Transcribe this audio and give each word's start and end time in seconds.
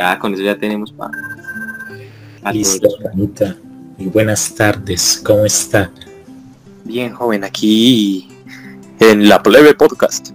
Ya, 0.00 0.18
con 0.18 0.32
eso 0.32 0.42
ya 0.42 0.56
tenemos 0.56 0.92
para... 0.92 1.12
Listo, 2.54 2.88
Panita. 3.04 3.54
Muy 3.98 4.06
buenas 4.06 4.54
tardes, 4.54 5.20
¿cómo 5.22 5.44
está? 5.44 5.90
Bien, 6.84 7.12
joven, 7.12 7.44
aquí 7.44 8.26
en 8.98 9.28
la 9.28 9.42
Plebe 9.42 9.74
Podcast. 9.74 10.30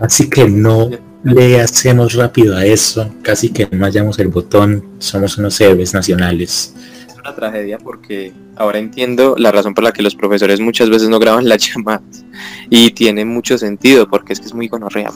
Así 0.00 0.30
que 0.30 0.48
no 0.48 0.88
le 1.24 1.60
hacemos 1.60 2.14
rápido 2.14 2.56
a 2.56 2.64
eso, 2.64 3.12
casi 3.22 3.48
que 3.48 3.66
no 3.72 3.86
hallamos 3.86 4.20
el 4.20 4.28
botón, 4.28 4.84
somos 5.00 5.36
unos 5.36 5.60
héroes 5.60 5.92
nacionales. 5.92 6.76
Es 7.08 7.18
una 7.18 7.34
tragedia 7.34 7.78
porque 7.78 8.32
ahora 8.54 8.78
entiendo 8.78 9.34
la 9.36 9.50
razón 9.50 9.74
por 9.74 9.82
la 9.82 9.90
que 9.90 10.02
los 10.02 10.14
profesores 10.14 10.60
muchas 10.60 10.88
veces 10.90 11.08
no 11.08 11.18
graban 11.18 11.48
las 11.48 11.60
llamadas. 11.74 12.24
Y 12.70 12.92
tiene 12.92 13.24
mucho 13.24 13.58
sentido 13.58 14.08
porque 14.08 14.32
es 14.32 14.38
que 14.38 14.46
es 14.46 14.54
muy 14.54 14.68
gonorrea. 14.68 15.10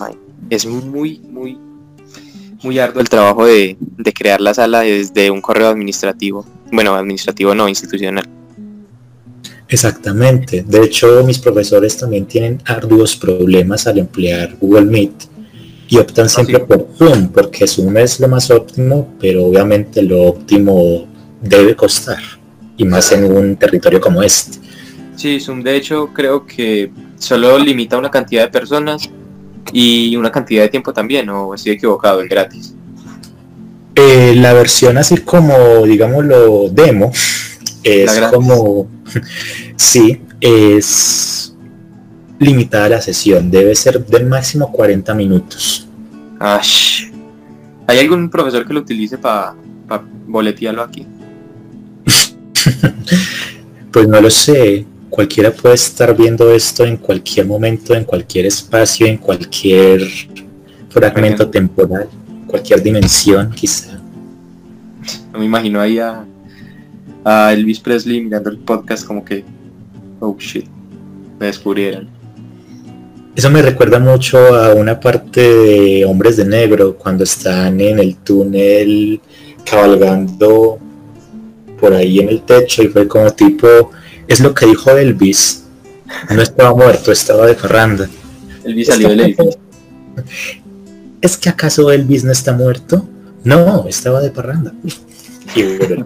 Es 0.51 0.67
muy, 0.67 1.21
muy, 1.21 1.57
muy 2.63 2.79
arduo 2.79 3.01
el 3.01 3.09
trabajo 3.09 3.47
de, 3.47 3.77
de 3.81 4.13
crear 4.13 4.41
la 4.41 4.55
sala 4.55 4.81
desde 4.81 5.31
un 5.31 5.41
correo 5.41 5.69
administrativo. 5.69 6.47
Bueno, 6.71 6.95
administrativo 6.95 7.55
no, 7.55 7.69
institucional. 7.69 8.29
Exactamente. 9.69 10.65
De 10.67 10.83
hecho, 10.83 11.23
mis 11.25 11.39
profesores 11.39 11.97
también 11.97 12.27
tienen 12.27 12.61
arduos 12.65 13.17
problemas 13.17 13.87
al 13.87 13.99
emplear 13.99 14.57
Google 14.61 14.87
Meet 14.87 15.39
y 15.89 15.99
optan 15.99 16.29
siempre 16.29 16.61
por 16.61 16.89
Zoom, 16.97 17.29
porque 17.29 17.67
Zoom 17.67 17.97
es 17.97 18.21
lo 18.21 18.29
más 18.29 18.51
óptimo, 18.51 19.15
pero 19.21 19.45
obviamente 19.47 20.03
lo 20.03 20.25
óptimo 20.25 21.07
debe 21.43 21.75
costar, 21.75 22.19
y 22.77 22.85
más 22.85 23.11
en 23.13 23.25
un 23.25 23.57
territorio 23.57 24.01
como 24.01 24.23
este. 24.23 24.59
Sí, 25.17 25.41
Zoom 25.41 25.63
de 25.63 25.77
hecho 25.77 26.11
creo 26.13 26.47
que 26.47 26.91
solo 27.19 27.59
limita 27.59 27.97
una 27.97 28.11
cantidad 28.11 28.43
de 28.45 28.51
personas 28.51 29.09
y 29.73 30.17
una 30.17 30.31
cantidad 30.31 30.63
de 30.63 30.69
tiempo 30.69 30.93
también, 30.93 31.29
o 31.29 31.55
estoy 31.55 31.73
equivocado, 31.73 32.21
es 32.23 32.29
gratis. 32.29 32.75
Eh, 33.95 34.35
la 34.37 34.53
versión 34.53 34.97
así 34.97 35.17
como, 35.19 35.85
digámoslo, 35.85 36.69
demo, 36.71 37.11
es 37.83 38.21
como, 38.33 38.89
sí, 39.77 40.23
es 40.41 41.55
limitada 42.39 42.89
la 42.89 43.01
sesión, 43.01 43.51
debe 43.51 43.75
ser 43.75 44.05
de 44.07 44.25
máximo 44.25 44.71
40 44.71 45.15
minutos. 45.15 45.89
¿Hay 46.41 47.99
algún 47.99 48.31
profesor 48.31 48.67
que 48.67 48.73
lo 48.73 48.81
utilice 48.81 49.19
para 49.19 49.55
pa 49.89 50.05
boletearlo 50.27 50.83
aquí? 50.83 51.07
pues 53.91 54.07
no 54.07 54.21
lo 54.21 54.31
sé, 54.31 54.87
cualquiera 55.19 55.51
puede 55.51 55.75
estar 55.75 56.17
viendo 56.17 56.49
esto 56.53 56.85
en 56.85 56.97
cualquier 56.97 57.45
momento, 57.45 57.93
en 57.93 58.05
cualquier 58.05 58.47
espacio, 58.47 59.05
en 59.05 59.17
cualquier 59.17 60.01
fragmento 60.89 61.51
temporal, 61.51 62.09
cualquier 62.47 62.81
dimensión 62.81 63.51
quizá. 63.51 64.01
No 65.33 65.41
me 65.41 65.45
imagino 65.45 65.81
ahí 65.81 65.99
a, 65.99 66.25
a 67.25 67.53
Elvis 67.53 67.81
Presley 67.81 68.21
mirando 68.21 68.49
el 68.49 68.59
podcast 68.59 69.05
como 69.05 69.25
que, 69.25 69.45
oh 70.21 70.37
shit, 70.39 70.67
me 71.41 71.47
descubrieron. 71.47 72.09
Eso 73.35 73.51
me 73.51 73.61
recuerda 73.61 73.99
mucho 73.99 74.39
a 74.55 74.73
una 74.75 75.01
parte 75.01 75.41
de 75.41 76.05
Hombres 76.05 76.37
de 76.37 76.45
Negro, 76.45 76.97
cuando 76.97 77.25
están 77.25 77.81
en 77.81 77.99
el 77.99 78.19
túnel 78.19 79.21
cabalgando 79.69 80.79
por 81.81 81.93
ahí 81.93 82.21
en 82.21 82.29
el 82.29 82.43
techo 82.43 82.85
y 82.85 82.87
fue 82.87 83.09
como 83.09 83.29
tipo, 83.33 83.91
es 84.29 84.41
lo 84.41 84.55
que 84.55 84.67
dijo 84.67 84.91
Elvis, 84.91 85.65
no 86.31 86.43
estaba 86.43 86.75
muerto, 86.75 87.11
estaba 87.11 87.47
de 87.47 87.55
parranda. 87.55 88.09
Elvis 88.65 88.87
salió 88.89 89.09
del 89.09 89.21
edificio. 89.21 89.61
¿Es 91.21 91.37
que 91.37 91.49
acaso 91.49 91.91
Elvis 91.91 92.25
no 92.25 92.33
está 92.33 92.53
muerto? 92.53 93.09
No, 93.45 93.87
estaba 93.89 94.21
de 94.21 94.31
parranda. 94.31 94.73
Y 95.55 95.63
el 95.63 96.05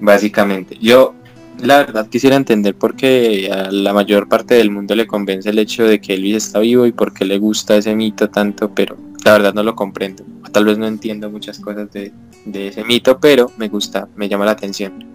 Básicamente, 0.00 0.76
yo 0.80 1.14
la 1.60 1.78
verdad 1.78 2.08
quisiera 2.08 2.34
entender 2.34 2.74
por 2.74 2.96
qué 2.96 3.50
a 3.52 3.70
la 3.70 3.92
mayor 3.92 4.28
parte 4.28 4.54
del 4.54 4.70
mundo 4.70 4.94
le 4.94 5.06
convence 5.06 5.50
el 5.50 5.58
hecho 5.58 5.84
de 5.84 6.00
que 6.00 6.14
Elvis 6.14 6.36
está 6.36 6.58
vivo 6.58 6.86
y 6.86 6.92
por 6.92 7.12
qué 7.12 7.24
le 7.24 7.38
gusta 7.38 7.76
ese 7.76 7.94
mito 7.94 8.30
tanto, 8.30 8.74
pero 8.74 8.96
la 9.24 9.32
verdad 9.32 9.54
no 9.54 9.62
lo 9.62 9.76
comprendo. 9.76 10.24
Tal 10.50 10.64
vez 10.64 10.78
no 10.78 10.86
entiendo 10.86 11.30
muchas 11.30 11.58
cosas 11.60 11.90
de, 11.92 12.12
de 12.46 12.68
ese 12.68 12.84
mito, 12.84 13.20
pero 13.20 13.50
me 13.58 13.68
gusta, 13.68 14.08
me 14.16 14.28
llama 14.28 14.44
la 14.44 14.52
atención. 14.52 15.12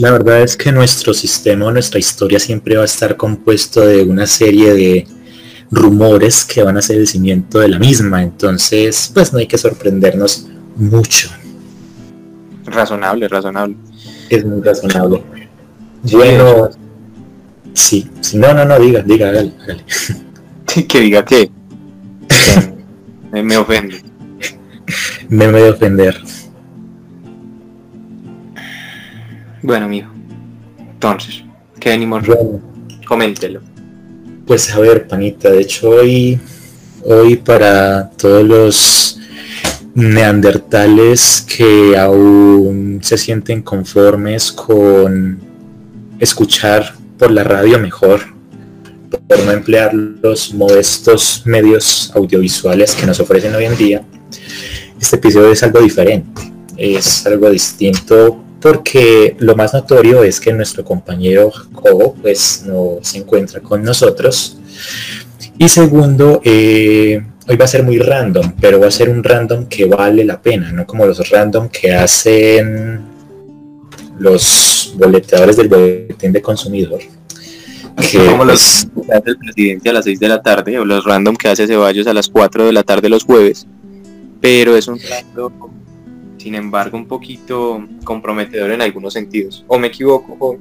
La 0.00 0.10
verdad 0.10 0.42
es 0.42 0.56
que 0.56 0.72
nuestro 0.72 1.14
sistema, 1.14 1.70
nuestra 1.70 1.98
historia 1.98 2.38
siempre 2.38 2.76
va 2.76 2.82
a 2.82 2.86
estar 2.86 3.16
compuesto 3.16 3.80
de 3.80 4.02
una 4.02 4.26
serie 4.26 4.74
de 4.74 5.06
rumores 5.70 6.44
que 6.44 6.62
van 6.62 6.76
a 6.76 6.82
ser 6.82 6.98
el 6.98 7.06
cimiento 7.06 7.58
de 7.58 7.68
la 7.68 7.78
misma, 7.78 8.22
entonces 8.22 9.10
pues 9.12 9.32
no 9.32 9.38
hay 9.38 9.46
que 9.46 9.58
sorprendernos 9.58 10.46
mucho. 10.76 11.30
Razonable, 12.64 13.28
razonable. 13.28 13.76
Es 14.28 14.44
muy 14.44 14.60
razonable. 14.60 15.22
Bueno, 16.02 16.68
sí, 17.74 18.08
sí, 18.20 18.38
no, 18.38 18.54
no, 18.54 18.64
no, 18.64 18.78
diga, 18.78 19.02
diga, 19.02 19.28
hágale, 19.28 19.52
hágale. 19.60 19.84
que 20.88 21.00
diga 21.00 21.24
que 21.24 21.50
me, 23.32 23.42
me 23.42 23.56
ofende. 23.56 24.02
Me 25.28 25.50
voy 25.50 25.62
a 25.62 25.70
ofender. 25.70 26.22
Bueno, 29.66 29.86
amigo. 29.86 30.06
Entonces, 30.78 31.42
¿qué 31.80 31.90
venimos? 31.90 32.24
Bueno, 32.24 32.60
Coméntelo. 33.04 33.60
pues 34.46 34.72
a 34.72 34.78
ver, 34.78 35.08
panita, 35.08 35.50
de 35.50 35.62
hecho 35.62 35.90
hoy, 35.90 36.38
hoy 37.02 37.34
para 37.34 38.08
todos 38.10 38.44
los 38.44 39.18
neandertales 39.92 41.44
que 41.48 41.98
aún 41.98 43.00
se 43.02 43.18
sienten 43.18 43.62
conformes 43.62 44.52
con 44.52 45.40
escuchar 46.20 46.94
por 47.18 47.32
la 47.32 47.42
radio 47.42 47.80
mejor, 47.80 48.20
por 49.26 49.44
no 49.44 49.50
emplear 49.50 49.92
los 49.92 50.54
modestos 50.54 51.42
medios 51.44 52.12
audiovisuales 52.14 52.94
que 52.94 53.04
nos 53.04 53.18
ofrecen 53.18 53.52
hoy 53.56 53.64
en 53.64 53.76
día, 53.76 54.04
este 55.00 55.16
episodio 55.16 55.50
es 55.50 55.62
algo 55.64 55.80
diferente, 55.80 56.52
es 56.76 57.26
algo 57.26 57.50
distinto 57.50 58.45
porque 58.60 59.36
lo 59.38 59.54
más 59.54 59.74
notorio 59.74 60.24
es 60.24 60.40
que 60.40 60.52
nuestro 60.52 60.84
compañero 60.84 61.50
Jacobo 61.50 62.14
pues 62.20 62.64
no 62.66 62.98
se 63.02 63.18
encuentra 63.18 63.60
con 63.60 63.82
nosotros. 63.82 64.58
Y 65.58 65.68
segundo 65.68 66.40
eh, 66.44 67.22
hoy 67.48 67.56
va 67.56 67.64
a 67.64 67.68
ser 67.68 67.82
muy 67.82 67.98
random 67.98 68.52
pero 68.60 68.80
va 68.80 68.88
a 68.88 68.90
ser 68.90 69.08
un 69.08 69.22
random 69.22 69.66
que 69.66 69.84
vale 69.84 70.24
la 70.24 70.40
pena 70.40 70.72
no 70.72 70.86
como 70.86 71.06
los 71.06 71.28
random 71.30 71.68
que 71.68 71.92
hacen 71.92 73.04
los 74.18 74.94
boleteadores 74.96 75.56
del 75.56 75.68
boletín 75.68 76.32
de 76.32 76.42
consumidor 76.42 77.00
que 78.10 78.18
como 78.26 78.44
los 78.44 78.86
que 78.94 79.12
hace 79.12 79.30
el 79.30 79.38
presidente 79.38 79.88
a 79.88 79.92
las 79.92 80.04
6 80.04 80.20
de 80.20 80.28
la 80.28 80.42
tarde 80.42 80.78
o 80.78 80.84
los 80.84 81.04
random 81.04 81.36
que 81.36 81.48
hace 81.48 81.66
Ceballos 81.66 82.06
a 82.06 82.14
las 82.14 82.28
4 82.28 82.66
de 82.66 82.72
la 82.72 82.82
tarde 82.82 83.08
los 83.08 83.24
jueves 83.24 83.66
pero 84.40 84.76
es 84.76 84.88
un 84.88 84.98
random 84.98 85.52
sin 86.46 86.54
embargo 86.54 86.96
un 86.96 87.08
poquito 87.08 87.84
comprometedor 88.04 88.70
en 88.70 88.80
algunos 88.80 89.14
sentidos 89.14 89.64
o 89.66 89.80
me 89.80 89.88
equivoco 89.88 90.36
joven? 90.38 90.60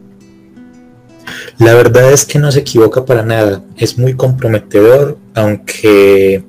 La 1.60 1.76
verdad 1.76 2.12
es 2.12 2.26
que 2.26 2.40
no 2.40 2.52
se 2.52 2.62
equivoca 2.62 3.06
para 3.06 3.22
nada. 3.24 3.64
Es 3.78 3.96
muy 4.00 4.16
comprometedor, 4.16 5.16
aunque 5.36 6.44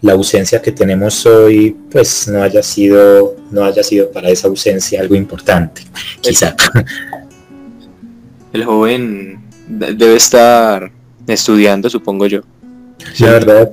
la 0.00 0.14
ausencia 0.14 0.60
que 0.60 0.72
tenemos 0.72 1.24
hoy, 1.26 1.76
pues 1.92 2.26
no 2.26 2.42
haya 2.42 2.60
sido, 2.60 3.36
no 3.52 3.62
haya 3.64 3.84
sido 3.84 4.10
para 4.10 4.28
esa 4.30 4.48
ausencia 4.48 5.00
algo 5.00 5.14
importante. 5.14 5.82
Quizá. 6.20 6.56
el 8.52 8.64
joven 8.64 9.38
de- 9.68 9.94
debe 9.94 10.16
estar 10.16 10.90
estudiando 11.28 11.88
supongo 11.88 12.26
yo 12.26 12.40
La 13.20 13.30
verdad, 13.30 13.70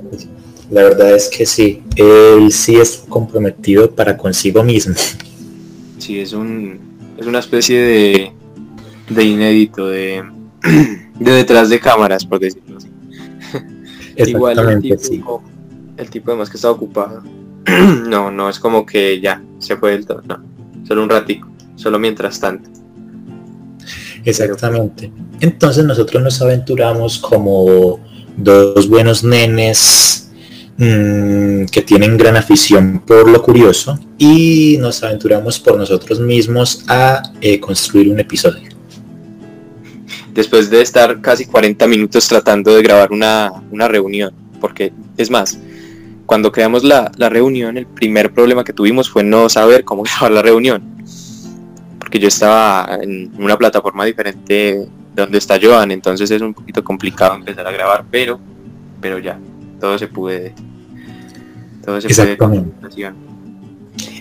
la 0.69 0.83
verdad 0.83 1.16
es 1.16 1.30
que 1.30 1.45
sí. 1.45 1.83
Él 1.95 2.51
sí 2.51 2.75
es 2.75 3.04
comprometido 3.10 3.92
para 3.92 4.18
consigo 4.18 4.63
mismo. 4.63 4.95
sí 5.98 6.19
es 6.19 6.33
un 6.33 6.80
es 7.18 7.25
una 7.27 7.39
especie 7.39 7.80
de 7.81 8.31
de 9.10 9.24
inédito 9.24 9.88
de 9.88 10.24
de 11.19 11.31
detrás 11.31 11.69
de 11.69 11.80
cámaras 11.80 12.25
por 12.25 12.39
decirlo 12.39 12.77
así 12.77 12.89
igual 14.30 14.60
el 14.60 14.81
tipo, 14.81 14.98
sí. 15.00 15.24
el 15.98 16.10
tipo 16.10 16.31
además 16.31 16.50
que 16.50 16.57
está 16.57 16.71
ocupado 16.71 17.24
no 18.07 18.31
no 18.31 18.50
es 18.50 18.60
como 18.60 18.86
que 18.86 19.19
ya 19.19 19.44
se 19.57 19.75
fue 19.77 19.92
del 19.92 20.06
todo 20.06 20.21
no 20.27 20.44
solo 20.88 21.04
un 21.04 21.10
ratico 21.10 21.50
solo 21.75 22.00
mientras 22.00 22.39
tanto 22.39 22.69
Exactamente. 24.25 25.12
Entonces 25.39 25.86
nosotros 25.86 26.21
nos 26.21 26.42
aventuramos 26.42 27.19
como 27.19 28.00
dos 28.38 28.88
buenos 28.88 29.24
nenes 29.24 30.28
mm, 30.79 31.65
que 31.65 31.81
tienen 31.83 32.17
gran 32.17 32.35
afición 32.35 33.03
por 33.05 33.29
lo 33.29 33.43
curioso 33.43 33.99
y 34.17 34.77
nos 34.79 35.03
aventuramos 35.03 35.59
por 35.59 35.77
nosotros 35.77 36.19
mismos 36.19 36.83
a 36.87 37.21
eh, 37.41 37.59
construir 37.59 38.09
un 38.09 38.19
episodio. 38.19 38.69
después 40.33 40.69
de 40.69 40.81
estar 40.81 41.21
casi 41.21 41.45
40 41.45 41.85
minutos 41.87 42.27
tratando 42.27 42.73
de 42.75 42.81
grabar 42.81 43.11
una, 43.11 43.51
una 43.71 43.87
reunión 43.87 44.33
porque 44.59 44.91
es 45.17 45.29
más 45.29 45.59
cuando 46.29 46.51
creamos 46.51 46.83
la, 46.83 47.11
la, 47.17 47.27
reunión, 47.27 47.75
el 47.75 47.87
primer 47.87 48.31
problema 48.31 48.63
que 48.63 48.71
tuvimos 48.71 49.09
fue 49.09 49.23
no 49.23 49.49
saber 49.49 49.83
cómo 49.83 50.03
grabar 50.19 50.31
la 50.31 50.43
reunión. 50.43 50.83
Porque 51.97 52.19
yo 52.19 52.27
estaba 52.27 52.99
en 53.01 53.31
una 53.39 53.57
plataforma 53.57 54.05
diferente 54.05 54.53
de 54.53 54.89
donde 55.15 55.39
está 55.39 55.57
Joan, 55.59 55.89
entonces 55.89 56.29
es 56.29 56.39
un 56.43 56.53
poquito 56.53 56.83
complicado 56.83 57.33
empezar 57.33 57.65
a 57.65 57.71
grabar, 57.71 58.05
pero, 58.11 58.39
pero 59.01 59.17
ya, 59.17 59.39
todo 59.79 59.97
se 59.97 60.07
puede. 60.07 60.53
Todo 61.83 62.01
se 62.01 62.35
puede 62.35 62.37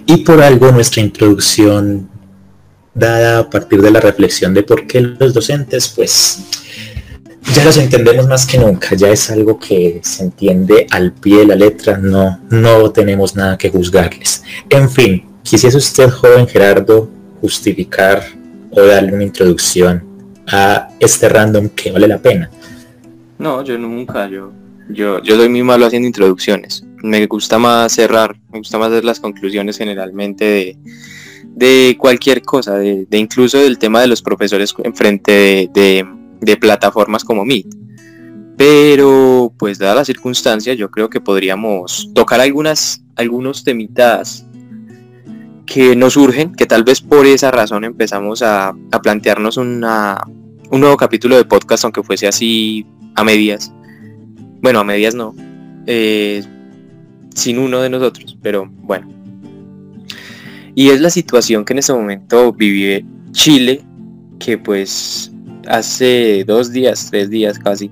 Y 0.07 0.17
por 0.19 0.41
algo 0.41 0.71
nuestra 0.73 1.03
introducción 1.03 2.09
dada 2.95 3.41
a 3.41 3.51
partir 3.51 3.81
de 3.81 3.91
la 3.91 4.01
reflexión 4.01 4.53
de 4.55 4.63
por 4.63 4.87
qué 4.87 5.01
los 5.01 5.33
docentes, 5.33 5.89
pues 5.89 6.41
ya 7.55 7.65
los 7.65 7.77
entendemos 7.77 8.27
más 8.27 8.47
que 8.47 8.59
nunca, 8.59 8.95
ya 8.95 9.09
es 9.09 9.31
algo 9.31 9.59
que 9.59 10.01
se 10.03 10.25
entiende 10.25 10.87
al 10.91 11.13
pie 11.13 11.39
de 11.39 11.47
la 11.47 11.55
letra, 11.55 11.97
no, 11.97 12.41
no 12.51 12.91
tenemos 12.91 13.37
nada 13.37 13.57
que 13.57 13.71
juzgarles. 13.71 14.43
En 14.69 14.91
fin, 14.91 15.25
quisiese 15.43 15.77
usted, 15.77 16.11
joven 16.11 16.47
Gerardo, 16.47 17.09
justificar 17.41 18.23
o 18.71 18.83
darle 18.83 19.15
una 19.15 19.25
introducción 19.25 20.05
a 20.47 20.89
este 20.99 21.29
random 21.29 21.69
que 21.71 21.93
vale 21.93 22.09
la 22.09 22.19
pena. 22.19 22.51
No, 23.39 23.63
yo 23.63 23.79
nunca, 23.79 24.29
yo, 24.29 24.53
yo, 24.89 25.23
yo 25.23 25.37
soy 25.37 25.49
muy 25.49 25.63
malo 25.63 25.87
haciendo 25.87 26.07
introducciones. 26.07 26.85
Me 27.03 27.27
gusta 27.27 27.59
más 27.59 27.93
cerrar, 27.93 28.37
me 28.51 28.59
gusta 28.59 28.79
más 28.79 28.89
hacer 28.89 29.05
las 29.05 29.21
conclusiones 29.21 29.79
generalmente 29.79 30.45
de, 30.45 30.79
de 31.55 31.97
cualquier 31.99 32.43
cosa, 32.43 32.77
de, 32.77 33.07
incluso 33.13 33.59
del 33.59 33.79
tema 33.79 34.01
de 34.01 34.09
los 34.09 34.23
profesores 34.23 34.75
en 34.83 34.95
frente 34.95 35.71
de 35.73 36.57
plataformas 36.57 37.25
como 37.25 37.45
Meet. 37.45 37.79
Pero, 38.59 39.53
pues 39.57 39.79
dadas 39.79 39.95
las 39.95 40.07
circunstancias, 40.09 40.77
yo 40.77 40.91
creo 40.91 41.09
que 41.09 41.21
podríamos 41.21 42.11
tocar 42.13 42.41
algunas, 42.41 43.05
algunos 43.15 43.63
temitas 43.63 44.45
que 45.65 45.95
nos 45.95 46.15
surgen, 46.15 46.53
que 46.57 46.67
tal 46.67 46.83
vez 46.83 47.01
por 47.01 47.25
esa 47.25 47.53
razón 47.53 47.85
empezamos 47.85 48.43
a, 48.43 48.75
plantearnos 49.01 49.59
una, 49.59 50.21
un 50.73 50.81
nuevo 50.81 50.97
capítulo 50.97 51.37
de 51.37 51.45
podcast, 51.45 51.85
aunque 51.85 52.03
fuese 52.03 52.27
así 52.27 52.85
a 53.15 53.23
medias. 53.23 53.73
Bueno, 54.61 54.81
a 54.81 54.85
medias 54.85 55.15
no. 55.15 55.37
Eh, 55.87 56.43
sin 57.35 57.59
uno 57.59 57.81
de 57.81 57.91
nosotros, 57.91 58.37
pero 58.43 58.69
bueno. 58.69 59.09
Y 60.75 60.91
es 60.91 61.01
la 61.01 61.11
situación 61.11 61.65
que 61.65 61.73
en 61.73 61.81
este 61.81 61.93
momento 61.93 62.53
vive 62.53 63.05
Chile, 63.33 63.83
que 64.39 64.59
pues 64.59 65.33
hace 65.67 66.45
dos 66.47 66.73
días, 66.73 67.09
tres 67.11 67.31
días 67.31 67.59
casi, 67.59 67.91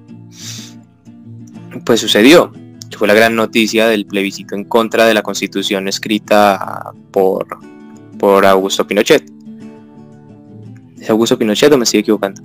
pues 1.84 2.00
sucedió, 2.00 2.52
fue 2.96 3.08
la 3.08 3.14
gran 3.14 3.36
noticia 3.36 3.88
del 3.88 4.06
plebiscito 4.06 4.54
en 4.54 4.64
contra 4.64 5.06
de 5.06 5.14
la 5.14 5.22
constitución 5.22 5.86
escrita 5.86 6.92
por, 7.10 7.46
por 8.18 8.46
Augusto 8.46 8.86
Pinochet. 8.86 9.30
¿Es 10.98 11.10
Augusto 11.10 11.38
Pinochet 11.38 11.72
o 11.72 11.76
me 11.76 11.84
estoy 11.84 12.00
equivocando? 12.00 12.40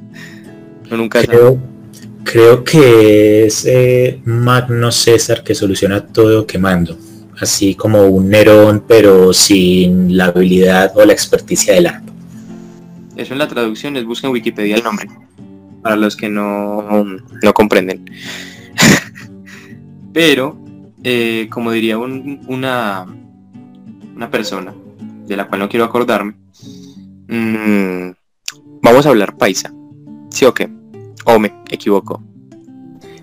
nunca 0.90 1.22
creo, 1.24 1.58
creo 2.24 2.64
que 2.64 3.46
es 3.46 3.64
eh, 3.66 4.20
Magno 4.24 4.90
César 4.90 5.44
que 5.44 5.54
soluciona 5.54 6.04
todo 6.04 6.46
quemando, 6.46 6.98
así 7.40 7.74
como 7.74 8.06
un 8.06 8.30
Nerón 8.30 8.84
pero 8.88 9.32
sin 9.32 10.16
la 10.16 10.26
habilidad 10.26 10.92
o 10.96 11.04
la 11.04 11.12
experticia 11.12 11.74
del 11.74 11.86
arte. 11.86 12.12
Eso 13.16 13.32
en 13.32 13.38
la 13.38 13.48
traducción 13.48 13.96
es 13.96 14.04
busca 14.04 14.26
en 14.26 14.32
Wikipedia 14.32 14.76
el 14.76 14.82
nombre. 14.82 15.08
Para 15.82 15.96
los 15.96 16.16
que 16.16 16.28
no, 16.28 17.04
no 17.42 17.54
comprenden. 17.54 18.10
Pero, 20.12 20.58
eh, 21.04 21.46
como 21.50 21.70
diría 21.70 21.98
una, 21.98 23.06
una 24.16 24.30
persona 24.30 24.74
de 25.26 25.36
la 25.36 25.46
cual 25.46 25.60
no 25.60 25.68
quiero 25.68 25.84
acordarme, 25.84 26.34
mm, 27.28 28.10
vamos 28.82 29.06
a 29.06 29.10
hablar 29.10 29.36
paisa. 29.36 29.72
¿Sí 30.30 30.44
o 30.44 30.54
qué? 30.54 30.70
¿O 31.24 31.38
me 31.38 31.52
equivoco? 31.70 32.22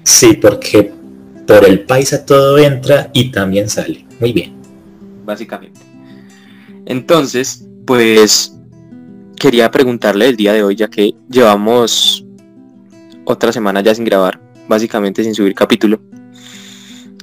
Sí, 0.03 0.33
porque 0.33 0.91
por 1.47 1.65
el 1.65 1.81
paisa 1.81 2.25
todo 2.25 2.57
entra 2.57 3.09
y 3.13 3.31
también 3.31 3.69
sale. 3.69 4.05
Muy 4.19 4.33
bien. 4.33 4.53
Básicamente. 5.25 5.79
Entonces, 6.85 7.65
pues 7.85 8.55
quería 9.37 9.71
preguntarle 9.71 10.27
el 10.27 10.35
día 10.35 10.53
de 10.53 10.63
hoy, 10.63 10.75
ya 10.75 10.87
que 10.87 11.13
llevamos 11.29 12.25
otra 13.25 13.51
semana 13.51 13.81
ya 13.81 13.93
sin 13.95 14.05
grabar, 14.05 14.39
básicamente 14.67 15.23
sin 15.23 15.35
subir 15.35 15.53
capítulo. 15.53 15.99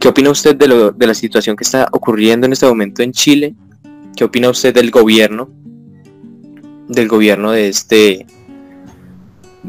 ¿Qué 0.01 0.09
opina 0.09 0.31
usted 0.31 0.57
de, 0.57 0.69
lo, 0.69 0.93
de 0.93 1.07
la 1.07 1.15
situación 1.15 1.57
que 1.57 1.65
está 1.65 1.89
ocurriendo 1.93 2.47
en 2.47 2.53
este 2.53 2.67
momento 2.67 3.03
en 3.03 3.13
Chile? 3.13 3.55
¿Qué 4.17 4.25
opina 4.25 4.49
usted 4.49 4.75
del 4.75 4.91
gobierno? 4.91 5.51
Del 6.89 7.09
gobierno 7.09 7.51
de 7.51 7.69
este 7.69 8.27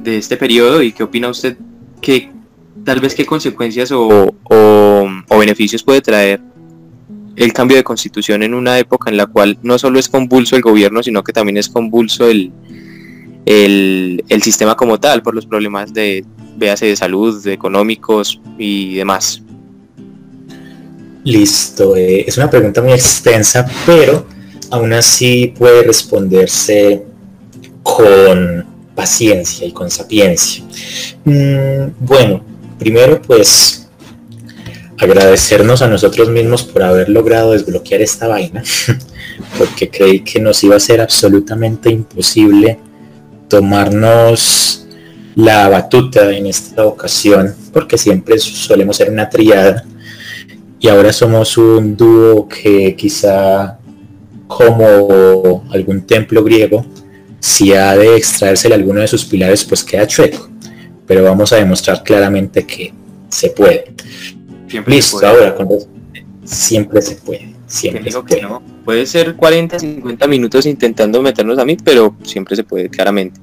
de 0.04 0.18
este 0.18 0.38
periodo 0.38 0.82
y 0.82 0.92
qué 0.92 1.04
opina 1.04 1.30
usted 1.30 1.58
que 2.02 2.32
tal 2.86 3.00
vez 3.00 3.16
qué 3.16 3.26
consecuencias 3.26 3.92
o, 3.92 4.34
o 4.44 5.38
beneficios 5.38 5.84
puede 5.84 6.02
traer 6.02 6.42
el 7.40 7.54
cambio 7.54 7.78
de 7.78 7.84
constitución 7.84 8.44
en 8.44 8.54
una 8.54 8.78
época 8.80 9.10
en 9.10 9.18
la 9.18 9.26
cual 9.26 9.58
no 9.64 9.80
solo 9.80 9.98
es 9.98 10.10
convulso 10.10 10.58
el 10.58 10.62
gobierno, 10.62 11.02
sino 11.02 11.24
que 11.24 11.32
también 11.32 11.58
es 11.58 11.70
convulso 11.70 12.28
el, 12.28 12.52
el, 13.46 14.42
sistema 14.44 14.76
como 14.76 15.00
tal, 15.00 15.24
por 15.24 15.34
los 15.34 15.46
problemas 15.46 15.94
de, 15.94 16.26
véase, 16.58 16.88
de 16.88 16.96
salud, 16.98 17.42
de 17.42 17.54
económicos 17.54 18.42
y 18.58 18.96
demás. 18.96 19.42
Listo, 21.24 21.96
eh, 21.96 22.26
es 22.28 22.38
una 22.38 22.50
pregunta 22.50 22.82
muy 22.82 22.92
extensa, 22.92 23.66
pero 23.86 24.26
aún 24.72 24.92
así 24.92 25.54
puede 25.58 25.84
responderse 25.84 27.06
con 27.84 28.66
paciencia 29.00 29.66
y 29.66 29.72
con 29.72 29.90
sapiencia. 29.90 30.62
Mm, 31.24 31.92
bueno, 32.02 32.44
primero 32.78 33.22
pues 33.22 33.88
agradecernos 34.98 35.82
a 35.82 35.88
nosotros 35.88 36.28
mismos 36.28 36.64
por 36.64 36.84
haber 36.84 37.08
logrado 37.08 37.54
desbloquear 37.54 38.02
esta 38.02 38.28
vaina, 38.28 38.62
porque 39.58 39.90
creí 39.90 40.20
que 40.20 40.42
nos 40.42 40.62
iba 40.66 40.76
a 40.76 40.82
ser 40.82 41.00
absolutamente 41.00 41.90
imposible 41.90 42.78
tomarnos 43.48 44.86
la 45.36 45.70
batuta 45.70 46.30
en 46.36 46.48
esta 46.48 46.86
ocasión, 46.86 47.56
porque 47.72 47.98
siempre 47.98 48.38
solemos 48.38 48.98
ser 48.98 49.10
una 49.10 49.30
triada 49.30 49.86
y 50.78 50.90
ahora 50.90 51.14
somos 51.14 51.58
un 51.58 51.96
dúo 51.96 52.50
que 52.50 52.98
quizá 52.98 53.80
como 54.46 55.64
algún 55.72 56.02
templo 56.02 56.44
griego, 56.44 56.86
si 57.40 57.74
ha 57.74 57.96
de 57.96 58.16
extraerse 58.16 58.74
alguno 58.74 59.02
de 59.02 59.08
sus 59.08 59.26
pilares, 59.26 59.64
pues 59.64 59.84
queda 59.84 60.08
chueco. 60.08 60.50
Pero 61.08 61.24
vamos 61.24 61.52
a 61.54 61.56
demostrar 61.56 62.04
claramente 62.04 62.66
que 62.66 62.94
se 63.30 63.50
puede. 63.50 63.94
Siempre 64.68 64.96
Listo, 64.96 65.26
ahora 65.26 65.56
siempre 66.44 67.02
se 67.02 67.16
puede. 67.16 67.56
Siempre 67.68 68.12
se 68.12 68.22
puede. 68.22 68.48
Puede 68.86 69.06
ser 69.06 69.36
40, 69.36 69.80
50 69.80 70.28
minutos 70.28 70.66
intentando 70.66 71.22
meternos 71.22 71.58
a 71.60 71.66
mí, 71.66 71.78
pero 71.84 72.16
siempre 72.24 72.56
se 72.56 72.64
puede, 72.64 72.90
claramente. 72.90 73.40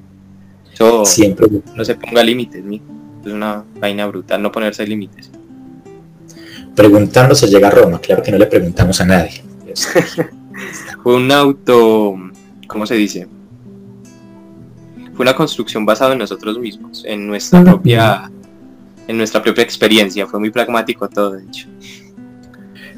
siempre. 1.04 1.48
No 1.74 1.84
se 1.84 1.94
ponga 1.94 2.22
límites, 2.22 2.62
Es 3.24 3.32
una 3.32 3.64
vaina 3.80 4.06
brutal 4.06 4.42
no 4.42 4.52
ponerse 4.52 4.86
límites. 4.86 5.30
Preguntando 6.74 7.34
se 7.34 7.48
llega 7.48 7.68
a 7.68 7.70
Roma, 7.70 8.00
claro 8.00 8.22
que 8.22 8.30
no 8.30 8.38
le 8.38 8.46
preguntamos 8.46 9.00
a 9.00 9.06
nadie. 9.06 9.42
Fue 11.02 11.14
un 11.16 11.32
auto, 11.32 12.16
¿cómo 12.66 12.86
se 12.86 12.94
dice? 12.94 13.26
Fue 15.16 15.25
una 15.25 15.35
construcción 15.35 15.87
basada 15.87 16.12
en 16.12 16.18
nosotros 16.18 16.58
mismos, 16.58 17.02
en 17.06 17.26
nuestra 17.26 17.64
propia 17.64 18.30
en 19.08 19.16
nuestra 19.16 19.42
propia 19.42 19.62
experiencia. 19.62 20.26
Fue 20.26 20.38
muy 20.38 20.50
pragmático 20.50 21.08
todo, 21.08 21.32
de 21.32 21.44
hecho. 21.44 21.68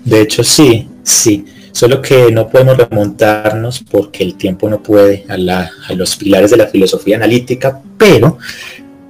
De 0.05 0.23
hecho, 0.23 0.43
sí, 0.43 0.89
sí. 1.03 1.45
Solo 1.73 2.03
que 2.03 2.33
no 2.33 2.49
podemos 2.49 2.77
remontarnos 2.77 3.85
porque 3.89 4.25
el 4.25 4.35
tiempo 4.35 4.69
no 4.69 4.83
puede 4.83 5.25
a, 5.29 5.95
los 5.95 6.17
pilares 6.17 6.51
de 6.51 6.57
la 6.57 6.67
filosofía 6.67 7.17
analítica, 7.17 7.81
pero 7.97 8.39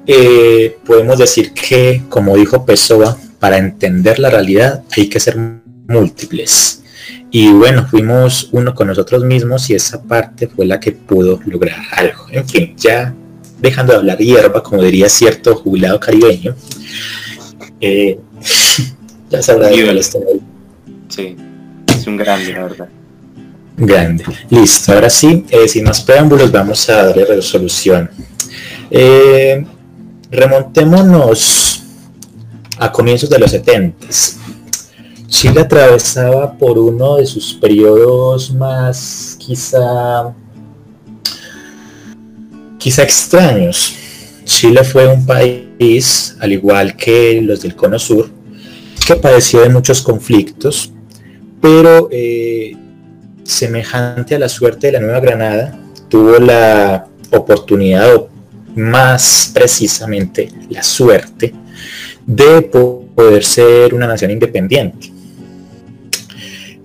eh, 0.07 0.77
podemos 0.85 1.19
decir 1.19 1.53
que, 1.53 2.03
como 2.09 2.37
dijo 2.37 2.67
Pessoa, 2.67 3.17
para 3.39 3.59
entender 3.59 4.19
la 4.19 4.31
realidad 4.31 4.83
hay 4.97 5.09
que 5.09 5.21
ser 5.21 5.37
múltiples. 5.87 6.83
Y 7.31 7.53
bueno, 7.53 7.87
fuimos 7.87 8.49
uno 8.53 8.75
con 8.75 8.89
nosotros 8.89 9.25
mismos 9.25 9.69
y 9.71 9.75
esa 9.75 10.03
parte 10.03 10.49
fue 10.49 10.67
la 10.67 10.81
que 10.81 10.93
pudo 10.93 11.41
lograr 11.47 11.79
algo. 11.93 12.27
En 12.31 12.49
fin, 12.49 12.75
ya 12.77 13.15
dejando 13.61 13.93
de 13.93 13.99
hablar 13.99 14.19
hierba, 14.19 14.63
como 14.63 14.83
diría 14.83 15.09
cierto 15.09 15.57
jubilado 15.57 16.01
caribeño, 16.01 16.55
eh, 17.81 18.19
ya 19.31 19.43
sabrá 19.43 19.69
de 19.69 20.03
Sí, 21.09 21.37
es 21.87 22.07
un 22.07 22.17
grande, 22.17 22.53
la 22.53 22.63
verdad. 22.63 22.89
Grande. 23.77 24.25
Listo, 24.51 24.93
ahora 24.93 25.09
sí, 25.09 25.45
eh, 25.51 25.69
sin 25.69 25.85
más 25.85 26.01
preámbulos, 26.01 26.51
vamos 26.51 26.89
a 26.89 27.05
darle 27.05 27.25
resolución. 27.25 28.11
Eh, 28.91 29.65
remontémonos 30.31 31.83
a 32.79 32.91
comienzos 32.91 33.31
de 33.31 33.39
los 33.39 33.51
70. 33.51 34.07
Chile 35.29 35.61
atravesaba 35.61 36.53
por 36.57 36.79
uno 36.79 37.17
de 37.17 37.27
sus 37.27 37.53
periodos 37.55 38.53
más 38.53 39.37
quizá 39.39 40.35
quizá 42.79 43.03
extraños. 43.03 43.95
Chile 44.45 44.83
fue 44.83 45.07
un 45.07 45.27
país, 45.27 46.35
al 46.41 46.53
igual 46.53 46.97
que 46.97 47.41
los 47.43 47.61
del 47.61 47.77
Cono 47.77 47.99
Sur, 47.99 48.31
que 49.07 49.17
padeció 49.17 49.61
de 49.61 49.69
muchos 49.69 50.01
conflictos, 50.01 50.93
pero 51.61 52.09
eh, 52.11 52.75
semejante 53.45 54.35
a 54.35 54.39
la 54.39 54.49
suerte 54.49 54.87
de 54.87 54.95
la 54.95 55.01
Nueva 55.01 55.21
Granada, 55.21 55.79
tuvo 56.09 56.39
la 56.39 57.07
oportunidad, 57.31 58.15
o 58.15 58.31
más 58.75 59.51
precisamente 59.53 60.51
la 60.71 60.83
suerte, 60.83 61.53
de 62.25 62.63
poder 62.63 63.45
ser 63.45 63.93
una 63.93 64.07
nación 64.07 64.31
independiente. 64.31 65.18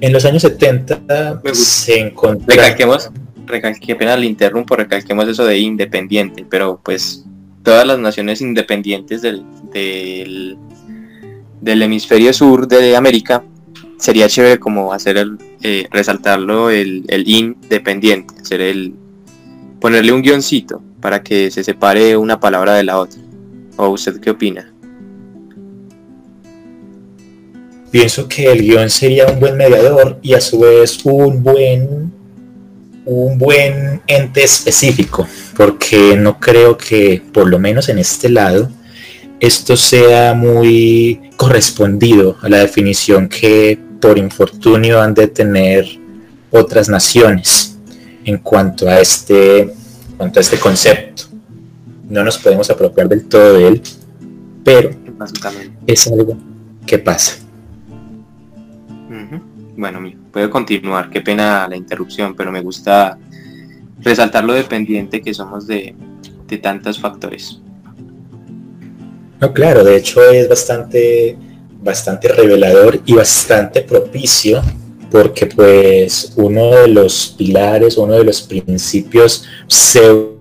En 0.04 0.12
los 0.12 0.26
años 0.26 0.42
70 0.42 1.42
se 1.54 1.98
encontró... 1.98 2.46
Recalquemos, 2.46 3.10
recalque, 3.46 3.96
pena 3.96 4.18
le 4.18 4.26
interrumpo, 4.26 4.76
recalquemos 4.76 5.30
eso 5.30 5.46
de 5.46 5.58
independiente, 5.60 6.46
pero 6.50 6.82
pues 6.84 7.24
todas 7.64 7.88
las 7.88 8.00
naciones 8.00 8.42
independientes 8.42 9.22
del, 9.22 9.46
del, 9.72 10.58
del 11.62 11.82
hemisferio 11.84 12.34
sur 12.34 12.68
de 12.68 12.98
América 12.98 13.46
sería 13.98 14.28
chévere 14.28 14.60
como 14.60 14.92
hacer 14.92 15.16
el, 15.16 15.38
eh, 15.62 15.88
resaltarlo 15.90 16.70
el, 16.70 17.06
el, 17.08 17.26
independiente, 17.26 18.36
hacer 18.42 18.60
el 18.60 18.94
ponerle 19.80 20.12
un 20.12 20.22
guioncito 20.22 20.84
para 21.00 21.24
que 21.24 21.50
se 21.50 21.64
separe 21.64 22.18
una 22.18 22.42
palabra 22.42 22.74
de 22.74 22.84
la 22.84 23.00
otra. 23.00 23.22
¿O 23.78 23.88
usted 23.88 24.20
qué 24.20 24.32
opina? 24.32 24.73
Pienso 27.94 28.28
que 28.28 28.52
el 28.52 28.64
guion 28.64 28.90
sería 28.90 29.28
un 29.28 29.40
buen 29.40 29.56
mediador 29.56 30.18
y 30.24 30.34
a 30.34 30.42
su 30.42 30.62
vez 30.62 31.06
un 31.06 31.44
buen 31.44 32.12
un 33.06 33.38
buen 33.38 34.02
ente 34.08 34.44
específico, 34.44 35.28
porque 35.56 36.18
no 36.18 36.40
creo 36.40 36.76
que, 36.76 37.22
por 37.32 37.48
lo 37.48 37.60
menos 37.60 37.90
en 37.90 38.00
este 38.00 38.30
lado, 38.30 38.72
esto 39.40 39.78
sea 39.78 40.34
muy 40.34 41.30
correspondido 41.36 42.36
a 42.42 42.50
la 42.50 42.58
definición 42.58 43.30
que 43.30 43.78
por 44.02 44.18
infortunio 44.18 45.00
han 45.00 45.14
de 45.14 45.28
tener 45.28 45.86
otras 46.50 46.90
naciones 46.90 47.78
en 48.26 48.40
cuanto 48.40 48.90
a 48.90 49.02
este, 49.02 49.72
cuanto 50.18 50.40
a 50.40 50.42
este 50.42 50.58
concepto. 50.58 51.26
No 52.10 52.24
nos 52.24 52.40
podemos 52.40 52.72
apropiar 52.72 53.08
del 53.08 53.26
todo 53.26 53.54
de 53.54 53.68
él, 53.68 53.82
pero 54.64 54.90
es 55.86 56.08
algo 56.08 56.36
que 56.88 56.98
pasa. 56.98 57.43
Bueno, 59.76 60.00
puedo 60.32 60.50
continuar, 60.50 61.10
qué 61.10 61.22
pena 61.22 61.68
la 61.68 61.76
interrupción, 61.76 62.36
pero 62.36 62.52
me 62.52 62.62
gusta 62.62 63.18
resaltar 64.00 64.44
lo 64.44 64.54
dependiente 64.54 65.22
que 65.22 65.34
somos 65.34 65.66
de, 65.68 65.96
de 66.48 66.58
tantos 66.58 67.00
factores. 67.00 67.60
No, 69.40 69.54
claro, 69.54 69.84
de 69.84 69.98
hecho 69.98 70.24
es 70.24 70.48
bastante 70.48 71.38
bastante 71.84 72.30
revelador 72.30 73.02
y 73.06 73.14
bastante 73.14 73.82
propicio 73.82 74.62
porque 75.12 75.46
pues 75.46 76.34
uno 76.38 76.72
de 76.72 76.88
los 76.88 77.36
pilares, 77.38 77.98
uno 77.98 78.14
de 78.14 78.24
los 78.24 78.42
principios 78.42 79.46
pseudo 79.68 80.34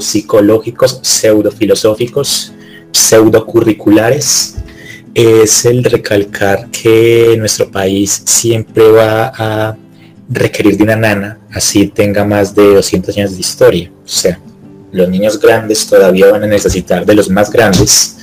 psicológicos, 0.00 1.00
pseudo 1.02 1.50
filosóficos, 1.50 2.52
pseudo 2.90 3.46
curriculares 3.46 4.56
es 5.14 5.64
el 5.64 5.84
recalcar 5.84 6.68
que 6.70 7.34
nuestro 7.38 7.70
país 7.70 8.22
siempre 8.24 8.90
va 8.90 9.32
a 9.36 9.76
requerir 10.28 10.76
de 10.76 10.84
una 10.84 10.96
nana, 10.96 11.38
así 11.52 11.88
tenga 11.88 12.24
más 12.24 12.54
de 12.54 12.74
200 12.74 13.16
años 13.16 13.34
de 13.34 13.40
historia. 13.40 13.90
O 14.04 14.08
sea, 14.08 14.38
los 14.90 15.08
niños 15.08 15.38
grandes 15.38 15.86
todavía 15.86 16.30
van 16.30 16.44
a 16.44 16.46
necesitar 16.46 17.04
de 17.04 17.14
los 17.14 17.28
más 17.28 17.50
grandes 17.50 18.18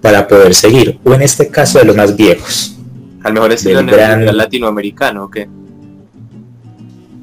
para 0.00 0.26
poder 0.26 0.54
seguir, 0.54 0.98
o 1.04 1.14
en 1.14 1.22
este 1.22 1.48
caso 1.48 1.78
de 1.78 1.84
los 1.84 1.96
más 1.96 2.16
viejos. 2.16 2.76
Al 3.22 3.34
mejor 3.34 3.52
es 3.52 3.66
el 3.66 3.84
gran... 3.86 4.36
latinoamericano, 4.36 5.24
¿o 5.24 5.30
qué? 5.30 5.48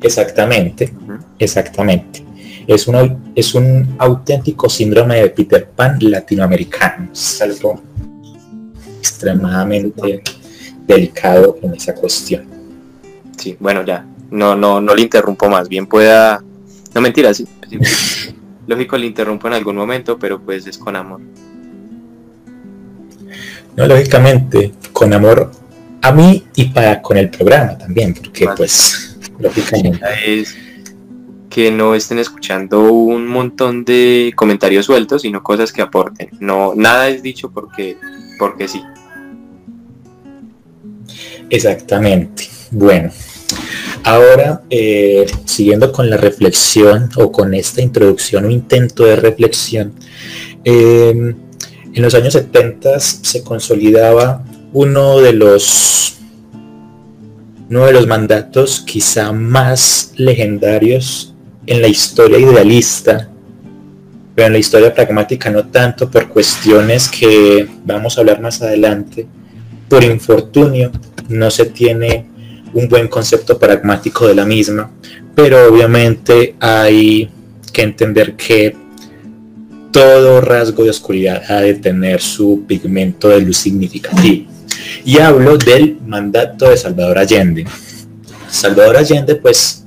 Exactamente, 0.02 0.94
exactamente. 1.40 2.24
Es, 2.68 2.88
uno, 2.88 3.20
es 3.34 3.56
un 3.56 3.96
auténtico 3.98 4.70
síndrome 4.70 5.22
de 5.22 5.30
Peter 5.30 5.68
Pan 5.70 5.98
latinoamericano. 6.00 7.10
Es 7.12 7.42
algo 7.42 7.82
extremadamente 9.08 10.22
delicado 10.86 11.58
en 11.62 11.74
esa 11.76 11.94
cuestión. 11.96 12.46
Sí, 13.38 13.56
bueno, 13.60 13.84
ya. 13.86 14.06
No, 14.30 14.56
no, 14.56 14.82
no 14.82 14.96
le 14.96 15.04
interrumpo 15.04 15.48
más. 15.50 15.70
Bien 15.70 15.88
pueda. 15.88 16.44
No 16.94 17.02
mentira, 17.02 17.34
sí. 17.34 17.48
Lógico, 18.68 18.98
le 18.98 19.06
interrumpo 19.06 19.48
en 19.48 19.54
algún 19.54 19.78
momento, 19.78 20.20
pero 20.20 20.40
pues 20.42 20.68
es 20.68 20.78
con 20.78 20.96
amor. 20.96 21.22
¿no? 23.76 23.88
Lógicamente, 23.88 24.74
con 24.92 25.14
amor 25.14 25.52
a 26.02 26.12
mí 26.12 26.44
y 26.56 26.66
para 26.66 27.02
con 27.02 27.18
el 27.18 27.30
programa 27.30 27.78
también, 27.78 28.14
porque 28.14 28.48
pues, 28.58 29.18
lógicamente... 29.40 30.02
Es 30.26 30.56
que 31.50 31.72
no 31.72 31.96
estén 31.96 32.20
escuchando 32.20 32.92
un 32.92 33.26
montón 33.26 33.84
de 33.84 34.32
comentarios 34.36 34.86
sueltos, 34.86 35.24
sino 35.24 35.42
cosas 35.42 35.72
que 35.72 35.82
aporten. 35.82 36.30
No, 36.40 36.74
nada 36.76 37.08
es 37.08 37.24
dicho 37.24 37.50
porque, 37.50 37.98
porque 38.38 38.68
sí. 38.68 38.84
Exactamente. 41.50 42.50
Bueno, 42.72 43.12
ahora 44.04 44.62
eh, 44.70 45.26
siguiendo 45.46 45.92
con 45.92 46.10
la 46.10 46.18
reflexión 46.18 47.10
o 47.16 47.32
con 47.32 47.54
esta 47.54 47.82
introducción 47.82 48.46
o 48.46 48.50
intento 48.50 49.06
de 49.06 49.16
reflexión, 49.16 49.94
eh, 50.64 51.34
en 51.94 52.04
los 52.04 52.14
años 52.14 52.34
70 52.34 53.00
se 53.00 53.44
consolidaba 53.44 54.44
uno 54.74 55.20
de 55.20 55.34
los 55.34 56.18
uno 57.70 57.86
de 57.86 57.94
los 57.94 58.08
mandatos 58.08 58.82
quizá 58.86 59.34
más 59.34 60.14
legendarios 60.16 61.34
en 61.66 61.82
la 61.82 61.88
historia 61.88 62.40
idealista, 62.40 63.30
pero 64.36 64.48
en 64.48 64.54
la 64.54 64.60
historia 64.60 64.94
pragmática 64.94 65.50
no 65.50 65.66
tanto 65.68 66.10
por 66.10 66.30
cuestiones 66.30 67.10
que 67.10 67.68
vamos 67.84 68.18
a 68.18 68.22
hablar 68.22 68.40
más 68.42 68.62
adelante. 68.62 69.28
Por 69.88 70.04
infortunio 70.04 70.92
no 71.30 71.50
se 71.50 71.66
tiene 71.66 72.26
un 72.74 72.88
buen 72.88 73.08
concepto 73.08 73.58
pragmático 73.58 74.28
de 74.28 74.36
la 74.36 74.46
misma, 74.46 74.92
pero 75.36 75.68
obviamente 75.68 76.56
hay 76.60 77.30
que 77.72 77.82
entender 77.82 78.36
que 78.36 78.76
todo 79.92 80.42
rasgo 80.42 80.84
de 80.84 80.90
oscuridad 80.90 81.44
ha 81.50 81.62
de 81.62 81.74
tener 81.76 82.22
su 82.22 82.66
pigmento 82.68 83.30
de 83.30 83.42
luz 83.42 83.58
significativo. 83.58 84.50
Y 85.06 85.20
hablo 85.20 85.58
del 85.58 85.98
mandato 86.06 86.70
de 86.70 86.78
Salvador 86.78 87.18
Allende. 87.18 87.66
Salvador 88.50 88.98
Allende, 88.98 89.36
pues, 89.36 89.86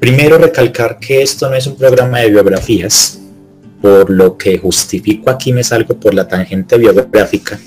primero 0.00 0.38
recalcar 0.38 0.98
que 0.98 1.22
esto 1.22 1.48
no 1.48 1.54
es 1.54 1.66
un 1.66 1.76
programa 1.76 2.20
de 2.20 2.30
biografías, 2.30 3.20
por 3.80 4.10
lo 4.10 4.36
que 4.36 4.58
justifico 4.58 5.30
aquí 5.30 5.52
me 5.52 5.62
salgo 5.62 5.98
por 5.98 6.14
la 6.14 6.26
tangente 6.26 6.78
biográfica. 6.78 7.58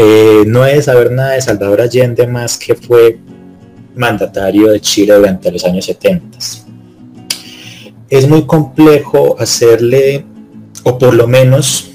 Eh, 0.00 0.44
no 0.46 0.64
es 0.64 0.84
saber 0.84 1.10
nada 1.10 1.32
de 1.32 1.42
Salvador 1.42 1.80
Allende 1.80 2.24
más 2.28 2.56
que 2.56 2.76
fue 2.76 3.18
mandatario 3.96 4.70
de 4.70 4.80
Chile 4.80 5.14
durante 5.14 5.50
los 5.50 5.64
años 5.64 5.86
70. 5.86 6.38
Es 8.08 8.28
muy 8.28 8.46
complejo 8.46 9.34
hacerle 9.40 10.24
o 10.84 10.96
por 10.96 11.14
lo 11.14 11.26
menos 11.26 11.90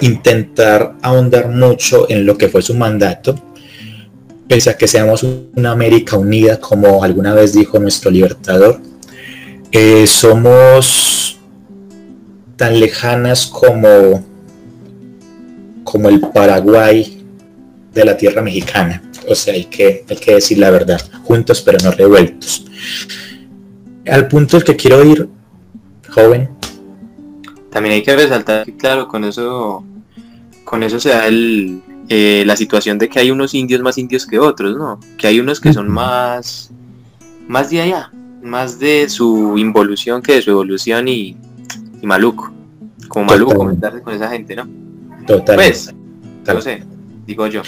intentar 0.00 0.94
ahondar 1.02 1.50
mucho 1.50 2.06
en 2.08 2.24
lo 2.24 2.38
que 2.38 2.48
fue 2.48 2.62
su 2.62 2.74
mandato, 2.74 3.34
pese 4.48 4.70
a 4.70 4.76
que 4.78 4.88
seamos 4.88 5.22
una 5.22 5.72
América 5.72 6.16
unida, 6.16 6.58
como 6.58 7.04
alguna 7.04 7.34
vez 7.34 7.52
dijo 7.52 7.78
nuestro 7.80 8.10
libertador, 8.10 8.80
eh, 9.72 10.06
somos 10.06 11.38
tan 12.56 12.80
lejanas 12.80 13.44
como, 13.46 14.24
como 15.84 16.08
el 16.08 16.20
Paraguay 16.20 17.24
de 17.92 18.04
la 18.04 18.16
tierra 18.16 18.42
mexicana. 18.42 19.02
O 19.28 19.34
sea, 19.34 19.54
hay 19.54 19.64
que, 19.66 20.04
hay 20.08 20.16
que 20.16 20.34
decir 20.34 20.58
la 20.58 20.70
verdad, 20.70 21.00
juntos 21.24 21.62
pero 21.62 21.78
no 21.84 21.90
revueltos. 21.92 22.64
Al 24.06 24.28
punto 24.28 24.56
el 24.56 24.64
que 24.64 24.76
quiero 24.76 25.04
ir, 25.04 25.28
joven, 26.08 26.48
también 27.70 27.94
hay 27.94 28.02
que 28.02 28.14
resaltar 28.14 28.66
que, 28.66 28.76
claro, 28.76 29.08
con 29.08 29.24
eso, 29.24 29.84
con 30.64 30.82
eso 30.82 31.00
se 31.00 31.08
da 31.08 31.26
el, 31.26 31.82
eh, 32.08 32.44
la 32.46 32.56
situación 32.56 32.98
de 32.98 33.08
que 33.08 33.18
hay 33.18 33.30
unos 33.30 33.54
indios 33.54 33.80
más 33.80 33.96
indios 33.96 34.26
que 34.26 34.38
otros, 34.38 34.76
¿no? 34.76 35.00
Que 35.16 35.28
hay 35.28 35.40
unos 35.40 35.60
que 35.60 35.72
son 35.72 35.88
más, 35.88 36.70
más 37.48 37.70
de 37.70 37.80
allá, 37.80 38.12
más 38.42 38.78
de 38.78 39.08
su 39.08 39.56
involución 39.56 40.20
que 40.20 40.34
de 40.34 40.42
su 40.42 40.50
evolución 40.50 41.08
y, 41.08 41.36
maluco. 42.02 42.52
Como 43.08 43.26
maluco 43.26 43.54
comentarse 43.54 44.02
con 44.02 44.14
esa 44.14 44.28
gente, 44.28 44.56
¿no? 44.56 44.81
Total. 45.26 45.56
Pues, 45.56 45.94
no 46.46 46.60
sé, 46.60 46.82
digo 47.26 47.46
yo. 47.46 47.62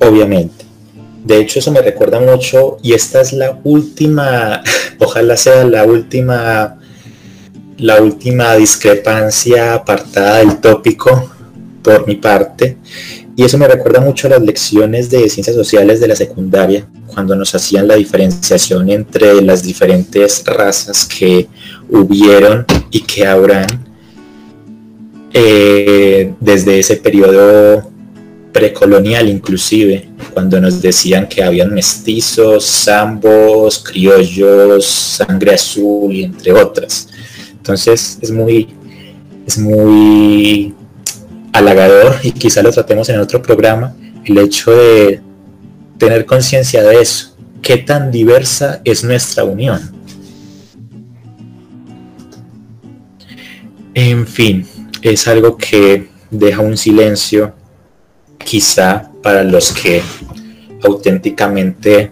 Obviamente. 0.00 0.64
De 1.24 1.38
hecho, 1.38 1.58
eso 1.58 1.70
me 1.70 1.82
recuerda 1.82 2.18
mucho, 2.18 2.78
y 2.82 2.94
esta 2.94 3.20
es 3.20 3.32
la 3.34 3.60
última, 3.64 4.62
ojalá 4.98 5.36
sea 5.36 5.64
la 5.64 5.84
última, 5.84 6.78
la 7.76 8.00
última 8.00 8.54
discrepancia 8.54 9.74
apartada 9.74 10.38
del 10.38 10.58
tópico 10.60 11.30
por 11.82 12.06
mi 12.06 12.16
parte, 12.16 12.78
y 13.36 13.44
eso 13.44 13.58
me 13.58 13.68
recuerda 13.68 14.00
mucho 14.00 14.26
a 14.26 14.30
las 14.30 14.42
lecciones 14.42 15.10
de 15.10 15.28
ciencias 15.28 15.56
sociales 15.56 16.00
de 16.00 16.08
la 16.08 16.16
secundaria, 16.16 16.86
cuando 17.06 17.36
nos 17.36 17.54
hacían 17.54 17.86
la 17.86 17.96
diferenciación 17.96 18.88
entre 18.90 19.42
las 19.42 19.62
diferentes 19.62 20.42
razas 20.46 21.04
que 21.04 21.48
hubieron 21.90 22.64
y 22.90 23.00
que 23.00 23.26
habrán 23.26 23.89
eh, 25.32 26.34
desde 26.40 26.78
ese 26.78 26.96
periodo 26.96 27.90
precolonial 28.52 29.28
inclusive, 29.28 30.08
cuando 30.34 30.60
nos 30.60 30.82
decían 30.82 31.28
que 31.28 31.42
habían 31.42 31.72
mestizos, 31.72 32.64
zambos, 32.84 33.78
criollos, 33.78 34.84
sangre 34.84 35.54
azul 35.54 36.12
y 36.12 36.24
entre 36.24 36.52
otras. 36.52 37.08
Entonces 37.52 38.18
es 38.20 38.30
muy, 38.30 38.68
es 39.46 39.58
muy 39.58 40.74
halagador 41.52 42.16
y 42.22 42.32
quizá 42.32 42.62
lo 42.62 42.72
tratemos 42.72 43.08
en 43.08 43.20
otro 43.20 43.42
programa, 43.42 43.94
el 44.24 44.38
hecho 44.38 44.72
de 44.72 45.20
tener 45.98 46.26
conciencia 46.26 46.82
de 46.82 47.00
eso, 47.00 47.36
qué 47.62 47.76
tan 47.76 48.10
diversa 48.10 48.80
es 48.84 49.04
nuestra 49.04 49.44
unión. 49.44 49.80
En 53.94 54.26
fin, 54.26 54.66
es 55.02 55.26
algo 55.28 55.56
que 55.56 56.08
deja 56.30 56.60
un 56.60 56.76
silencio 56.76 57.54
quizá 58.38 59.10
para 59.22 59.44
los 59.44 59.72
que 59.72 60.02
auténticamente 60.82 62.10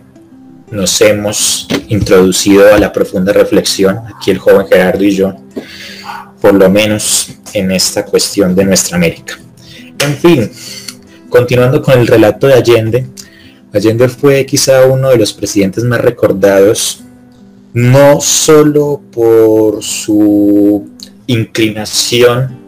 nos 0.70 1.00
hemos 1.00 1.66
introducido 1.88 2.74
a 2.74 2.78
la 2.78 2.92
profunda 2.92 3.32
reflexión, 3.32 4.00
aquí 4.14 4.30
el 4.30 4.38
joven 4.38 4.66
Gerardo 4.66 5.02
y 5.02 5.12
yo, 5.12 5.34
por 6.40 6.54
lo 6.54 6.68
menos 6.68 7.30
en 7.54 7.70
esta 7.70 8.04
cuestión 8.04 8.54
de 8.54 8.64
nuestra 8.64 8.96
América. 8.96 9.38
En 9.98 10.14
fin, 10.16 10.50
continuando 11.30 11.82
con 11.82 11.98
el 11.98 12.06
relato 12.06 12.46
de 12.46 12.54
Allende, 12.54 13.06
Allende 13.72 14.08
fue 14.08 14.44
quizá 14.44 14.86
uno 14.86 15.10
de 15.10 15.16
los 15.16 15.32
presidentes 15.32 15.84
más 15.84 16.00
recordados, 16.00 17.02
no 17.72 18.20
solo 18.20 19.00
por 19.10 19.82
su 19.82 20.88
inclinación 21.26 22.67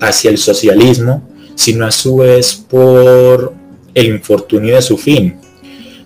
hacia 0.00 0.30
el 0.30 0.38
socialismo, 0.38 1.28
sino 1.54 1.86
a 1.86 1.90
su 1.90 2.16
vez 2.16 2.54
por 2.54 3.54
el 3.94 4.06
infortunio 4.06 4.74
de 4.74 4.82
su 4.82 4.96
fin. 4.98 5.36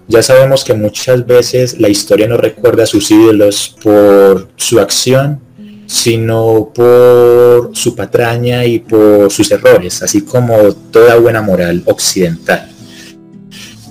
Ya 0.07 0.23
sabemos 0.23 0.65
que 0.65 0.75
muchas 0.75 1.27
veces 1.27 1.79
la 1.79 1.89
historia 1.89 2.29
no 2.29 2.37
recuerda 2.37 2.85
a 2.85 2.87
sus 2.87 3.11
ídolos 3.11 3.77
por 3.83 4.49
su 4.57 4.81
acción, 4.81 5.41
sino 5.87 6.71
por 6.75 7.71
su 7.75 7.95
patraña 7.95 8.65
y 8.65 8.79
por 8.79 9.31
sus 9.31 9.51
errores, 9.51 10.03
así 10.03 10.23
como 10.23 10.73
toda 10.91 11.17
buena 11.17 11.43
moral 11.43 11.83
occidental. 11.87 12.71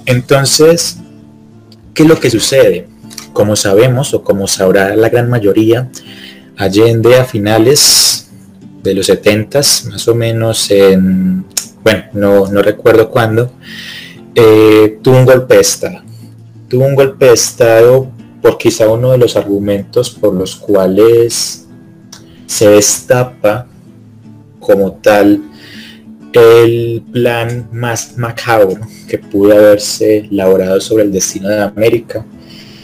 Entonces, 0.05 0.97
¿qué 1.93 2.03
es 2.03 2.10
lo 2.10 2.19
que 2.19 2.29
sucede? 2.29 2.88
Como 3.33 3.55
sabemos 3.55 4.13
o 4.13 4.23
como 4.23 4.47
sabrá 4.47 4.95
la 4.95 5.10
gran 5.10 5.29
mayoría, 5.29 5.89
Allende 6.60 7.15
a 7.15 7.23
finales 7.23 8.26
de 8.83 8.93
los 8.93 9.05
70 9.07 9.59
más 9.89 10.07
o 10.07 10.15
menos 10.15 10.71
en, 10.71 11.45
bueno, 11.83 12.47
no, 12.51 12.61
recuerdo 12.61 13.09
cuándo, 13.09 13.51
eh, 14.35 14.99
tuvo 15.01 15.17
un 15.17 15.25
golpe 15.25 15.55
de 15.55 15.61
Estado. 15.61 16.01
Tuvo 16.67 16.85
un 16.85 16.95
golpe 16.95 17.25
de 17.25 17.33
Estado 17.33 18.09
por 18.41 18.57
quizá 18.57 18.89
uno 18.89 19.11
de 19.11 19.17
los 19.17 19.35
argumentos 19.35 20.09
por 20.09 20.33
los 20.33 20.55
cuales 20.55 21.65
se 22.45 22.69
destapa 22.69 23.67
como 24.59 24.93
tal 24.93 25.41
el 26.33 27.03
plan 27.11 27.67
más 27.71 28.17
macabro 28.17 28.79
que 29.07 29.17
pudo 29.17 29.53
haberse 29.53 30.19
elaborado 30.29 30.79
sobre 30.81 31.03
el 31.03 31.11
destino 31.11 31.49
de 31.49 31.61
América 31.61 32.25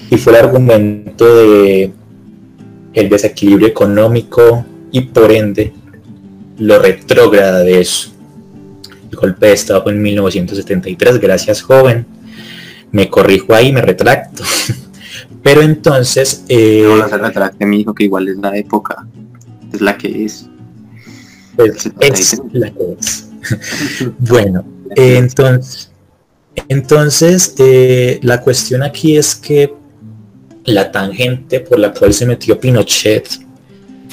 y 0.10 0.18
fue 0.18 0.34
el 0.34 0.46
argumento 0.46 1.36
de 1.36 1.92
el 2.94 3.10
desequilibrio 3.10 3.68
económico 3.68 4.66
y 4.92 5.02
por 5.02 5.32
ende 5.32 5.74
lo 6.58 6.80
retrógrada 6.80 7.60
de 7.60 7.82
eso. 7.82 8.12
El 9.12 9.18
golpe 9.18 9.48
de 9.48 9.54
Estado 9.54 9.84
fue 9.84 9.92
en 9.92 10.02
1973, 10.02 11.20
gracias 11.20 11.62
joven. 11.62 12.06
Me 12.92 13.10
corrijo 13.10 13.54
ahí, 13.54 13.72
me 13.72 13.82
retracto. 13.82 14.44
Pero 15.44 15.62
entonces... 15.62 16.44
Eh, 16.48 16.84
no, 16.86 17.08
se 17.08 17.18
retracte, 17.18 17.66
mi 17.66 17.82
hijo, 17.82 17.94
que 17.94 18.06
igual 18.06 18.28
es 18.30 18.38
la 18.38 18.56
época, 18.58 19.06
es 19.72 19.82
la 19.82 19.98
que 19.98 20.26
es. 20.26 20.48
Pues, 21.56 21.92
es 22.00 22.42
la 22.52 22.72
que 22.72 22.96
es. 23.00 23.30
bueno, 24.20 24.66
entonces, 24.96 25.92
entonces 26.70 27.56
eh, 27.58 28.20
la 28.24 28.42
cuestión 28.42 28.84
aquí 28.84 29.18
es 29.18 29.36
que 29.36 29.74
la 30.66 30.92
tangente 30.92 31.60
por 31.60 31.80
la 31.80 31.94
cual 31.94 32.14
se 32.14 32.26
metió 32.26 32.60
Pinochet 32.60 33.28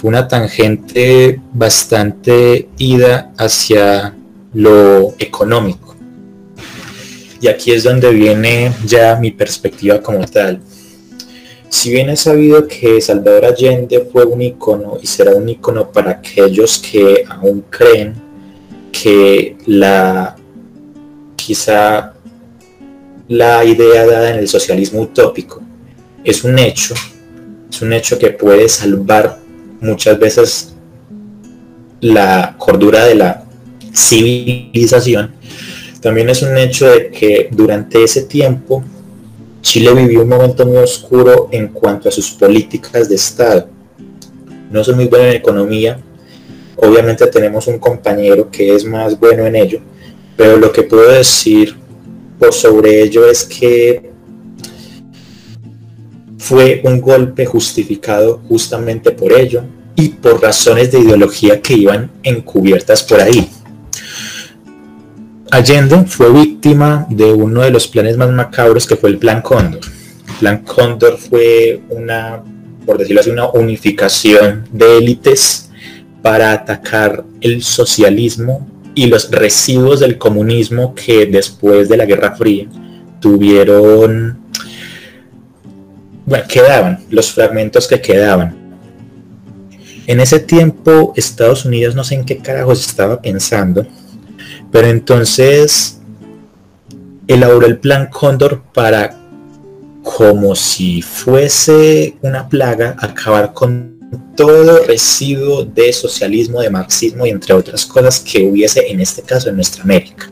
fue 0.00 0.08
una 0.08 0.26
tangente 0.26 1.38
bastante 1.52 2.70
ida 2.78 3.32
hacia 3.36 4.14
lo 4.54 5.14
económico. 5.18 5.94
Y 7.38 7.48
aquí 7.48 7.72
es 7.72 7.84
donde 7.84 8.10
viene 8.10 8.72
ya 8.86 9.16
mi 9.16 9.30
perspectiva 9.30 10.00
como 10.00 10.24
tal. 10.24 10.62
Si 11.68 11.90
bien 11.90 12.08
es 12.08 12.20
sabido 12.20 12.66
que 12.66 12.98
Salvador 13.02 13.44
Allende 13.44 14.08
fue 14.10 14.24
un 14.24 14.40
icono 14.40 14.96
y 15.02 15.06
será 15.06 15.32
un 15.32 15.46
icono 15.50 15.92
para 15.92 16.12
aquellos 16.12 16.78
que 16.78 17.22
aún 17.28 17.64
creen 17.68 18.14
que 18.90 19.58
la 19.66 20.34
quizá 21.36 22.14
la 23.28 23.64
idea 23.66 24.06
dada 24.06 24.30
en 24.30 24.38
el 24.38 24.48
socialismo 24.48 25.02
utópico 25.02 25.60
es 26.24 26.42
un 26.42 26.58
hecho, 26.58 26.94
es 27.68 27.82
un 27.82 27.92
hecho 27.92 28.18
que 28.18 28.30
puede 28.30 28.66
salvar 28.66 29.49
muchas 29.80 30.18
veces 30.18 30.74
la 32.00 32.56
cordura 32.58 33.04
de 33.04 33.14
la 33.14 33.44
civilización, 33.94 35.34
también 36.00 36.30
es 36.30 36.42
un 36.42 36.56
hecho 36.56 36.90
de 36.90 37.10
que 37.10 37.48
durante 37.50 38.02
ese 38.02 38.22
tiempo 38.22 38.82
Chile 39.60 39.92
vivió 39.94 40.22
un 40.22 40.28
momento 40.28 40.64
muy 40.64 40.78
oscuro 40.78 41.48
en 41.52 41.68
cuanto 41.68 42.08
a 42.08 42.12
sus 42.12 42.30
políticas 42.30 43.08
de 43.08 43.16
Estado. 43.16 43.68
No 44.70 44.82
soy 44.82 44.94
muy 44.94 45.06
bueno 45.06 45.26
en 45.26 45.34
economía, 45.34 46.00
obviamente 46.76 47.26
tenemos 47.26 47.66
un 47.66 47.78
compañero 47.78 48.50
que 48.50 48.74
es 48.74 48.84
más 48.84 49.18
bueno 49.18 49.44
en 49.44 49.56
ello, 49.56 49.80
pero 50.36 50.56
lo 50.56 50.72
que 50.72 50.84
puedo 50.84 51.10
decir 51.10 51.76
por 52.38 52.54
sobre 52.54 53.02
ello 53.02 53.28
es 53.28 53.44
que 53.44 54.09
fue 56.40 56.80
un 56.84 57.02
golpe 57.02 57.44
justificado 57.44 58.40
justamente 58.48 59.10
por 59.10 59.32
ello 59.32 59.62
y 59.94 60.08
por 60.08 60.42
razones 60.42 60.90
de 60.90 61.00
ideología 61.00 61.60
que 61.60 61.74
iban 61.74 62.10
encubiertas 62.22 63.02
por 63.02 63.20
ahí. 63.20 63.50
Allende 65.50 66.04
fue 66.06 66.32
víctima 66.32 67.06
de 67.10 67.30
uno 67.30 67.60
de 67.60 67.70
los 67.70 67.86
planes 67.86 68.16
más 68.16 68.30
macabros 68.30 68.86
que 68.86 68.96
fue 68.96 69.10
el 69.10 69.18
Plan 69.18 69.42
Cóndor. 69.42 69.82
El 70.28 70.34
Plan 70.36 70.64
Cóndor 70.64 71.18
fue 71.18 71.82
una, 71.90 72.42
por 72.86 72.96
decirlo 72.96 73.20
así, 73.20 73.28
una 73.28 73.50
unificación 73.50 74.66
de 74.72 74.96
élites 74.96 75.70
para 76.22 76.52
atacar 76.52 77.22
el 77.42 77.62
socialismo 77.62 78.66
y 78.94 79.06
los 79.06 79.30
residuos 79.30 80.00
del 80.00 80.16
comunismo 80.16 80.94
que 80.94 81.26
después 81.26 81.90
de 81.90 81.98
la 81.98 82.06
Guerra 82.06 82.34
Fría 82.34 82.66
tuvieron 83.20 84.39
bueno, 86.30 86.44
quedaban, 86.46 87.04
los 87.10 87.32
fragmentos 87.32 87.88
que 87.88 88.00
quedaban. 88.00 88.56
En 90.06 90.20
ese 90.20 90.38
tiempo 90.38 91.12
Estados 91.16 91.64
Unidos 91.64 91.96
no 91.96 92.04
sé 92.04 92.14
en 92.14 92.24
qué 92.24 92.38
carajos 92.38 92.86
estaba 92.86 93.20
pensando, 93.20 93.84
pero 94.70 94.86
entonces 94.86 95.98
elaboró 97.26 97.66
el 97.66 97.78
plan 97.78 98.06
Cóndor 98.06 98.62
para, 98.72 99.18
como 100.04 100.54
si 100.54 101.02
fuese 101.02 102.16
una 102.22 102.48
plaga, 102.48 102.94
acabar 103.00 103.52
con 103.52 103.98
todo 104.36 104.84
residuo 104.86 105.64
de 105.64 105.92
socialismo, 105.92 106.60
de 106.60 106.70
marxismo 106.70 107.26
y 107.26 107.30
entre 107.30 107.54
otras 107.54 107.84
cosas 107.86 108.20
que 108.20 108.44
hubiese 108.44 108.86
en 108.86 109.00
este 109.00 109.22
caso 109.22 109.48
en 109.48 109.56
nuestra 109.56 109.82
América. 109.82 110.30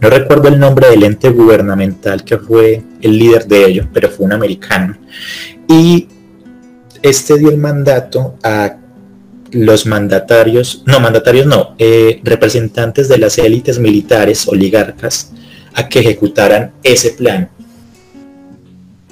No 0.00 0.10
recuerdo 0.10 0.48
el 0.48 0.58
nombre 0.58 0.88
del 0.90 1.04
ente 1.04 1.30
gubernamental 1.30 2.24
que 2.24 2.38
fue 2.38 2.82
el 3.00 3.18
líder 3.18 3.46
de 3.46 3.64
ello, 3.66 3.88
pero 3.92 4.10
fue 4.10 4.26
un 4.26 4.32
americano. 4.32 4.96
Y 5.68 6.08
este 7.02 7.38
dio 7.38 7.50
el 7.50 7.58
mandato 7.58 8.36
a 8.42 8.76
los 9.52 9.86
mandatarios, 9.86 10.82
no, 10.86 11.00
mandatarios 11.00 11.46
no, 11.46 11.74
eh, 11.78 12.20
representantes 12.24 13.08
de 13.08 13.18
las 13.18 13.38
élites 13.38 13.78
militares, 13.78 14.48
oligarcas, 14.48 15.32
a 15.74 15.88
que 15.88 16.00
ejecutaran 16.00 16.72
ese 16.82 17.10
plan. 17.10 17.50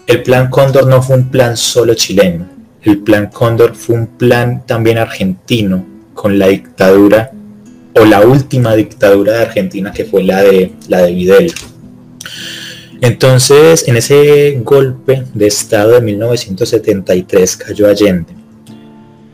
El 0.06 0.22
plan 0.22 0.50
Cóndor 0.50 0.86
no 0.86 1.00
fue 1.00 1.16
un 1.16 1.30
plan 1.30 1.56
solo 1.56 1.94
chileno, 1.94 2.48
el 2.82 2.98
plan 2.98 3.28
Cóndor 3.28 3.76
fue 3.76 3.94
un 3.94 4.06
plan 4.06 4.66
también 4.66 4.98
argentino, 4.98 5.86
con 6.14 6.38
la 6.38 6.48
dictadura 6.48 7.30
o 7.94 8.04
la 8.04 8.26
última 8.26 8.74
dictadura 8.74 9.34
de 9.34 9.42
Argentina 9.42 9.92
que 9.92 10.04
fue 10.04 10.22
la 10.22 10.42
de 10.42 10.72
la 10.88 11.02
de 11.02 11.12
Videla. 11.12 11.52
Entonces, 13.00 13.88
en 13.88 13.96
ese 13.96 14.60
golpe 14.62 15.24
de 15.34 15.48
Estado 15.48 15.92
de 15.92 16.00
1973 16.00 17.56
cayó 17.56 17.88
Allende. 17.88 18.32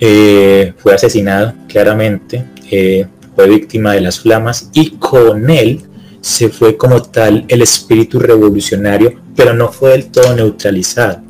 Eh, 0.01 0.73
fue 0.79 0.95
asesinado 0.95 1.53
claramente, 1.69 2.45
eh, 2.71 3.07
fue 3.35 3.49
víctima 3.49 3.93
de 3.93 4.01
las 4.01 4.21
flamas 4.21 4.71
y 4.73 4.91
con 4.93 5.51
él 5.51 5.83
se 6.21 6.49
fue 6.49 6.77
como 6.77 7.03
tal 7.03 7.45
el 7.49 7.63
espíritu 7.63 8.19
revolucionario, 8.19 9.21
pero 9.37 9.55
no 9.55 9.71
fue 9.71 9.91
del 9.91 10.07
todo 10.07 10.35
neutralizado. 10.35 11.21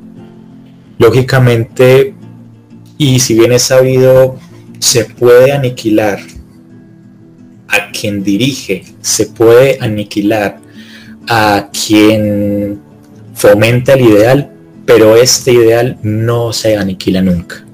Lógicamente, 0.99 2.15
y 2.99 3.19
si 3.21 3.35
bien 3.35 3.53
es 3.53 3.63
sabido, 3.63 4.39
se 4.79 5.07
puede 5.07 5.53
aniquilar 5.53 6.21
a 7.69 7.91
quien 7.91 8.25
dirige, 8.25 8.85
se 9.01 9.27
puede 9.27 9.79
aniquilar 9.81 10.59
a 11.29 11.71
quien 11.71 12.81
fomenta 13.35 13.93
el 13.93 14.01
ideal, 14.01 14.51
pero 14.87 15.17
este 15.17 15.53
ideal 15.53 15.99
no 16.03 16.53
se 16.53 16.77
aniquila 16.77 17.21
nunca. 17.21 17.65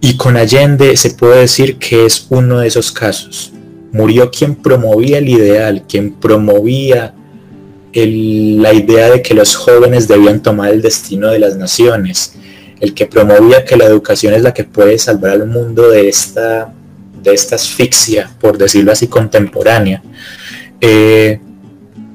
Y 0.00 0.16
con 0.16 0.36
Allende 0.36 0.96
se 0.96 1.10
puede 1.10 1.40
decir 1.40 1.76
que 1.76 2.06
es 2.06 2.26
uno 2.30 2.60
de 2.60 2.68
esos 2.68 2.90
casos. 2.90 3.52
Murió 3.92 4.30
quien 4.30 4.54
promovía 4.54 5.18
el 5.18 5.28
ideal, 5.28 5.84
quien 5.86 6.14
promovía 6.14 7.14
la 7.92 8.72
idea 8.72 9.10
de 9.10 9.20
que 9.20 9.34
los 9.34 9.56
jóvenes 9.56 10.08
debían 10.08 10.42
tomar 10.42 10.72
el 10.72 10.80
destino 10.80 11.28
de 11.28 11.40
las 11.40 11.56
naciones, 11.56 12.34
el 12.80 12.94
que 12.94 13.06
promovía 13.06 13.64
que 13.64 13.76
la 13.76 13.84
educación 13.84 14.32
es 14.32 14.42
la 14.42 14.54
que 14.54 14.64
puede 14.64 14.98
salvar 14.98 15.32
al 15.32 15.46
mundo 15.46 15.90
de 15.90 16.08
esta, 16.08 16.72
de 17.22 17.34
esta 17.34 17.56
asfixia, 17.56 18.30
por 18.40 18.58
decirlo 18.58 18.92
así, 18.92 19.06
contemporánea. 19.06 20.02
Eh, 20.80 21.40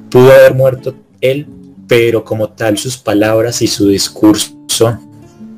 pudo 0.10 0.32
haber 0.32 0.54
muerto 0.54 0.96
él, 1.22 1.48
pero 1.88 2.24
como 2.24 2.50
tal 2.50 2.78
sus 2.78 2.98
palabras 2.98 3.62
y 3.62 3.68
su 3.68 3.88
discurso 3.88 5.00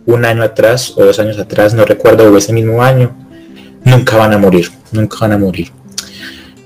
un 0.05 0.25
año 0.25 0.43
atrás 0.43 0.93
o 0.95 1.03
dos 1.03 1.19
años 1.19 1.37
atrás, 1.37 1.73
no 1.73 1.85
recuerdo, 1.85 2.31
o 2.31 2.37
ese 2.37 2.53
mismo 2.53 2.81
año, 2.81 3.15
nunca 3.83 4.17
van 4.17 4.33
a 4.33 4.37
morir, 4.37 4.71
nunca 4.91 5.17
van 5.21 5.33
a 5.33 5.37
morir. 5.37 5.69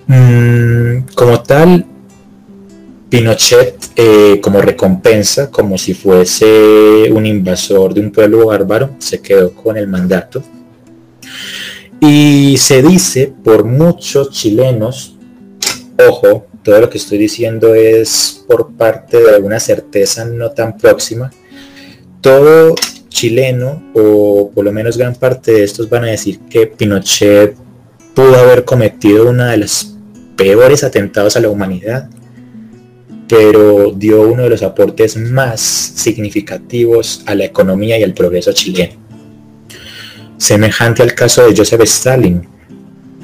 Mm, 0.08 1.14
como 1.16 1.42
tal, 1.42 1.86
Pinochet, 3.10 3.76
eh, 3.96 4.40
como 4.42 4.62
recompensa, 4.62 5.52
como 5.52 5.78
si 5.78 5.94
fuese 5.94 7.12
un 7.12 7.26
invasor 7.26 7.94
de 7.94 8.02
un 8.02 8.12
pueblo 8.12 8.46
bárbaro, 8.48 8.92
se 9.00 9.22
quedó 9.22 9.54
con 9.54 9.76
el 9.76 9.88
mandato. 9.88 10.44
Y 12.04 12.58
se 12.58 12.82
dice 12.82 13.32
por 13.44 13.64
muchos 13.64 14.32
chilenos, 14.32 15.16
ojo, 16.10 16.48
todo 16.64 16.82
lo 16.82 16.90
que 16.90 16.98
estoy 16.98 17.20
diciendo 17.20 17.76
es 17.76 18.44
por 18.48 18.72
parte 18.72 19.18
de 19.18 19.40
una 19.40 19.60
certeza 19.60 20.26
no 20.26 20.50
tan 20.50 20.80
próxima, 20.80 21.32
todo 22.20 22.74
chileno, 23.10 23.84
o 23.94 24.50
por 24.50 24.66
lo 24.66 24.72
menos 24.72 24.98
gran 24.98 25.14
parte 25.14 25.52
de 25.52 25.64
estos 25.64 25.90
van 25.90 26.06
a 26.06 26.08
decir 26.08 26.40
que 26.50 26.66
Pinochet 26.66 27.56
pudo 28.16 28.36
haber 28.36 28.66
cometido 28.66 29.30
una 29.30 29.52
de 29.52 29.58
las 29.58 29.96
peores 30.36 30.84
atentados 30.84 31.38
a 31.38 31.40
la 31.40 31.50
humanidad, 31.50 32.10
pero 33.28 33.92
dio 33.92 34.24
uno 34.24 34.42
de 34.42 34.50
los 34.50 34.64
aportes 34.64 35.18
más 35.18 35.62
significativos 35.62 37.22
a 37.28 37.36
la 37.36 37.46
economía 37.46 38.00
y 38.00 38.04
al 38.04 38.16
progreso 38.16 38.54
chileno. 38.54 39.01
Semejante 40.42 41.04
al 41.04 41.14
caso 41.14 41.46
de 41.46 41.56
Joseph 41.56 41.82
Stalin. 41.84 42.42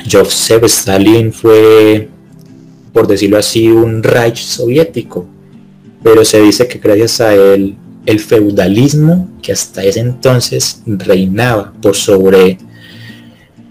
Joseph 0.08 0.66
Stalin 0.66 1.34
fue, 1.34 2.10
por 2.94 3.08
decirlo 3.08 3.40
así, 3.40 3.70
un 3.70 4.04
Reich 4.04 4.38
soviético, 4.38 5.28
pero 6.04 6.24
se 6.24 6.40
dice 6.40 6.68
que 6.68 6.78
gracias 6.78 7.20
a 7.22 7.34
él 7.34 7.76
el 8.06 8.20
feudalismo 8.20 9.32
que 9.42 9.52
hasta 9.52 9.84
ese 9.84 10.02
entonces 10.02 10.84
reinaba 10.86 11.74
por 11.82 11.96
sobre 11.96 12.60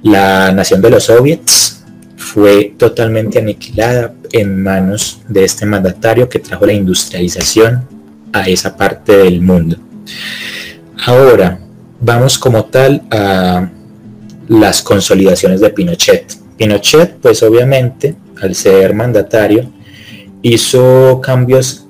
la 0.02 0.50
nación 0.50 0.82
de 0.82 0.90
los 0.90 1.04
soviets 1.04 1.84
fue 2.16 2.74
totalmente 2.76 3.38
aniquilada 3.38 4.12
en 4.32 4.60
manos 4.60 5.20
de 5.28 5.44
este 5.44 5.66
mandatario 5.66 6.28
que 6.28 6.40
trajo 6.40 6.66
la 6.66 6.72
industrialización 6.72 7.86
a 8.32 8.48
esa 8.48 8.76
parte 8.76 9.16
del 9.16 9.40
mundo. 9.40 9.76
Ahora, 11.04 11.60
vamos 12.00 12.38
como 12.38 12.64
tal 12.66 13.02
a 13.10 13.68
las 14.48 14.82
consolidaciones 14.82 15.60
de 15.60 15.70
Pinochet. 15.70 16.36
Pinochet, 16.56 17.16
pues 17.16 17.42
obviamente, 17.42 18.14
al 18.40 18.54
ser 18.54 18.94
mandatario, 18.94 19.70
hizo 20.42 21.20
cambios 21.20 21.86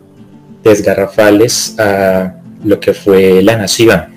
desgarrafales 0.63 1.79
a 1.79 2.37
lo 2.65 2.81
que 2.81 2.95
fue 2.95 3.43
la 3.43 3.57
nación. 3.57 4.17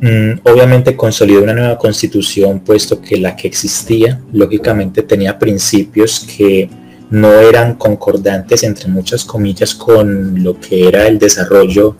Mm, 0.00 0.40
obviamente 0.44 0.96
consolidó 0.96 1.42
una 1.42 1.54
nueva 1.54 1.78
constitución, 1.78 2.60
puesto 2.60 3.00
que 3.00 3.16
la 3.18 3.36
que 3.36 3.46
existía, 3.46 4.20
lógicamente, 4.32 5.02
tenía 5.02 5.38
principios 5.38 6.26
que 6.36 6.68
no 7.10 7.30
eran 7.34 7.74
concordantes, 7.74 8.62
entre 8.62 8.88
muchas 8.88 9.24
comillas, 9.24 9.74
con 9.74 10.42
lo 10.42 10.58
que 10.58 10.88
era 10.88 11.06
el 11.06 11.18
desarrollo 11.18 11.94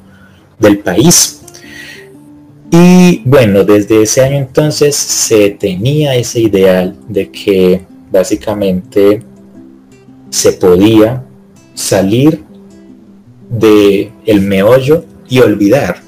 del 0.58 0.78
país. 0.78 1.41
Y 2.74 3.20
bueno, 3.26 3.64
desde 3.64 4.00
ese 4.00 4.22
año 4.22 4.38
entonces 4.38 4.96
se 4.96 5.50
tenía 5.50 6.14
ese 6.14 6.40
ideal 6.40 6.96
de 7.06 7.30
que 7.30 7.82
básicamente 8.10 9.22
se 10.30 10.52
podía 10.52 11.22
salir 11.74 12.42
de 13.50 14.10
el 14.24 14.40
meollo 14.40 15.04
y 15.28 15.40
olvidar, 15.40 16.00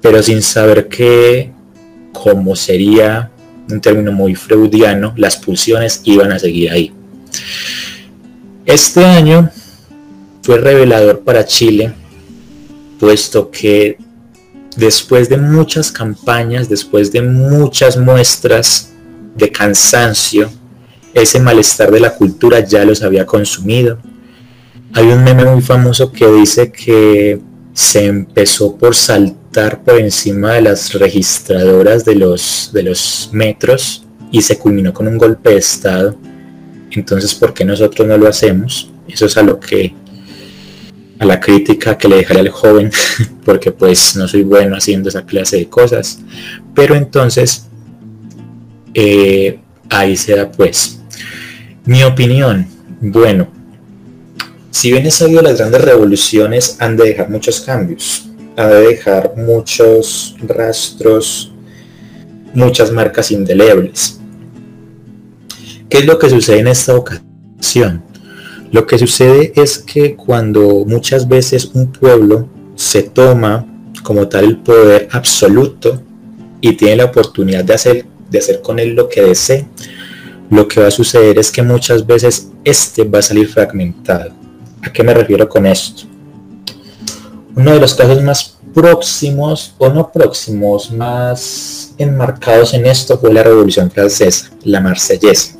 pero 0.00 0.22
sin 0.22 0.42
saber 0.42 0.86
que, 0.86 1.50
como 2.12 2.54
sería 2.54 3.32
un 3.68 3.80
término 3.80 4.12
muy 4.12 4.36
freudiano, 4.36 5.12
las 5.16 5.36
pulsiones 5.36 6.02
iban 6.04 6.30
a 6.30 6.38
seguir 6.38 6.70
ahí. 6.70 6.92
Este 8.64 9.04
año 9.04 9.50
fue 10.42 10.58
revelador 10.58 11.24
para 11.24 11.44
Chile, 11.44 11.92
puesto 13.00 13.50
que 13.50 13.98
después 14.76 15.28
de 15.28 15.36
muchas 15.36 15.90
campañas, 15.92 16.68
después 16.68 17.12
de 17.12 17.22
muchas 17.22 17.96
muestras 17.96 18.92
de 19.36 19.50
cansancio, 19.50 20.50
ese 21.12 21.40
malestar 21.40 21.90
de 21.90 22.00
la 22.00 22.14
cultura 22.14 22.60
ya 22.60 22.84
los 22.84 23.02
había 23.02 23.24
consumido 23.24 23.98
hay 24.96 25.08
un 25.08 25.24
meme 25.24 25.44
muy 25.44 25.60
famoso 25.60 26.12
que 26.12 26.24
dice 26.28 26.70
que 26.70 27.40
se 27.72 28.04
empezó 28.06 28.76
por 28.76 28.94
saltar 28.94 29.82
por 29.82 29.98
encima 29.98 30.52
de 30.52 30.62
las 30.62 30.92
registradoras 30.94 32.04
de 32.04 32.14
los, 32.14 32.70
de 32.72 32.84
los 32.84 33.28
metros 33.32 34.06
y 34.30 34.40
se 34.40 34.56
culminó 34.56 34.94
con 34.94 35.08
un 35.08 35.18
golpe 35.18 35.50
de 35.50 35.56
estado. 35.56 36.16
Entonces, 36.92 37.34
¿por 37.34 37.52
qué 37.52 37.64
nosotros 37.64 38.06
no 38.06 38.16
lo 38.16 38.28
hacemos? 38.28 38.88
Eso 39.08 39.26
es 39.26 39.36
a 39.36 39.42
lo 39.42 39.58
que 39.58 39.92
a 41.24 41.26
la 41.26 41.40
crítica 41.40 41.98
que 41.98 42.08
le 42.08 42.16
dejaré 42.16 42.40
al 42.40 42.50
joven, 42.50 42.90
porque 43.44 43.72
pues 43.72 44.16
no 44.16 44.28
soy 44.28 44.42
bueno 44.42 44.76
haciendo 44.76 45.08
esa 45.08 45.24
clase 45.24 45.56
de 45.56 45.68
cosas. 45.68 46.20
Pero 46.74 46.94
entonces, 46.94 47.66
eh, 48.94 49.58
ahí 49.90 50.16
se 50.16 50.36
da 50.36 50.50
pues. 50.50 51.00
Mi 51.84 52.02
opinión, 52.02 52.66
bueno, 53.00 53.48
si 54.70 54.90
bien 54.90 55.06
es 55.06 55.14
sabido 55.14 55.42
las 55.42 55.58
grandes 55.58 55.82
revoluciones 55.82 56.76
han 56.80 56.96
de 56.96 57.04
dejar 57.04 57.30
muchos 57.30 57.60
cambios, 57.60 58.28
han 58.56 58.70
de 58.70 58.80
dejar 58.80 59.34
muchos 59.36 60.36
rastros, 60.46 61.52
muchas 62.54 62.90
marcas 62.90 63.30
indelebles. 63.30 64.20
¿Qué 65.88 65.98
es 65.98 66.06
lo 66.06 66.18
que 66.18 66.30
sucede 66.30 66.60
en 66.60 66.68
esta 66.68 66.94
ocasión? 66.94 68.02
Lo 68.74 68.88
que 68.88 68.98
sucede 68.98 69.52
es 69.54 69.78
que 69.78 70.16
cuando 70.16 70.84
muchas 70.84 71.28
veces 71.28 71.70
un 71.74 71.92
pueblo 71.92 72.48
se 72.74 73.04
toma 73.04 73.64
como 74.02 74.26
tal 74.26 74.46
el 74.46 74.56
poder 74.56 75.06
absoluto 75.12 76.02
y 76.60 76.72
tiene 76.72 76.96
la 76.96 77.04
oportunidad 77.04 77.62
de 77.62 77.72
hacer, 77.72 78.04
de 78.28 78.38
hacer 78.40 78.62
con 78.62 78.80
él 78.80 78.96
lo 78.96 79.08
que 79.08 79.22
desee, 79.22 79.68
lo 80.50 80.66
que 80.66 80.80
va 80.80 80.88
a 80.88 80.90
suceder 80.90 81.38
es 81.38 81.52
que 81.52 81.62
muchas 81.62 82.04
veces 82.04 82.48
este 82.64 83.04
va 83.04 83.20
a 83.20 83.22
salir 83.22 83.46
fragmentado 83.46 84.32
¿A 84.82 84.92
qué 84.92 85.04
me 85.04 85.14
refiero 85.14 85.48
con 85.48 85.66
esto? 85.66 86.02
Uno 87.54 87.74
de 87.74 87.78
los 87.78 87.94
casos 87.94 88.20
más 88.24 88.58
próximos, 88.74 89.72
o 89.78 89.88
no 89.88 90.10
próximos, 90.10 90.90
más 90.90 91.94
enmarcados 91.96 92.74
en 92.74 92.86
esto 92.86 93.20
fue 93.20 93.32
la 93.32 93.44
Revolución 93.44 93.88
Francesa, 93.88 94.50
la 94.64 94.80
Marsellesa. 94.80 95.58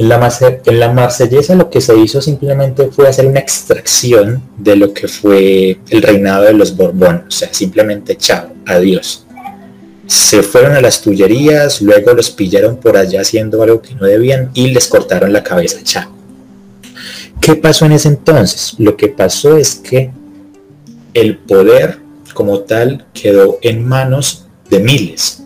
En 0.00 0.08
la, 0.08 0.92
Marsellesa 0.94 1.54
lo 1.54 1.68
que 1.68 1.82
se 1.82 1.94
hizo 1.94 2.22
simplemente 2.22 2.86
fue 2.90 3.06
hacer 3.06 3.26
una 3.26 3.40
extracción 3.40 4.42
de 4.56 4.74
lo 4.74 4.94
que 4.94 5.06
fue 5.08 5.78
el 5.90 6.00
reinado 6.00 6.44
de 6.44 6.54
los 6.54 6.74
Borbones, 6.74 7.24
o 7.28 7.30
sea, 7.30 7.52
simplemente 7.52 8.16
chao, 8.16 8.48
adiós. 8.66 9.26
Se 10.06 10.42
fueron 10.42 10.72
a 10.72 10.80
las 10.80 11.02
tullerías, 11.02 11.82
luego 11.82 12.14
los 12.14 12.30
pillaron 12.30 12.78
por 12.78 12.96
allá 12.96 13.20
haciendo 13.20 13.62
algo 13.62 13.82
que 13.82 13.94
no 13.94 14.06
debían 14.06 14.50
y 14.54 14.68
les 14.68 14.88
cortaron 14.88 15.34
la 15.34 15.44
cabeza, 15.44 15.80
chao. 15.84 16.10
¿Qué 17.42 17.56
pasó 17.56 17.84
en 17.84 17.92
ese 17.92 18.08
entonces? 18.08 18.76
Lo 18.78 18.96
que 18.96 19.08
pasó 19.08 19.58
es 19.58 19.74
que 19.74 20.12
el 21.12 21.36
poder 21.36 21.98
como 22.32 22.60
tal 22.60 23.04
quedó 23.12 23.58
en 23.60 23.86
manos 23.86 24.46
de 24.70 24.80
miles. 24.80 25.42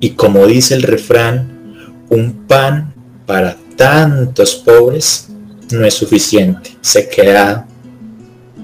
Y 0.00 0.10
como 0.10 0.46
dice 0.46 0.74
el 0.74 0.82
refrán, 0.82 2.06
un 2.08 2.46
pan 2.46 2.94
para 3.28 3.58
tantos 3.76 4.54
pobres 4.54 5.28
no 5.70 5.84
es 5.84 5.92
suficiente. 5.92 6.70
Se 6.80 7.10
queda 7.10 7.68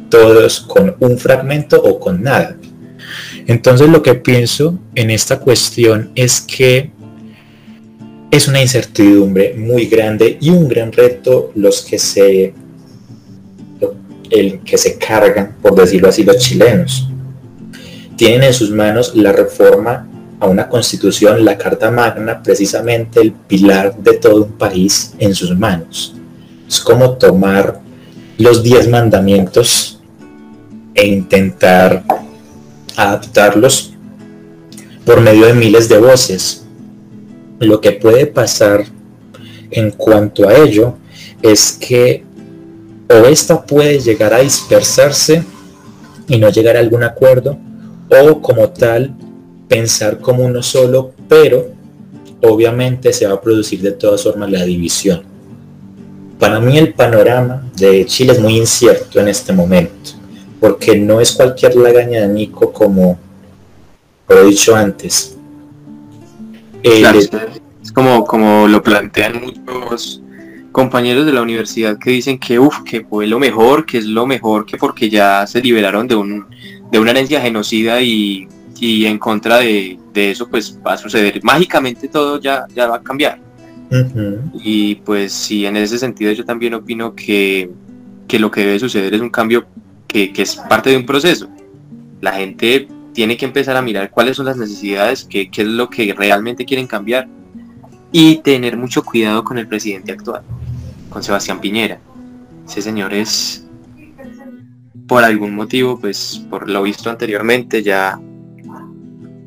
todos 0.09 0.61
con 0.61 0.97
un 1.01 1.19
fragmento 1.19 1.83
o 1.83 2.01
con 2.01 2.23
nada. 2.23 2.57
Entonces 3.47 3.91
lo 3.91 4.03
que 4.03 4.15
pienso 4.15 4.79
en 4.95 5.11
esta 5.11 5.39
cuestión 5.39 6.13
es 6.15 6.41
que 6.41 6.91
es 8.31 8.49
una 8.49 8.63
incertidumbre 8.63 9.53
muy 9.55 9.85
grande 9.85 10.39
y 10.41 10.49
un 10.49 10.67
gran 10.67 10.91
reto 10.93 11.53
los 11.55 11.83
que 11.83 11.99
se 11.99 12.55
el 14.31 14.61
que 14.61 14.79
se 14.79 14.97
cargan, 14.97 15.57
por 15.61 15.75
decirlo 15.75 16.09
así, 16.09 16.25
los 16.25 16.39
chilenos. 16.39 17.07
Tienen 18.17 18.45
en 18.45 18.55
sus 18.55 18.71
manos 18.71 19.15
la 19.15 19.31
reforma 19.31 20.09
a 20.45 20.49
una 20.49 20.69
constitución, 20.69 21.45
la 21.45 21.57
Carta 21.57 21.91
Magna, 21.91 22.43
precisamente 22.43 23.21
el 23.21 23.33
pilar 23.33 23.97
de 23.97 24.15
todo 24.15 24.45
un 24.45 24.53
país 24.53 25.15
en 25.19 25.35
sus 25.35 25.57
manos. 25.57 26.15
Es 26.69 26.81
como 26.81 27.13
tomar 27.13 27.81
los 28.39 28.63
diez 28.63 28.89
mandamientos 28.89 30.01
e 30.95 31.07
intentar 31.07 32.05
adaptarlos 32.97 33.95
por 35.05 35.21
medio 35.21 35.47
de 35.47 35.55
miles 35.55 35.89
de 35.89 35.99
voces. 35.99 36.65
Lo 37.59 37.81
que 37.81 37.93
puede 37.93 38.27
pasar 38.27 38.85
en 39.71 39.91
cuanto 39.91 40.49
a 40.49 40.55
ello 40.55 40.97
es 41.43 41.73
que 41.73 42.25
o 43.09 43.27
esta 43.27 43.65
puede 43.65 43.99
llegar 43.99 44.33
a 44.33 44.41
dispersarse 44.41 45.43
y 46.29 46.39
no 46.39 46.49
llegar 46.49 46.77
a 46.77 46.81
algún 46.81 47.03
acuerdo, 47.03 47.59
o 48.09 48.41
como 48.41 48.69
tal 48.71 49.15
pensar 49.69 50.19
como 50.19 50.45
uno 50.45 50.63
solo, 50.63 51.13
pero 51.29 51.69
obviamente 52.43 53.13
se 53.13 53.27
va 53.27 53.35
a 53.35 53.41
producir 53.41 53.81
de 53.81 53.93
todas 53.93 54.23
formas 54.23 54.51
la 54.51 54.65
división. 54.65 55.23
Para 56.39 56.61
mí 56.61 56.77
el 56.77 56.93
panorama 56.93 57.65
de 57.77 58.05
Chile 58.07 58.33
es 58.33 58.41
muy 58.41 58.59
incierto 58.59 59.21
en 59.21 59.29
este 59.29 59.53
momento, 59.53 60.11
porque 60.61 60.97
no 60.97 61.21
es 61.21 61.33
cualquier 61.33 61.77
lagaña 61.77 62.23
de 62.23 62.29
Nico 62.29 62.73
como 62.73 63.19
lo 64.29 64.41
he 64.41 64.47
dicho 64.47 64.75
antes. 64.75 65.37
es 66.83 67.93
como, 67.93 68.25
como 68.25 68.69
lo 68.69 68.83
plantean 68.83 69.41
muchos 69.41 70.21
compañeros 70.73 71.25
de 71.25 71.33
la 71.33 71.41
universidad 71.41 71.99
que 71.99 72.11
dicen 72.11 72.39
que 72.39 72.59
uf, 72.59 72.83
que 72.83 73.05
fue 73.05 73.29
lo 73.29 73.39
mejor, 73.39 73.87
que 73.87 73.99
es 73.99 74.07
lo 74.07 74.27
mejor, 74.27 74.67
que 74.67 74.77
porque 74.77 75.09
ya 75.09 75.47
se 75.47 75.63
liberaron 75.63 76.09
de 76.09 76.17
un 76.17 76.47
de 76.91 76.99
una 76.99 77.11
herencia 77.13 77.41
genocida 77.41 78.01
y, 78.03 78.49
en 78.81 79.19
contra 79.19 79.59
de, 79.59 79.99
eso 80.15 80.49
pues 80.49 80.79
va 80.87 80.95
a 80.95 80.99
suceder. 80.99 81.43
Mágicamente 81.43 82.09
todo 82.09 82.41
ya, 82.41 82.67
ya 82.75 82.87
va 82.87 82.97
a 82.97 83.03
cambiar. 83.03 83.41
Y 84.55 84.97
pues 84.97 85.33
sí, 85.33 85.67
en 85.67 85.77
ese 85.77 85.99
sentido 85.99 86.33
yo 86.33 86.45
también 86.45 86.75
opino 86.75 87.15
que, 87.15 87.71
lo 88.39 88.51
que 88.51 88.63
debe 88.63 88.79
suceder 88.79 89.15
es 89.15 89.21
un 89.21 89.31
cambio 89.31 89.67
que, 90.09 90.33
que, 90.33 90.43
es 90.43 90.57
parte 90.57 90.91
de 90.91 90.97
un 90.97 91.07
proceso. 91.07 91.49
La 92.21 92.33
gente 92.33 92.89
tiene 93.13 93.37
que 93.37 93.45
empezar 93.45 93.77
a 93.77 93.83
mirar 93.83 94.11
cuáles 94.11 94.37
son 94.37 94.47
las 94.47 94.57
necesidades, 94.57 95.25
qué, 95.25 95.51
qué 95.51 95.63
es 95.63 95.69
lo 95.69 95.89
que 95.89 96.13
realmente 96.13 96.65
quieren 96.65 96.87
cambiar 96.87 97.29
y 98.11 98.37
tener 98.39 98.77
mucho 98.77 99.05
cuidado 99.05 99.45
con 99.45 99.59
el 99.59 99.69
presidente 99.69 100.13
actual, 100.13 100.43
con 101.11 101.23
Sebastián 101.23 101.61
Piñera. 101.61 102.01
Ese 102.67 102.83
señor 102.83 103.15
es, 103.15 103.67
por 105.07 105.23
algún 105.23 105.55
motivo, 105.55 105.99
pues 105.99 106.45
por 106.51 106.69
lo 106.69 106.83
visto 106.83 107.11
anteriormente, 107.11 107.83
ya, 107.83 108.19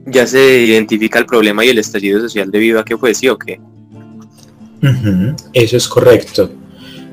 ya 0.08 0.26
se 0.26 0.62
identifica 0.62 1.20
el 1.20 1.26
problema 1.26 1.63
y 1.65 1.70
el 1.70 1.78
estallido 1.78 2.20
social 2.22 2.50
debido 2.50 2.80
a 2.80 2.86
que 2.86 2.98
fue 2.98 3.13
sí 3.13 3.28
o 3.28 3.38
qué. 3.38 3.60
Eso 5.54 5.78
es 5.78 5.88
correcto. 5.88 6.50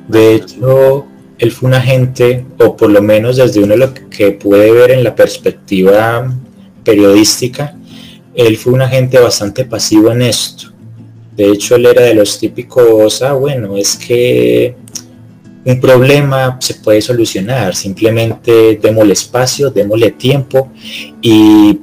De 0.08 0.36
hecho, 0.36 1.06
él 1.38 1.50
fue 1.50 1.68
un 1.68 1.74
agente, 1.74 2.44
o 2.58 2.76
por 2.76 2.90
lo 2.90 3.02
menos 3.02 3.36
desde 3.36 3.62
uno 3.62 3.76
lo 3.76 3.92
que 3.94 4.32
puede 4.32 4.70
ver 4.70 4.92
en 4.92 5.02
la 5.02 5.14
perspectiva 5.14 6.32
periodística, 6.84 7.76
él 8.34 8.56
fue 8.56 8.72
un 8.72 8.82
agente 8.82 9.18
bastante 9.18 9.64
pasivo 9.64 10.12
en 10.12 10.22
esto. 10.22 10.72
De 11.36 11.50
hecho, 11.50 11.76
él 11.76 11.86
era 11.86 12.02
de 12.02 12.14
los 12.14 12.38
típicos, 12.38 13.22
ah, 13.22 13.32
bueno, 13.32 13.76
es 13.76 13.96
que 13.96 14.76
un 15.64 15.80
problema 15.80 16.58
se 16.60 16.74
puede 16.74 17.00
solucionar, 17.00 17.74
simplemente 17.74 18.78
démosle 18.80 19.14
espacio, 19.14 19.70
démosle 19.70 20.12
tiempo 20.12 20.70
y 21.22 21.78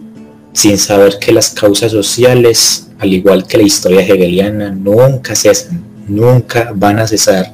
sin 0.54 0.78
saber 0.78 1.18
que 1.20 1.32
las 1.32 1.50
causas 1.50 1.92
sociales, 1.92 2.90
al 3.00 3.14
igual 3.14 3.48
que 3.48 3.58
la 3.58 3.64
historia 3.64 4.02
hegeliana, 4.02 4.72
nunca 4.72 5.36
cesan, 5.36 5.84
nunca 6.08 6.72
van 6.76 7.00
a 7.00 7.08
cesar. 7.08 7.54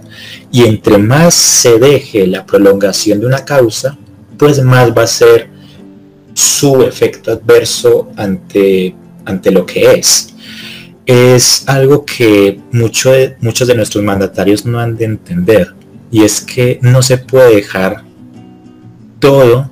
Y 0.51 0.63
entre 0.63 0.97
más 0.97 1.33
se 1.33 1.77
deje 1.79 2.27
la 2.27 2.45
prolongación 2.45 3.19
de 3.19 3.27
una 3.27 3.45
causa, 3.45 3.97
pues 4.38 4.63
más 4.63 4.95
va 4.95 5.03
a 5.03 5.07
ser 5.07 5.49
su 6.33 6.83
efecto 6.83 7.31
adverso 7.31 8.10
ante, 8.15 8.95
ante 9.25 9.51
lo 9.51 9.65
que 9.65 9.93
es 9.93 10.33
es 11.07 11.63
algo 11.69 12.03
que 12.03 12.60
muchos 12.71 13.67
de 13.67 13.75
nuestros 13.75 14.03
mandatarios 14.03 14.65
no 14.65 14.77
han 14.77 14.97
de 14.97 15.05
entender 15.05 15.73
y 16.12 16.23
es 16.23 16.41
que 16.41 16.79
no 16.81 17.01
se 17.01 17.17
puede 17.17 17.55
dejar 17.55 18.03
todo 19.19 19.71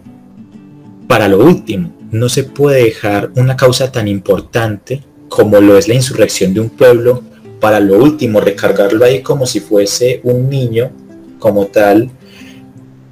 para 1.08 1.28
lo 1.28 1.40
último. 1.40 1.94
No 2.16 2.30
se 2.30 2.46
puede 2.46 2.86
dejar 2.86 3.32
una 3.36 3.58
causa 3.58 3.92
tan 3.92 4.08
importante 4.08 5.04
como 5.28 5.60
lo 5.60 5.78
es 5.78 5.90
la 5.90 5.96
insurrección 5.96 6.54
de 6.54 6.62
un 6.62 6.70
pueblo 6.70 7.22
para 7.60 7.82
lo 7.82 7.98
último, 7.98 8.40
recargarlo 8.40 9.04
ahí 9.04 9.22
como 9.22 9.46
si 9.46 9.60
fuese 9.60 10.22
un 10.24 10.50
niño 10.50 10.92
como 11.40 11.68
tal 11.68 12.10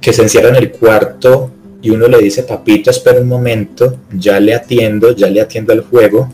que 0.00 0.14
se 0.14 0.22
encierra 0.22 0.48
en 0.48 0.56
el 0.56 0.70
cuarto 0.70 1.50
y 1.82 1.90
uno 1.90 2.08
le 2.08 2.18
dice, 2.18 2.44
papito, 2.44 2.90
espera 2.90 3.20
un 3.20 3.28
momento, 3.28 3.98
ya 4.10 4.40
le 4.40 4.54
atiendo, 4.54 5.14
ya 5.14 5.28
le 5.28 5.42
atiendo 5.42 5.74
al 5.74 5.82
juego, 5.82 6.32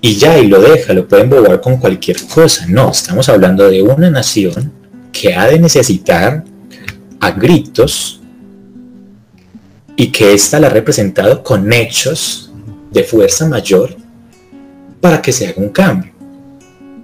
y 0.00 0.16
ya, 0.16 0.36
y 0.40 0.48
lo 0.48 0.60
deja, 0.60 0.92
lo 0.92 1.06
pueden 1.06 1.30
bobar 1.30 1.60
con 1.60 1.76
cualquier 1.76 2.16
cosa. 2.34 2.66
No, 2.66 2.90
estamos 2.90 3.28
hablando 3.28 3.70
de 3.70 3.80
una 3.80 4.10
nación 4.10 4.72
que 5.12 5.34
ha 5.34 5.46
de 5.46 5.60
necesitar 5.60 6.42
a 7.20 7.30
gritos 7.30 8.21
y 10.02 10.10
que 10.10 10.34
ésta 10.34 10.58
la 10.58 10.66
ha 10.66 10.70
representado 10.70 11.44
con 11.44 11.72
hechos 11.72 12.50
de 12.90 13.04
fuerza 13.04 13.48
mayor 13.48 13.94
para 15.00 15.22
que 15.22 15.30
se 15.30 15.46
haga 15.46 15.62
un 15.62 15.68
cambio. 15.68 16.10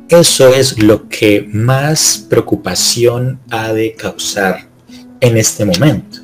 Eso 0.08 0.48
es 0.52 0.82
lo 0.82 1.08
que 1.08 1.48
más 1.48 2.26
preocupación 2.28 3.38
ha 3.50 3.72
de 3.72 3.92
causar 3.92 4.68
en 5.20 5.36
este 5.36 5.64
momento. 5.64 6.18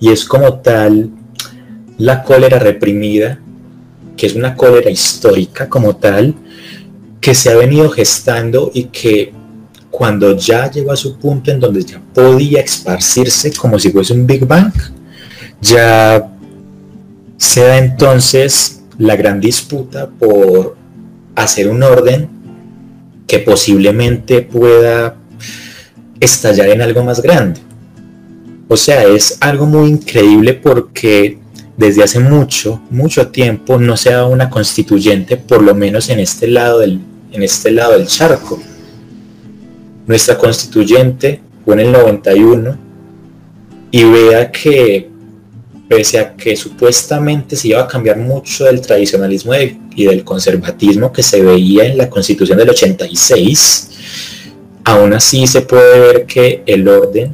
Y 0.00 0.08
es 0.08 0.24
como 0.24 0.54
tal 0.60 1.10
la 1.98 2.22
cólera 2.22 2.58
reprimida 2.60 3.38
que 4.16 4.24
es 4.24 4.34
una 4.34 4.56
cólera 4.56 4.88
histórica 4.88 5.68
como 5.68 5.96
tal, 5.96 6.34
que 7.20 7.34
se 7.34 7.50
ha 7.50 7.56
venido 7.56 7.90
gestando 7.90 8.70
y 8.72 8.84
que 8.84 9.34
cuando 9.90 10.34
ya 10.34 10.70
llegó 10.70 10.92
a 10.92 10.96
su 10.96 11.18
punto 11.18 11.50
en 11.50 11.60
donde 11.60 11.84
ya 11.84 12.00
podía 12.14 12.62
esparcirse 12.62 13.52
como 13.52 13.78
si 13.78 13.90
fuese 13.90 14.14
un 14.14 14.26
Big 14.26 14.46
Bang, 14.46 14.72
ya 15.60 16.32
se 17.36 17.60
da 17.62 17.78
entonces 17.78 18.82
la 18.98 19.16
gran 19.16 19.40
disputa 19.40 20.08
por 20.08 20.76
hacer 21.34 21.68
un 21.68 21.82
orden 21.82 22.28
que 23.26 23.38
posiblemente 23.40 24.42
pueda 24.42 25.16
estallar 26.20 26.68
en 26.68 26.82
algo 26.82 27.04
más 27.04 27.20
grande. 27.20 27.60
O 28.68 28.76
sea, 28.76 29.04
es 29.04 29.38
algo 29.40 29.66
muy 29.66 29.88
increíble 29.88 30.54
porque 30.54 31.38
desde 31.76 32.02
hace 32.02 32.20
mucho, 32.20 32.80
mucho 32.90 33.28
tiempo 33.28 33.78
no 33.78 33.96
se 33.96 34.12
ha 34.12 34.24
una 34.24 34.48
constituyente, 34.48 35.36
por 35.36 35.62
lo 35.62 35.74
menos 35.74 36.08
en 36.08 36.20
este 36.20 36.48
lado 36.48 36.80
del, 36.80 37.00
en 37.32 37.42
este 37.42 37.70
lado 37.70 37.92
del 37.92 38.06
charco. 38.06 38.60
Nuestra 40.06 40.38
constituyente 40.38 41.40
fue 41.64 41.74
en 41.74 41.80
el 41.80 41.92
91 41.92 42.76
y 43.90 44.04
vea 44.04 44.50
que 44.50 45.10
pese 45.88 46.18
a 46.18 46.34
que 46.34 46.56
supuestamente 46.56 47.56
se 47.56 47.68
iba 47.68 47.80
a 47.80 47.86
cambiar 47.86 48.18
mucho 48.18 48.64
del 48.64 48.80
tradicionalismo 48.80 49.52
y 49.94 50.04
del 50.04 50.24
conservatismo 50.24 51.12
que 51.12 51.22
se 51.22 51.42
veía 51.42 51.84
en 51.84 51.96
la 51.96 52.10
constitución 52.10 52.58
del 52.58 52.70
86, 52.70 53.90
aún 54.84 55.12
así 55.12 55.46
se 55.46 55.62
puede 55.62 56.00
ver 56.00 56.26
que 56.26 56.62
el 56.66 56.86
orden, 56.88 57.32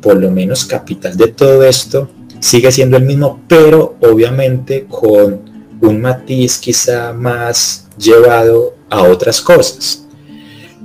por 0.00 0.16
lo 0.16 0.30
menos 0.30 0.64
capital 0.64 1.16
de 1.16 1.28
todo 1.28 1.64
esto, 1.64 2.10
sigue 2.40 2.70
siendo 2.70 2.96
el 2.96 3.04
mismo, 3.04 3.42
pero 3.48 3.96
obviamente 4.00 4.86
con 4.88 5.40
un 5.80 6.00
matiz 6.00 6.58
quizá 6.58 7.12
más 7.12 7.88
llevado 7.98 8.74
a 8.90 9.02
otras 9.02 9.40
cosas. 9.40 10.06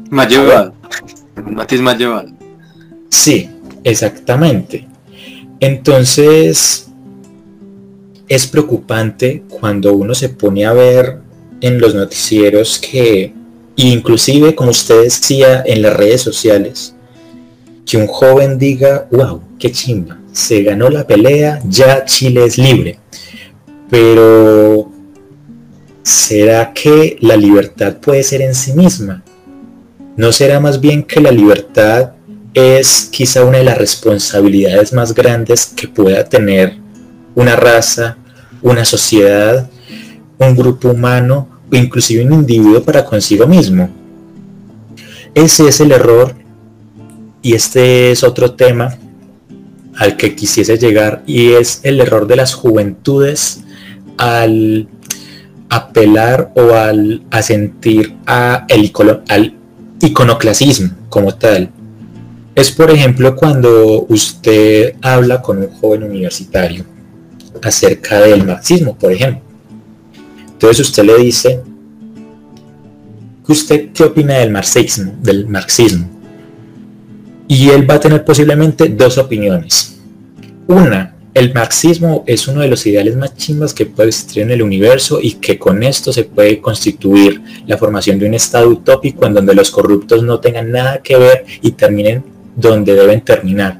Más 0.09 0.27
llevado. 0.29 0.73
Un 1.37 1.55
matiz 1.55 1.79
más 1.81 1.97
llevado. 1.97 2.29
Sí, 3.09 3.49
exactamente. 3.83 4.87
Entonces, 5.59 6.90
es 8.31 8.47
preocupante 8.47 9.43
cuando 9.49 9.91
uno 9.93 10.15
se 10.15 10.29
pone 10.29 10.65
a 10.65 10.71
ver 10.71 11.17
en 11.59 11.81
los 11.81 11.93
noticieros 11.93 12.79
que, 12.79 13.33
inclusive 13.75 14.55
como 14.55 14.71
usted 14.71 15.03
decía 15.03 15.61
en 15.65 15.81
las 15.81 15.97
redes 15.97 16.21
sociales, 16.21 16.95
que 17.85 17.97
un 17.97 18.07
joven 18.07 18.57
diga, 18.57 19.05
wow, 19.11 19.41
qué 19.59 19.69
chimba, 19.69 20.17
se 20.31 20.63
ganó 20.63 20.89
la 20.89 21.05
pelea, 21.05 21.59
ya 21.65 22.05
Chile 22.05 22.45
es 22.45 22.57
libre. 22.57 22.99
Pero, 23.89 24.89
¿será 26.01 26.71
que 26.71 27.17
la 27.19 27.35
libertad 27.35 27.97
puede 27.97 28.23
ser 28.23 28.43
en 28.43 28.55
sí 28.55 28.71
misma? 28.71 29.25
¿No 30.15 30.31
será 30.31 30.61
más 30.61 30.79
bien 30.79 31.03
que 31.03 31.19
la 31.19 31.31
libertad 31.31 32.11
es 32.53 33.09
quizá 33.11 33.43
una 33.43 33.57
de 33.57 33.65
las 33.65 33.77
responsabilidades 33.77 34.93
más 34.93 35.13
grandes 35.13 35.65
que 35.65 35.89
pueda 35.89 36.23
tener 36.23 36.77
una 37.35 37.57
raza, 37.57 38.17
una 38.61 38.85
sociedad, 38.85 39.69
un 40.37 40.55
grupo 40.55 40.89
humano 40.89 41.47
o 41.71 41.75
inclusive 41.75 42.25
un 42.25 42.33
individuo 42.33 42.81
para 42.83 43.05
consigo 43.05 43.47
mismo. 43.47 43.89
Ese 45.33 45.67
es 45.67 45.79
el 45.79 45.91
error 45.91 46.35
y 47.41 47.53
este 47.53 48.11
es 48.11 48.23
otro 48.23 48.53
tema 48.53 48.97
al 49.95 50.17
que 50.17 50.35
quisiese 50.35 50.77
llegar 50.77 51.23
y 51.25 51.51
es 51.51 51.81
el 51.83 51.99
error 51.99 52.27
de 52.27 52.35
las 52.35 52.53
juventudes 52.53 53.61
al 54.17 54.87
apelar 55.69 56.51
o 56.55 56.73
al 56.73 57.23
asentir 57.31 58.15
a 58.25 58.65
al 58.65 59.55
iconoclasismo 60.01 60.91
como 61.09 61.33
tal 61.35 61.69
es 62.55 62.71
por 62.71 62.91
ejemplo 62.91 63.35
cuando 63.35 64.05
usted 64.09 64.95
habla 65.01 65.41
con 65.41 65.59
un 65.59 65.69
joven 65.69 66.03
universitario 66.03 66.85
acerca 67.61 68.21
del 68.21 68.45
marxismo, 68.45 68.97
por 68.97 69.11
ejemplo. 69.11 69.41
Entonces 70.53 70.87
usted 70.87 71.03
le 71.03 71.17
dice, 71.17 71.61
¿usted 73.47 73.89
qué 73.93 74.03
opina 74.03 74.35
del 74.35 74.51
marxismo? 74.51 75.13
Del 75.21 75.47
marxismo? 75.47 76.07
Y 77.47 77.69
él 77.69 77.89
va 77.89 77.95
a 77.95 77.99
tener 77.99 78.23
posiblemente 78.23 78.87
dos 78.89 79.17
opiniones. 79.17 79.99
Una, 80.67 81.15
el 81.33 81.53
marxismo 81.53 82.23
es 82.27 82.47
uno 82.47 82.61
de 82.61 82.67
los 82.67 82.85
ideales 82.85 83.15
más 83.15 83.35
chimbas 83.35 83.73
que 83.73 83.85
puede 83.85 84.09
existir 84.09 84.43
en 84.43 84.51
el 84.51 84.61
universo 84.61 85.19
y 85.21 85.33
que 85.33 85.57
con 85.57 85.81
esto 85.81 86.11
se 86.11 86.25
puede 86.25 86.59
constituir 86.59 87.41
la 87.65 87.77
formación 87.77 88.19
de 88.19 88.27
un 88.27 88.33
estado 88.33 88.67
utópico 88.69 89.25
en 89.25 89.33
donde 89.33 89.55
los 89.55 89.71
corruptos 89.71 90.23
no 90.23 90.39
tengan 90.39 90.71
nada 90.71 91.01
que 91.01 91.17
ver 91.17 91.45
y 91.61 91.71
terminen 91.71 92.23
donde 92.55 92.95
deben 92.95 93.21
terminar. 93.21 93.79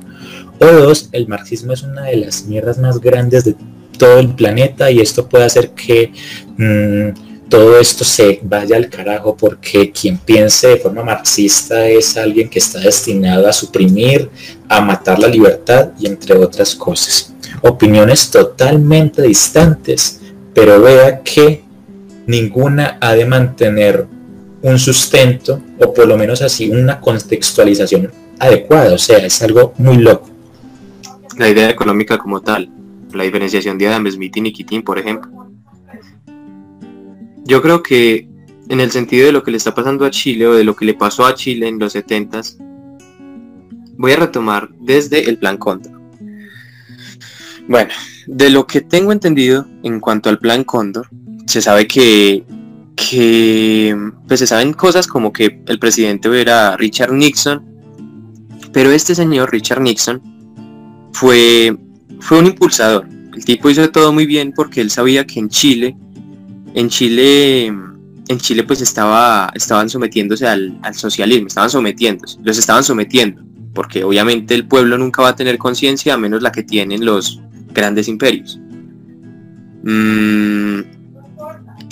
O 0.62 0.66
dos, 0.68 1.10
el 1.12 1.28
marxismo 1.28 1.74
es 1.74 1.82
una 1.82 2.04
de 2.04 2.18
las 2.18 2.46
mierdas 2.46 2.78
más 2.78 3.02
grandes 3.02 3.46
de 3.46 3.56
todo 3.98 4.20
el 4.20 4.36
planeta 4.36 4.92
y 4.92 5.00
esto 5.00 5.28
puede 5.28 5.46
hacer 5.46 5.72
que 5.72 6.12
mm, 6.56 7.50
todo 7.50 7.80
esto 7.80 8.06
se 8.06 8.40
vaya 8.44 8.78
al 8.78 8.88
carajo 8.88 9.36
porque 9.36 9.92
quien 9.92 10.20
piense 10.20 10.68
de 10.68 10.78
forma 10.78 11.04
marxista 11.04 11.88
es 11.88 12.16
alguien 12.16 12.48
que 12.48 12.60
está 12.60 12.80
destinado 12.80 13.48
a 13.48 13.54
suprimir, 13.54 14.30
a 14.70 14.82
matar 14.82 15.18
la 15.18 15.28
libertad 15.28 15.90
y 16.00 16.06
entre 16.06 16.38
otras 16.38 16.76
cosas. 16.76 17.34
Opiniones 17.64 18.30
totalmente 18.30 19.24
distantes, 19.24 20.22
pero 20.54 20.80
vea 20.80 21.22
que 21.24 21.64
ninguna 22.28 23.00
ha 23.02 23.16
de 23.16 23.26
mantener 23.26 24.06
un 24.62 24.78
sustento 24.78 25.60
o 25.80 25.92
por 25.92 26.08
lo 26.08 26.18
menos 26.18 26.42
así 26.44 26.70
una 26.70 27.02
contextualización 27.02 28.12
adecuada, 28.40 28.94
o 28.94 28.98
sea, 29.00 29.18
es 29.18 29.42
algo 29.42 29.74
muy 29.78 29.98
loco. 29.98 30.31
La 31.38 31.50
idea 31.50 31.70
económica 31.70 32.18
como 32.18 32.42
tal, 32.42 32.70
la 33.14 33.24
diferenciación 33.24 33.78
de 33.78 33.88
Adam 33.88 34.10
Smith 34.10 34.38
y 34.38 34.42
Nikitin, 34.42 34.84
por 34.84 35.00
ejemplo. 35.00 35.32
Yo 37.44 37.62
creo 37.62 37.82
que 37.82 38.28
en 38.70 38.80
el 38.80 38.92
sentido 38.92 39.26
de 39.26 39.32
lo 39.32 39.44
que 39.44 39.52
le 39.52 39.58
está 39.58 39.74
pasando 39.74 40.06
a 40.06 40.12
Chile 40.12 40.48
o 40.48 40.54
de 40.54 40.64
lo 40.64 40.76
que 40.76 40.86
le 40.86 40.94
pasó 40.94 41.26
a 41.26 41.34
Chile 41.34 41.68
en 41.68 41.80
los 41.80 41.96
70s, 41.96 42.58
voy 43.98 44.12
a 44.12 44.18
retomar 44.18 44.70
desde 44.80 45.30
el 45.30 45.38
plan 45.38 45.58
Cóndor. 45.58 46.00
Bueno, 47.68 47.92
de 48.28 48.50
lo 48.50 48.68
que 48.68 48.82
tengo 48.82 49.12
entendido 49.12 49.68
en 49.84 50.00
cuanto 50.00 50.30
al 50.30 50.40
plan 50.40 50.64
Cóndor, 50.64 51.10
se 51.46 51.62
sabe 51.62 51.88
que, 51.88 52.44
que 52.96 53.96
pues 54.28 54.40
se 54.40 54.48
saben 54.48 54.74
cosas 54.74 55.08
como 55.08 55.34
que 55.34 55.62
el 55.68 55.80
presidente 55.80 56.30
era 56.40 56.78
Richard 56.78 57.14
Nixon 57.14 57.72
pero 58.72 58.92
este 58.92 59.16
señor, 59.16 59.52
Richard 59.52 59.82
Nixon, 59.82 60.22
fue, 61.14 61.76
fue 62.20 62.40
un 62.40 62.48
impulsador. 62.48 63.08
El 63.36 63.46
tipo 63.46 63.70
hizo 63.70 63.90
todo 63.90 64.12
muy 64.12 64.26
bien 64.26 64.52
porque 64.54 64.82
él 64.82 64.90
sabía 64.90 65.26
que 65.26 65.40
en 65.40 65.50
Chile, 65.50 65.96
en 66.74 66.90
Chile, 66.90 67.68
en 67.68 68.38
Chile 68.38 68.64
pues 68.64 68.82
estaba, 68.82 69.52
estaban 69.56 69.90
sometiéndose 69.90 70.48
al, 70.48 70.80
socialismo, 70.94 71.48
estaban 71.48 71.70
sometiéndose, 71.70 72.38
los 72.44 72.58
estaban 72.58 72.84
sometiendo, 72.84 73.42
porque 73.74 74.04
obviamente 74.04 74.54
el 74.54 74.68
pueblo 74.68 74.98
nunca 74.98 75.22
va 75.22 75.30
a 75.30 75.36
tener 75.36 75.58
conciencia 75.58 76.14
a 76.14 76.18
menos 76.18 76.42
la 76.42 76.52
que 76.52 76.64
tienen 76.64 77.06
los 77.06 77.42
grandes 77.74 78.08
imperios. 78.08 78.60
Mm, 79.84 80.82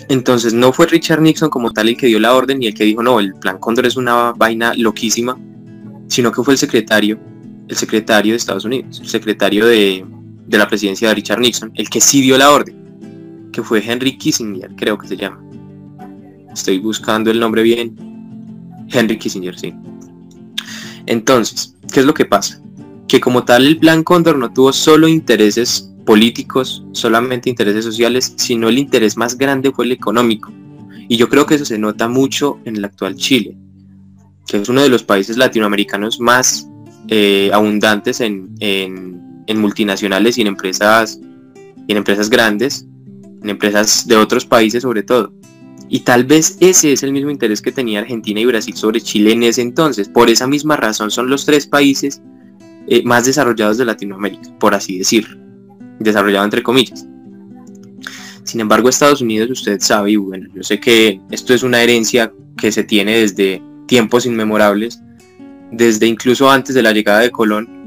entonces 0.10 0.54
no 0.54 0.74
fue 0.74 0.88
Richard 0.88 1.22
Nixon 1.22 1.50
como 1.50 1.72
tal 1.72 1.88
el 1.88 1.98
que 1.98 2.08
dio 2.08 2.20
la 2.20 2.34
orden 2.34 2.62
y 2.62 2.68
el 2.68 2.74
que 2.74 2.84
dijo, 2.84 3.02
no, 3.02 3.20
el 3.20 3.34
plan 3.36 3.60
Cóndor 3.60 3.86
es 3.86 3.96
una 3.96 4.34
vaina 4.34 4.74
loquísima, 4.76 5.38
sino 6.08 6.32
que 6.32 6.44
fue 6.44 6.56
el 6.56 6.58
secretario, 6.58 7.20
el 7.70 7.76
secretario 7.76 8.34
de 8.34 8.38
Estados 8.38 8.66
Unidos, 8.66 9.00
el 9.00 9.08
secretario 9.08 9.66
de, 9.66 10.06
la 10.50 10.68
presidencia 10.68 11.08
de 11.08 11.16
Richard 11.16 11.40
Nixon, 11.40 11.72
el 11.76 11.90
que 11.90 12.02
sí 12.02 12.22
dio 12.22 12.38
la 12.38 12.52
orden, 12.52 13.50
que 13.54 13.62
fue 13.62 13.84
Henry 13.86 14.18
Kissinger, 14.18 14.72
creo 14.76 14.98
que 14.98 15.08
se 15.08 15.16
llama. 15.16 15.40
Estoy 16.52 16.80
buscando 16.80 17.30
el 17.30 17.40
nombre 17.40 17.62
bien. 17.62 17.96
Henry 18.92 19.20
Kissinger, 19.20 19.58
sí. 19.58 19.74
Entonces, 21.06 21.76
¿qué 21.94 22.00
es 22.00 22.06
lo 22.08 22.14
que 22.14 22.26
pasa? 22.26 22.60
Que 23.08 23.20
como 23.20 23.46
tal 23.46 23.68
el 23.68 23.78
plan 23.78 24.04
Cóndor 24.04 24.38
no 24.38 24.52
tuvo 24.52 24.74
solo 24.74 25.08
intereses 25.08 25.92
políticos, 26.06 26.84
solamente 26.92 27.52
intereses 27.52 27.86
sociales, 27.86 28.34
sino 28.36 28.68
el 28.68 28.80
interés 28.80 29.16
más 29.16 29.38
grande 29.38 29.72
fue 29.72 29.86
el 29.86 29.92
económico. 29.92 30.52
Y 31.08 31.18
yo 31.18 31.30
creo 31.30 31.46
que 31.46 31.56
eso 31.56 31.66
se 31.66 31.78
nota 31.78 32.08
mucho 32.08 32.60
en 32.66 32.78
el 32.78 32.86
actual 32.86 33.16
Chile 33.16 33.56
que 34.50 34.58
es 34.58 34.68
uno 34.68 34.82
de 34.82 34.90
los 34.90 35.04
países 35.04 35.38
latinoamericanos 35.38 36.20
más 36.20 36.68
eh, 37.12 37.50
abundantes 37.52 38.22
en, 38.22 38.56
multinacionales 39.56 40.38
y 40.38 40.42
en 40.42 40.48
empresas, 40.48 41.20
en 41.88 41.98
empresas 41.98 42.30
grandes, 42.30 42.86
en 43.42 43.50
empresas 43.50 44.08
de 44.08 44.16
otros 44.16 44.46
países 44.46 44.84
sobre 44.84 45.02
todo. 45.02 45.34
Y 45.90 46.02
tal 46.02 46.24
vez 46.24 46.58
ese 46.60 46.94
es 46.94 47.02
el 47.02 47.12
mismo 47.12 47.32
interés 47.32 47.64
que 47.64 47.72
tenía 47.72 48.02
Argentina 48.02 48.40
y 48.40 48.46
Brasil 48.46 48.76
sobre 48.76 49.02
Chile 49.02 49.32
en 49.32 49.42
ese 49.42 49.64
entonces. 49.64 50.08
Por 50.08 50.30
esa 50.30 50.46
misma 50.46 50.76
razón 50.76 51.10
son 51.10 51.32
los 51.32 51.46
tres 51.46 51.66
países 51.66 52.22
eh, 52.88 53.02
más 53.04 53.26
desarrollados 53.26 53.80
de 53.80 53.86
Latinoamérica, 53.86 54.52
por 54.60 54.76
así 54.76 55.00
decirlo. 55.00 55.36
Desarrollado 56.00 56.46
entre 56.46 56.62
comillas. 56.62 57.08
Sin 58.44 58.62
embargo, 58.62 58.88
Estados 58.88 59.22
Unidos, 59.22 59.50
usted 59.50 59.80
sabe, 59.80 60.12
y 60.12 60.16
bueno, 60.16 60.48
yo 60.54 60.62
sé 60.62 60.80
que 60.80 61.20
esto 61.32 61.56
es 61.56 61.64
una 61.64 61.82
herencia 61.82 62.32
que 62.56 62.72
se 62.72 62.84
tiene 62.84 63.18
desde 63.18 63.62
tiempos 63.88 64.28
inmemorables, 64.28 65.02
desde 65.72 66.08
incluso 66.08 66.50
antes 66.50 66.76
de 66.76 66.84
la 66.84 66.92
llegada 66.92 67.20
de 67.20 67.32
Colón, 67.32 67.80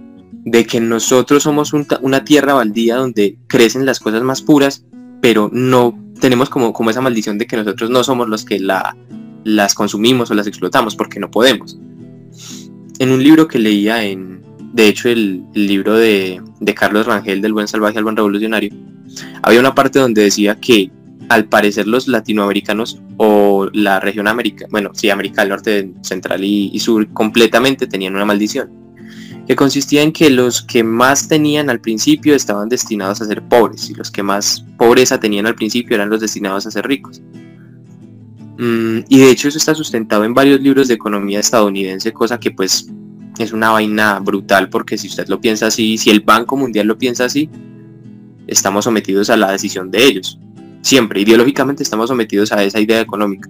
de 0.45 0.67
que 0.67 0.81
nosotros 0.81 1.45
somos 1.45 1.73
una 1.73 2.25
tierra 2.25 2.55
baldía 2.55 2.97
donde 2.97 3.37
crecen 3.47 3.87
las 3.87 4.01
cosas 4.01 4.23
más 4.23 4.43
puras, 4.43 4.85
pero 5.21 5.49
no 5.53 5.99
tenemos 6.21 6.49
como, 6.49 6.73
como 6.73 6.91
esa 6.91 7.01
maldición 7.01 7.39
de 7.39 7.47
que 7.47 7.57
nosotros 7.57 7.91
no 7.91 8.03
somos 8.03 8.29
los 8.29 8.45
que 8.45 8.59
la, 8.59 8.97
las 9.45 9.75
consumimos 9.75 10.31
o 10.31 10.35
las 10.35 10.47
explotamos, 10.47 10.97
porque 10.97 11.21
no 11.21 11.31
podemos. 11.31 11.79
En 12.99 13.11
un 13.11 13.23
libro 13.23 13.49
que 13.49 13.59
leía 13.59 14.05
en, 14.05 14.43
de 14.73 14.89
hecho, 14.89 15.09
el, 15.09 15.45
libro 15.55 15.97
de 15.97 16.41
Carlos 16.75 17.07
Rangel, 17.07 17.41
del 17.41 17.53
buen 17.53 17.69
salvaje 17.69 17.99
al 17.99 18.05
buen 18.05 18.17
revolucionario, 18.17 18.75
había 19.43 19.61
una 19.61 19.75
parte 19.75 19.99
donde 19.99 20.23
decía 20.23 20.59
que 20.61 20.91
al 21.29 21.47
parecer 21.47 21.87
los 21.87 22.09
latinoamericanos 22.09 23.01
o 23.17 23.69
la 23.73 24.01
región 24.01 24.29
América, 24.29 24.67
bueno, 24.71 24.91
sí, 24.95 25.11
América 25.11 25.43
del 25.43 25.51
Norte, 25.51 25.93
Central 26.03 26.45
y, 26.45 26.79
Sur 26.79 27.13
completamente 27.13 27.87
tenían 27.87 28.15
una 28.15 28.25
maldición. 28.25 28.71
que 29.47 29.57
consistía 29.57 30.03
en 30.03 30.13
que 30.13 30.31
los 30.31 30.63
que 30.63 30.85
más 30.85 31.27
tenían 31.27 31.69
al 31.69 31.81
principio 31.81 32.35
estaban 32.37 32.69
destinados 32.69 33.21
a 33.21 33.25
ser 33.25 33.43
pobres 33.43 33.91
y 33.91 33.95
los 33.95 34.09
que 34.09 34.23
más 34.23 34.65
pobreza 34.79 35.19
tenían 35.19 35.47
al 35.47 35.57
principio 35.57 35.97
eran 35.97 36.11
los 36.11 36.21
destinados 36.21 36.65
a 36.67 36.71
ser 36.71 36.87
ricos. 36.87 37.21
Mm, 38.59 39.01
y 39.09 39.19
de 39.19 39.31
hecho 39.31 39.49
eso 39.49 39.59
está 39.59 39.75
sustentado 39.75 40.25
en 40.25 40.33
varios 40.33 40.61
libros 40.61 40.87
de 40.87 40.95
economía 40.95 41.41
estadounidense, 41.41 42.13
cosa 42.13 42.39
que 42.39 42.53
pues 42.53 42.87
es 43.39 43.53
una 43.53 43.71
vaina 43.71 44.21
brutal 44.21 44.69
porque 44.69 44.97
si 44.97 45.09
usted 45.09 45.27
lo 45.27 45.41
piensa 45.41 45.67
así, 45.67 45.99
si 45.99 46.11
el 46.11 46.21
Banco 46.21 46.57
Mundial 46.57 46.87
lo 46.87 46.97
piensa 46.97 47.25
así, 47.25 47.51
estamos 48.47 48.85
sometidos 48.85 49.31
a 49.31 49.37
la 49.37 49.51
decisión 49.51 49.91
de 49.91 50.05
ellos. 50.05 50.39
Siempre, 50.83 51.21
ideológicamente 51.21 51.83
estamos 51.83 52.09
sometidos 52.09 52.53
a 52.53 52.63
esa 52.63 52.81
idea 52.81 53.01
económica. 53.01 53.49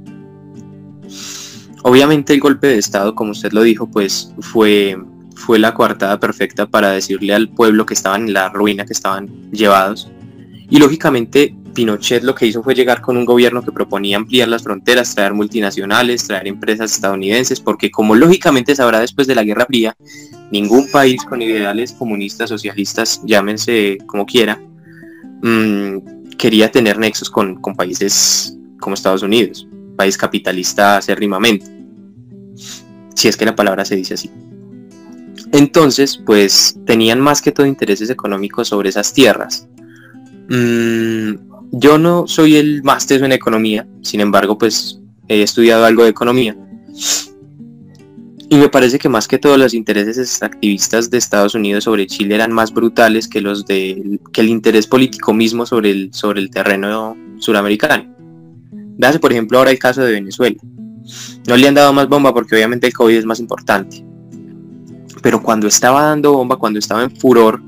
Obviamente 1.82 2.32
el 2.32 2.40
golpe 2.40 2.68
de 2.68 2.78
Estado, 2.78 3.14
como 3.14 3.32
usted 3.32 3.52
lo 3.52 3.62
dijo, 3.62 3.90
pues 3.90 4.32
fue, 4.38 4.96
fue 5.34 5.58
la 5.58 5.74
coartada 5.74 6.20
perfecta 6.20 6.66
para 6.66 6.92
decirle 6.92 7.34
al 7.34 7.48
pueblo 7.48 7.84
que 7.84 7.94
estaban 7.94 8.28
en 8.28 8.34
la 8.34 8.50
ruina, 8.50 8.86
que 8.86 8.92
estaban 8.92 9.50
llevados. 9.50 10.08
Y 10.70 10.78
lógicamente 10.78 11.56
Pinochet 11.74 12.22
lo 12.22 12.34
que 12.34 12.46
hizo 12.46 12.62
fue 12.62 12.74
llegar 12.74 13.00
con 13.00 13.16
un 13.16 13.24
gobierno 13.24 13.62
que 13.62 13.72
proponía 13.72 14.16
ampliar 14.16 14.48
las 14.48 14.62
fronteras, 14.62 15.14
traer 15.14 15.32
multinacionales, 15.34 16.26
traer 16.26 16.46
empresas 16.46 16.92
estadounidenses, 16.92 17.60
porque 17.60 17.90
como 17.90 18.14
lógicamente 18.14 18.74
sabrá 18.76 19.00
después 19.00 19.26
de 19.26 19.34
la 19.34 19.42
Guerra 19.42 19.66
Fría, 19.66 19.96
ningún 20.50 20.90
país 20.90 21.24
con 21.24 21.42
ideales 21.42 21.92
comunistas, 21.92 22.50
socialistas, 22.50 23.22
llámense 23.24 23.98
como 24.06 24.26
quiera, 24.26 24.60
mm, 25.42 26.11
quería 26.36 26.70
tener 26.70 26.98
nexos 26.98 27.30
con, 27.30 27.56
con 27.56 27.74
países 27.74 28.56
como 28.80 28.94
Estados 28.94 29.22
Unidos, 29.22 29.66
país 29.96 30.16
capitalista 30.16 30.96
acérrimamente, 30.96 31.66
si 33.14 33.28
es 33.28 33.36
que 33.36 33.44
la 33.44 33.56
palabra 33.56 33.84
se 33.84 33.96
dice 33.96 34.14
así. 34.14 34.30
Entonces, 35.52 36.20
pues 36.24 36.78
tenían 36.86 37.20
más 37.20 37.42
que 37.42 37.52
todo 37.52 37.66
intereses 37.66 38.08
económicos 38.10 38.68
sobre 38.68 38.88
esas 38.88 39.12
tierras. 39.12 39.68
Mm, 40.48 41.34
yo 41.72 41.98
no 41.98 42.26
soy 42.26 42.56
el 42.56 42.82
máster 42.82 43.22
en 43.22 43.32
economía, 43.32 43.86
sin 44.02 44.20
embargo, 44.20 44.58
pues 44.58 45.00
he 45.28 45.42
estudiado 45.42 45.84
algo 45.84 46.04
de 46.04 46.10
economía. 46.10 46.56
Y 48.52 48.58
me 48.58 48.68
parece 48.68 48.98
que 48.98 49.08
más 49.08 49.26
que 49.26 49.38
todos 49.38 49.56
los 49.56 49.72
intereses 49.72 50.18
extractivistas 50.18 51.08
de 51.08 51.16
Estados 51.16 51.54
Unidos 51.54 51.84
sobre 51.84 52.06
Chile 52.06 52.34
eran 52.34 52.52
más 52.52 52.70
brutales 52.70 53.26
que 53.26 53.40
los 53.40 53.64
de 53.64 54.20
que 54.30 54.42
el 54.42 54.50
interés 54.50 54.86
político 54.86 55.32
mismo 55.32 55.64
sobre 55.64 55.90
el, 55.90 56.12
sobre 56.12 56.42
el 56.42 56.50
terreno 56.50 57.16
suramericano. 57.38 58.14
Véase 58.98 59.20
por 59.20 59.32
ejemplo 59.32 59.56
ahora 59.56 59.70
el 59.70 59.78
caso 59.78 60.02
de 60.02 60.12
Venezuela. 60.12 60.60
No 61.48 61.56
le 61.56 61.66
han 61.66 61.72
dado 61.72 61.94
más 61.94 62.08
bomba 62.08 62.34
porque 62.34 62.54
obviamente 62.54 62.86
el 62.86 62.92
COVID 62.92 63.16
es 63.16 63.24
más 63.24 63.40
importante. 63.40 64.04
Pero 65.22 65.42
cuando 65.42 65.66
estaba 65.66 66.02
dando 66.02 66.34
bomba, 66.34 66.56
cuando 66.56 66.78
estaba 66.78 67.04
en 67.04 67.16
furor, 67.16 67.62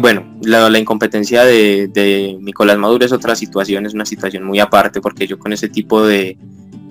bueno, 0.00 0.38
la, 0.42 0.78
incompetencia 0.78 1.42
de, 1.42 2.38
Nicolás 2.40 2.78
Maduro 2.78 3.04
es 3.04 3.10
otra 3.10 3.34
situación, 3.34 3.86
es 3.86 3.94
una 3.94 4.06
situación 4.06 4.44
muy 4.44 4.60
aparte 4.60 5.00
porque 5.00 5.26
yo 5.26 5.36
con 5.36 5.52
ese 5.52 5.68
tipo 5.68 6.06
de, 6.06 6.38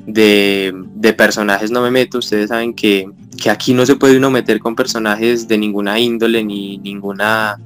de, 0.08 1.14
personajes 1.18 1.70
no 1.70 1.82
me 1.82 1.92
meto. 1.92 2.18
Ustedes 2.18 2.50
saben 2.50 2.74
que, 2.74 3.08
aquí 3.50 3.74
no 3.74 3.86
se 3.86 3.96
puede 3.96 4.18
uno 4.18 4.32
meter 4.32 4.60
con 4.60 4.76
personajes 4.76 5.48
de 5.48 5.58
ninguna 5.58 6.00
índole 6.00 6.44
ni 6.44 6.80
ninguna 6.80 7.60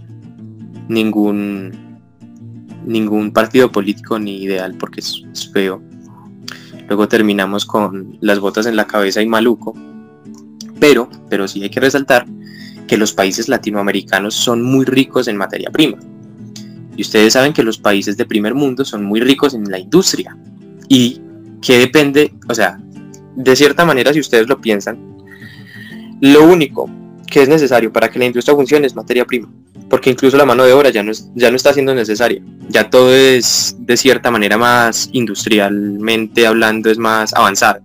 ningún 0.90 1.72
ningún 2.86 3.32
partido 3.32 3.72
político 3.72 4.20
ni 4.20 4.44
ideal 4.44 4.76
porque 4.78 5.00
es, 5.00 5.24
es 5.32 5.50
feo. 5.52 5.82
Luego 6.88 7.08
terminamos 7.08 7.66
con 7.66 8.18
las 8.20 8.40
botas 8.40 8.66
en 8.66 8.76
la 8.76 8.86
cabeza 8.86 9.22
y 9.22 9.28
maluco. 9.28 9.74
Pero, 10.80 11.10
pero 11.30 11.48
sí 11.48 11.62
hay 11.62 11.70
que 11.70 11.80
resaltar 11.80 12.26
que 12.88 12.98
los 12.98 13.14
países 13.14 13.48
latinoamericanos 13.48 14.34
son 14.34 14.64
muy 14.64 14.84
ricos 14.84 15.28
en 15.28 15.38
materia 15.38 15.70
prima. 15.70 15.98
Y 16.98 17.04
ustedes 17.04 17.34
saben 17.34 17.54
que 17.54 17.64
los 17.64 17.78
países 17.78 18.18
de 18.18 18.26
primer 18.26 18.56
mundo 18.56 18.84
son 18.84 19.06
muy 19.06 19.22
ricos 19.22 19.54
en 19.54 19.64
la 19.72 19.80
industria. 19.80 20.36
Y 20.90 21.22
que 21.62 21.78
depende, 21.78 22.34
o 22.50 22.54
sea, 22.54 22.80
de 23.36 23.56
cierta 23.56 23.86
manera, 23.86 24.14
si 24.14 24.20
ustedes 24.20 24.48
lo 24.48 24.60
piensan, 24.60 25.18
lo 26.22 26.46
único 26.46 26.90
que 27.28 27.44
es 27.44 27.50
necesario 27.50 27.94
para 27.94 28.10
que 28.10 28.20
la 28.20 28.26
industria 28.26 28.56
funcione 28.56 28.88
es 28.88 28.96
materia 28.96 29.26
prima. 29.26 29.50
Porque 29.90 30.10
incluso 30.10 30.38
la 30.38 30.46
mano 30.46 30.64
de 30.64 30.74
obra 30.74 30.90
ya 30.90 31.04
no, 31.04 31.12
ya 31.36 31.50
no 31.50 31.58
está 31.58 31.74
siendo 31.74 31.94
necesaria. 31.94 32.42
Ya 32.70 32.90
todo 32.90 33.14
es 33.14 33.76
de 33.80 33.98
cierta 33.98 34.32
manera 34.32 34.58
más 34.58 35.10
industrialmente 35.12 36.48
hablando, 36.48 36.90
es 36.90 36.98
más 36.98 37.34
avanzado 37.34 37.82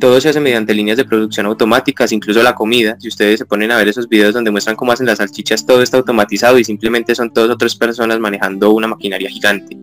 todo 0.00 0.20
se 0.20 0.30
hace 0.30 0.40
mediante 0.40 0.74
líneas 0.74 0.96
de 0.96 1.04
producción 1.04 1.46
automáticas, 1.46 2.10
incluso 2.10 2.42
la 2.42 2.54
comida. 2.56 2.96
Si 2.98 3.06
ustedes 3.06 3.38
se 3.38 3.44
ponen 3.44 3.70
a 3.70 3.76
ver 3.76 3.88
esos 3.88 4.08
videos 4.08 4.34
donde 4.34 4.50
muestran 4.50 4.74
cómo 4.74 4.90
hacen 4.90 5.06
las 5.06 5.18
salchichas, 5.18 5.64
todo 5.64 5.82
está 5.82 5.98
automatizado 5.98 6.58
y 6.58 6.64
simplemente 6.64 7.14
son 7.14 7.32
todas 7.32 7.50
otras 7.50 7.76
personas 7.76 8.18
manejando 8.18 8.72
una 8.72 8.88
maquinaria 8.88 9.30
gigante. 9.30 9.78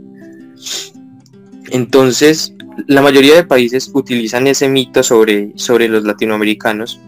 Entonces, 1.70 2.54
la 2.88 3.02
mayoría 3.02 3.36
de 3.36 3.44
países 3.44 3.90
utilizan 3.94 4.48
ese 4.48 4.70
mito 4.70 5.04
sobre, 5.04 5.52
sobre 5.56 5.88
los 5.88 6.04
latinoamericanos 6.04 7.00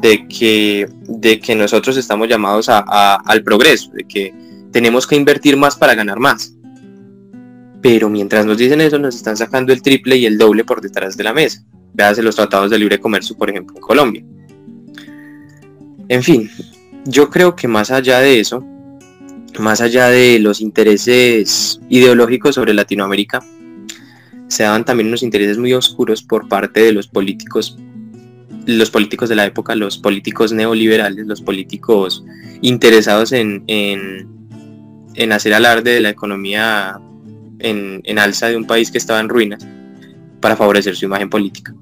de 0.00 0.26
que, 0.28 0.88
de 1.06 1.40
que 1.40 1.54
nosotros 1.54 1.96
estamos 1.96 2.28
llamados 2.28 2.68
al 2.68 3.42
progreso, 3.42 3.90
de 3.92 4.04
que 4.04 4.34
tenemos 4.70 5.06
que 5.06 5.16
invertir 5.16 5.56
más 5.56 5.76
para 5.76 5.94
ganar 5.94 6.18
más. 6.18 6.54
Pero 7.82 8.08
mientras 8.08 8.46
nos 8.46 8.58
dicen 8.58 8.80
eso, 8.80 8.98
nos 8.98 9.16
están 9.16 9.36
sacando 9.36 9.72
el 9.72 9.82
triple 9.82 10.16
y 10.16 10.26
el 10.26 10.38
doble 10.38 10.64
por 10.64 10.80
detrás 10.80 11.16
de 11.16 11.24
la 11.24 11.32
mesa. 11.32 11.64
Véase 11.94 12.22
los 12.22 12.36
tratados 12.36 12.70
de 12.70 12.78
libre 12.78 13.00
comercio, 13.00 13.36
por 13.36 13.50
ejemplo, 13.50 13.76
en 13.76 13.82
Colombia. 13.82 14.24
En 16.08 16.22
fin, 16.22 16.50
yo 17.04 17.28
creo 17.28 17.56
que 17.56 17.68
más 17.68 17.90
allá 17.90 18.20
de 18.20 18.40
eso, 18.40 18.64
más 19.58 19.80
allá 19.80 20.08
de 20.08 20.38
los 20.38 20.60
intereses 20.60 21.80
ideológicos 21.88 22.54
sobre 22.54 22.72
Latinoamérica, 22.72 23.44
se 24.52 24.64
daban 24.64 24.84
también 24.84 25.08
unos 25.08 25.22
intereses 25.22 25.56
muy 25.56 25.72
oscuros 25.72 26.22
por 26.22 26.46
parte 26.46 26.80
de 26.80 26.92
los 26.92 27.08
políticos, 27.08 27.78
los 28.66 28.90
políticos 28.90 29.30
de 29.30 29.36
la 29.36 29.46
época, 29.46 29.74
los 29.74 29.96
políticos 29.96 30.52
neoliberales, 30.52 31.26
los 31.26 31.40
políticos 31.40 32.22
interesados 32.60 33.32
en, 33.32 33.64
en, 33.66 35.32
hacer 35.32 35.54
alarde 35.54 35.92
de 35.92 36.00
la 36.00 36.10
economía 36.10 37.00
en, 37.60 38.02
en 38.04 38.18
alza 38.18 38.48
de 38.48 38.58
un 38.58 38.66
país 38.66 38.90
que 38.90 38.98
estaba 38.98 39.20
en 39.20 39.30
ruinas 39.30 39.66
para 40.40 40.54
favorecer 40.54 40.96
su 40.96 41.06
imagen 41.06 41.30
política. 41.30 41.74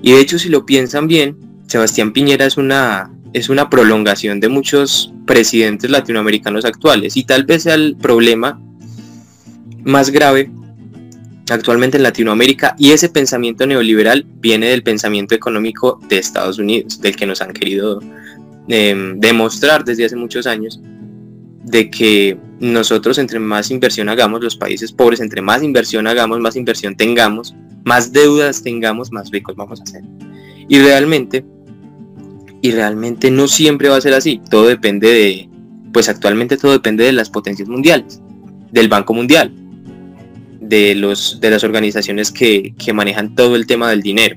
Y 0.00 0.12
de 0.12 0.20
hecho, 0.20 0.38
si 0.38 0.48
lo 0.48 0.64
piensan 0.64 1.06
bien, 1.06 1.36
Sebastián 1.66 2.14
Piñera 2.14 2.46
es 2.46 2.56
una, 2.56 3.12
es 3.34 3.50
una 3.50 3.68
prolongación 3.68 4.40
de 4.40 4.48
muchos 4.48 5.12
presidentes 5.26 5.90
latinoamericanos 5.90 6.64
actuales 6.64 7.18
y 7.18 7.24
tal 7.24 7.44
vez 7.44 7.64
sea 7.64 7.74
el 7.74 7.96
problema 8.00 8.58
más 9.84 10.08
grave 10.08 10.50
actualmente 11.50 11.96
en 11.96 12.02
Latinoamérica 12.02 12.74
y 12.78 12.92
ese 12.92 13.08
pensamiento 13.08 13.66
neoliberal 13.66 14.26
viene 14.40 14.68
del 14.68 14.82
pensamiento 14.82 15.34
económico 15.34 16.00
de 16.08 16.18
Estados 16.18 16.58
Unidos, 16.58 17.00
del 17.00 17.16
que 17.16 17.26
nos 17.26 17.40
han 17.40 17.52
querido 17.52 18.00
em, 18.68 19.18
demostrar 19.20 19.84
desde 19.84 20.04
hace 20.04 20.16
muchos 20.16 20.46
años, 20.46 20.80
de 21.64 21.90
que 21.90 22.38
nosotros 22.60 23.18
entre 23.18 23.38
más 23.38 23.70
inversión 23.70 24.08
hagamos, 24.08 24.42
los 24.42 24.56
países 24.56 24.92
pobres, 24.92 25.20
entre 25.20 25.42
más 25.42 25.62
inversión 25.62 26.06
hagamos, 26.06 26.40
más 26.40 26.56
inversión 26.56 26.96
tengamos, 26.96 27.54
más 27.84 28.12
deudas 28.12 28.62
tengamos, 28.62 29.12
más 29.12 29.30
ricos 29.30 29.54
vamos 29.56 29.80
a 29.80 29.86
ser. 29.86 30.02
Y 30.68 30.78
realmente, 30.78 31.44
y 32.62 32.72
realmente 32.72 33.30
no 33.30 33.46
siempre 33.46 33.88
va 33.88 33.96
a 33.96 34.00
ser 34.00 34.14
así. 34.14 34.40
Todo 34.50 34.66
depende 34.66 35.08
de, 35.08 35.50
pues 35.92 36.08
actualmente 36.08 36.56
todo 36.56 36.72
depende 36.72 37.04
de 37.04 37.12
las 37.12 37.30
potencias 37.30 37.68
mundiales, 37.68 38.20
del 38.72 38.88
Banco 38.88 39.14
Mundial, 39.14 39.52
de, 40.68 40.94
los, 40.94 41.40
de 41.40 41.50
las 41.50 41.64
organizaciones 41.64 42.30
que, 42.32 42.74
que 42.78 42.92
manejan 42.92 43.34
todo 43.34 43.56
el 43.56 43.66
tema 43.66 43.90
del 43.90 44.02
dinero. 44.02 44.36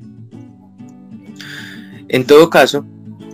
En 2.07 2.25
todo 2.25 2.49
caso, 2.49 2.85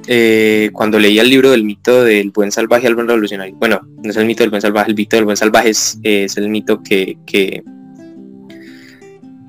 eh, 0.08 0.70
cuando 0.74 1.00
leía 1.00 1.22
el 1.22 1.30
libro 1.30 1.52
del 1.52 1.64
mito 1.64 2.04
del 2.04 2.32
buen 2.32 2.52
salvaje 2.52 2.88
al 2.88 2.96
buen 2.96 3.08
revolucionario, 3.08 3.56
bueno, 3.56 3.82
no 4.04 4.10
es 4.10 4.18
el 4.18 4.26
mito 4.26 4.44
del 4.44 4.50
buen 4.50 4.62
salvaje, 4.62 4.92
el 4.92 4.96
mito 4.96 5.16
del 5.16 5.26
buen 5.26 5.38
salvaje 5.38 5.70
es, 5.70 5.98
es 6.04 6.38
el 6.38 6.50
mito 6.50 6.84
que, 6.84 7.18
que, 7.26 7.64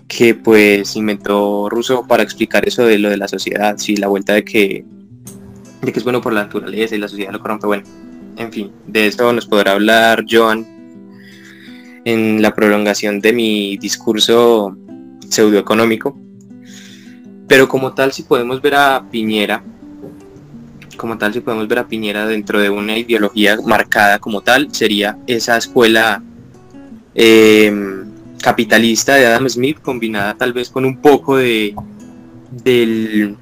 que 0.09 0.35
pues 0.35 0.97
inventó 0.97 1.69
Russo 1.69 2.07
para 2.07 2.23
explicar 2.23 2.67
eso 2.67 2.87
de 2.87 2.99
lo 2.99 3.11
de 3.11 3.17
la 3.17 3.29
sociedad, 3.29 3.77
sí, 3.79 3.97
la 3.97 4.09
vuelta 4.09 4.35
de 4.35 4.45
que, 4.45 4.85
de 5.83 5.93
que 5.93 5.99
es 5.99 6.05
bueno 6.05 6.21
por 6.21 6.33
la 6.33 6.45
naturaleza 6.45 6.95
y 6.95 6.99
la 6.99 7.09
sociedad 7.09 7.33
lo 7.33 7.41
corrompe, 7.41 7.67
bueno, 7.67 7.83
en 8.37 8.53
fin, 8.53 8.73
de 8.87 9.09
eso 9.09 9.33
nos 9.33 9.47
podrá 9.47 9.73
hablar 9.73 10.25
Joan 10.31 10.76
en 12.07 12.41
la 12.41 12.55
prolongación 12.55 13.21
de 13.21 13.33
mi 13.33 13.77
discurso 13.79 14.77
pseudoeconómico. 15.29 16.17
Pero 17.49 17.69
como 17.69 17.95
tal, 17.95 18.13
si 18.13 18.23
podemos 18.23 18.63
ver 18.63 18.77
a 18.77 19.05
Piñera, 19.11 19.65
como 20.97 21.19
tal, 21.19 21.35
si 21.35 21.41
podemos 21.41 21.67
ver 21.67 21.81
a 21.81 21.89
Piñera 21.89 22.25
dentro 22.29 22.61
de 22.61 22.71
una 22.71 22.97
ideología 22.97 23.59
marcada 23.67 24.21
como 24.21 24.41
tal, 24.41 24.73
sería 24.73 25.19
esa 25.27 25.57
escuela 25.57 26.23
eh, 27.17 28.05
capitalista 28.41 29.17
de 29.17 29.27
Adam 29.27 29.49
Smith 29.49 29.81
combinada 29.83 30.35
tal 30.35 30.53
vez 30.53 30.71
con 30.71 30.85
un 30.85 30.99
poco 30.99 31.39
de 31.39 31.75
del 32.51 33.37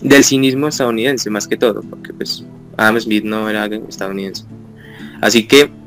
del 0.00 0.22
cinismo 0.22 0.68
estadounidense 0.68 1.28
más 1.28 1.48
que 1.48 1.56
todo, 1.56 1.82
porque 1.82 2.12
pues 2.12 2.44
Adam 2.76 3.00
Smith 3.00 3.24
no 3.24 3.50
era 3.50 3.66
estadounidense. 3.66 4.44
Así 5.20 5.46
que 5.46 5.81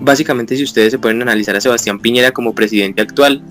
básicamente 0.00 0.56
si 0.56 0.64
ustedes 0.64 0.92
se 0.92 0.98
pueden 0.98 1.22
analizar 1.22 1.54
a 1.56 1.60
Sebastián 1.60 1.98
Piñera 1.98 2.32
como 2.32 2.54
presidente 2.54 3.02
actual, 3.02 3.42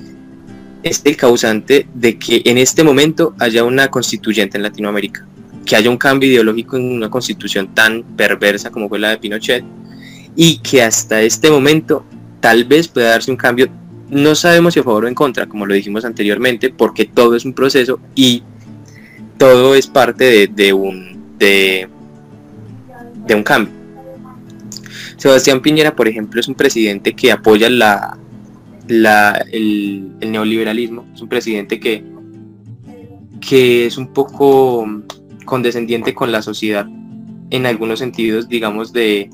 es 0.84 1.02
el 1.06 1.18
causante 1.18 1.88
de 1.94 2.18
que 2.18 2.42
en 2.46 2.58
este 2.58 2.84
momento 2.84 3.36
haya 3.40 3.64
una 3.64 3.90
constituyente 3.90 4.58
en 4.58 4.64
Latinoamérica, 4.64 5.26
que 5.66 5.76
haya 5.76 5.90
un 5.90 5.98
cambio 5.98 6.30
ideológico 6.30 6.78
en 6.78 6.92
una 6.92 7.10
constitución 7.10 7.74
tan 7.74 8.04
perversa 8.16 8.72
como 8.72 8.90
fue 8.90 9.00
la 9.00 9.10
de 9.10 9.18
Pinochet, 9.18 9.64
y 10.36 10.60
que 10.60 10.82
hasta 10.82 11.22
este 11.22 11.52
momento 11.52 12.06
tal 12.40 12.64
vez 12.64 12.88
pueda 12.88 13.10
darse 13.10 13.32
un 13.32 13.38
cambio, 13.38 13.68
no 14.10 14.36
sabemos 14.36 14.74
si 14.74 14.80
a 14.80 14.84
favor 14.84 15.06
o 15.06 15.08
en 15.08 15.16
contra, 15.16 15.48
como 15.48 15.66
lo 15.66 15.74
dijimos 15.74 16.06
anteriormente, 16.06 16.70
porque 16.70 17.06
todo 17.06 17.36
es 17.36 17.46
un 17.46 17.54
proceso 17.54 18.00
y 18.16 18.44
todo 19.38 19.76
es 19.76 19.88
parte 19.88 20.48
de, 20.48 20.74
un, 20.74 21.38
de, 21.38 21.88
un 23.34 23.44
cambio. 23.44 23.79
Sebastián 25.20 25.62
Piñera, 25.62 25.96
por 25.98 26.08
ejemplo, 26.08 26.40
es 26.40 26.48
un 26.48 26.56
presidente 26.56 27.14
que 27.14 27.34
apoya 27.34 27.68
el, 27.68 27.78
neoliberalismo, 30.22 31.06
es 31.14 31.22
un 31.22 31.28
presidente 31.28 31.78
que, 31.78 32.06
es 33.86 33.98
un 33.98 34.14
poco 34.14 34.88
condescendiente 35.44 36.14
con 36.14 36.32
la 36.32 36.42
sociedad 36.42 36.88
en 37.50 37.66
algunos 37.66 38.00
sentidos, 38.00 38.48
digamos, 38.48 38.94
de, 38.94 39.30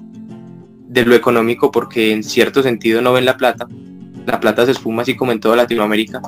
lo 0.90 1.14
económico, 1.14 1.70
porque 1.70 2.14
en 2.14 2.24
cierto 2.24 2.64
sentido 2.64 3.04
no 3.04 3.14
ven 3.14 3.26
la 3.26 3.38
plata. 3.38 3.68
La 4.26 4.40
plata 4.40 4.66
se 4.66 4.72
espuma 4.72 5.04
así 5.04 5.16
como 5.16 5.34
en 5.34 5.40
toda 5.40 5.56
Latinoamérica. 5.56 6.20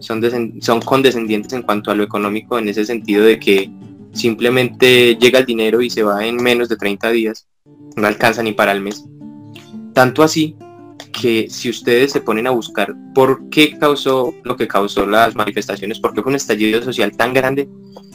Son 0.00 0.80
condescendientes 0.84 1.54
en 1.54 1.62
cuanto 1.62 1.90
a 1.90 1.94
lo 1.94 2.02
económico, 2.02 2.58
en 2.58 2.68
ese 2.68 2.84
sentido 2.84 3.24
de 3.24 3.40
que 3.40 3.70
simplemente 4.12 5.16
llega 5.16 5.38
el 5.38 5.46
dinero 5.46 5.80
y 5.80 5.88
se 5.88 6.02
va 6.02 6.26
en 6.26 6.36
menos 6.36 6.68
de 6.68 6.76
30 6.76 7.10
días. 7.10 7.46
No 7.96 8.06
alcanza 8.06 8.42
ni 8.42 8.52
para 8.52 8.72
el 8.72 8.80
mes. 8.80 9.04
Tanto 9.92 10.22
así 10.22 10.56
que 11.20 11.48
si 11.50 11.70
ustedes 11.70 12.12
se 12.12 12.20
ponen 12.20 12.46
a 12.46 12.50
buscar 12.50 12.94
por 13.14 13.48
qué 13.48 13.76
causó 13.78 14.34
lo 14.44 14.56
que 14.56 14.68
causó 14.68 15.06
las 15.06 15.34
manifestaciones, 15.34 15.98
por 15.98 16.14
qué 16.14 16.22
fue 16.22 16.30
un 16.30 16.36
estallido 16.36 16.82
social 16.82 17.16
tan 17.16 17.32
grande, 17.32 17.68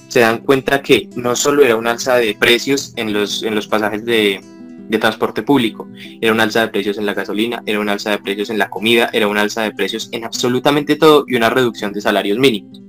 se 0.08 0.22
dan 0.22 0.39
cuenta 0.39 0.82
que 0.82 1.10
no 1.16 1.36
solo 1.36 1.64
era 1.64 1.76
un 1.76 1.88
alza 1.88 2.16
de 2.16 2.36
precios 2.36 2.93
en 2.95 3.14
los, 3.14 3.43
en 3.43 3.56
los 3.56 3.68
pasajes 3.68 4.06
de, 4.06 4.41
de 4.88 4.97
transporte 4.99 5.43
público, 5.43 5.88
era 6.22 6.32
un 6.32 6.39
alza 6.39 6.62
de 6.62 6.68
precios 6.68 6.97
en 6.97 7.06
la 7.06 7.14
gasolina, 7.14 7.64
era 7.66 7.80
un 7.80 7.89
alza 7.89 8.12
de 8.12 8.20
precios 8.20 8.49
en 8.49 8.60
la 8.60 8.70
comida, 8.70 9.10
era 9.12 9.28
un 9.28 9.38
alza 9.38 9.64
de 9.64 9.72
precios 9.72 10.10
en 10.12 10.24
absolutamente 10.24 10.95
todo 10.95 11.26
y 11.28 11.36
una 11.36 11.49
reducción 11.49 11.93
de 11.93 12.01
salarios 12.01 12.38
mínimos. 12.38 12.82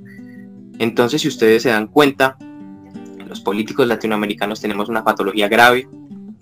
Entonces, 0.79 1.23
si 1.23 1.29
ustedes 1.29 1.63
se 1.63 1.71
dan 1.71 1.87
cuenta, 1.87 2.37
los 3.29 3.41
políticos 3.41 3.87
latinoamericanos 3.87 4.61
tenemos 4.61 4.89
una 4.89 5.05
patología 5.05 5.49
grave 5.49 5.89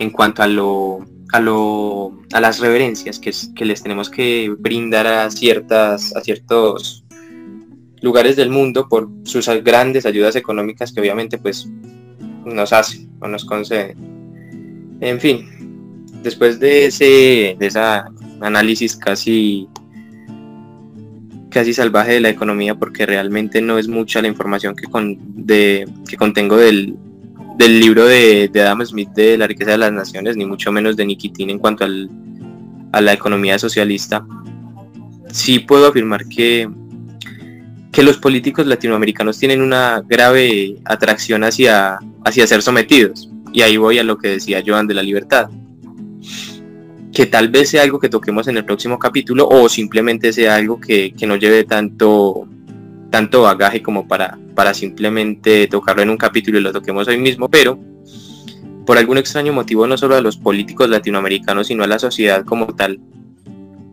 en 0.03 0.11
cuanto 0.11 0.43
a 0.43 0.47
lo 0.47 1.05
a, 1.33 1.41
lo, 1.41 2.13
a 2.33 2.41
las 2.41 2.61
reverencias 2.61 3.19
que, 3.19 3.33
que, 3.55 3.65
les 3.65 3.83
tenemos 3.83 4.11
que 4.11 4.55
brindar 4.59 5.07
a, 5.07 5.31
ciertas, 5.31 6.15
a 6.15 6.21
ciertos 6.21 7.05
lugares 8.03 8.37
del 8.37 8.51
mundo 8.51 8.87
por 8.87 9.09
sus 9.25 9.49
grandes 9.65 10.05
ayudas 10.05 10.37
económicas 10.37 10.93
que 10.93 11.01
obviamente 11.01 11.39
pues 11.39 11.67
nos 12.45 12.73
hacen 12.75 13.11
o 13.21 13.29
nos 13.29 13.47
conceden. 13.47 13.97
En 15.01 15.19
fin, 15.21 15.49
después 16.23 16.61
de 16.61 16.87
ese 16.87 17.57
de 17.59 17.67
esa 17.67 18.05
análisis 18.43 18.95
casi 18.97 19.69
casi 21.49 21.73
salvaje 21.73 22.13
de 22.13 22.21
la 22.21 22.29
economía 22.29 22.75
porque 22.75 23.07
realmente 23.07 23.63
no 23.63 23.79
es 23.79 23.89
mucha 23.89 24.21
la 24.21 24.29
información 24.29 24.75
que, 24.75 24.87
con, 24.87 25.19
de, 25.47 25.89
que 26.09 26.17
contengo 26.17 26.57
del, 26.57 26.97
del 27.57 27.81
libro 27.81 28.05
de, 28.07 28.51
Adam 28.55 28.85
Smith 28.85 29.11
de 29.11 29.37
La 29.37 29.47
riqueza 29.47 29.73
de 29.73 29.79
las 29.79 29.93
naciones, 29.93 30.37
ni 30.37 30.47
mucho 30.47 30.73
menos 30.73 30.97
de 30.97 31.07
Nikitin 31.07 31.51
en 31.51 31.59
cuanto 31.59 31.85
al, 31.85 32.11
a 32.93 33.01
la 33.01 33.13
economía 33.13 33.59
socialista, 33.59 34.25
sí 35.31 35.59
puedo 35.59 35.87
afirmar 35.87 36.27
que, 36.27 36.69
que 37.91 38.03
los 38.03 38.19
políticos 38.19 38.67
latinoamericanos 38.67 39.39
tienen 39.39 39.63
una 39.63 40.03
grave 40.07 40.77
atracción 40.85 41.45
hacia, 41.45 41.99
hacia 42.25 42.47
ser 42.47 42.63
sometidos. 42.63 43.29
Y 43.53 43.63
ahí 43.63 43.77
voy 43.77 43.99
a 43.99 44.05
lo 44.05 44.19
que 44.19 44.29
decía 44.29 44.63
Joan 44.65 44.87
de 44.87 44.95
la 44.95 45.03
libertad. 45.03 45.51
Que 47.13 47.27
tal 47.27 47.51
vez 47.51 47.69
sea 47.69 47.83
algo 47.83 47.99
que 47.99 48.09
toquemos 48.09 48.49
en 48.49 48.57
el 48.57 48.65
próximo 48.65 48.99
capítulo 48.99 49.47
o 49.47 49.69
simplemente 49.69 50.33
sea 50.33 50.55
algo 50.55 50.81
que, 50.81 51.13
que 51.13 51.27
no 51.27 51.37
lleve 51.37 51.65
tanto, 51.65 52.49
tanto 53.11 53.43
bagaje 53.43 53.83
como 53.83 54.09
para, 54.09 54.39
para 54.55 54.75
simplemente 54.75 55.67
tocarlo 55.69 56.03
en 56.03 56.11
un 56.11 56.17
capítulo 56.17 56.59
y 56.59 56.63
lo 56.63 56.73
toquemos 56.73 57.09
hoy 57.09 57.19
mismo, 57.19 57.49
pero 57.49 57.79
por 58.87 58.99
algún 58.99 59.19
extraño 59.19 59.53
motivo 59.53 59.87
no 59.87 59.97
solo 59.97 60.17
a 60.17 60.21
los 60.21 60.37
políticos 60.37 60.89
latinoamericanos, 60.89 61.69
sino 61.69 61.85
a 61.85 61.87
la 61.87 61.99
sociedad 61.99 62.45
como 62.45 62.75
tal, 62.75 63.01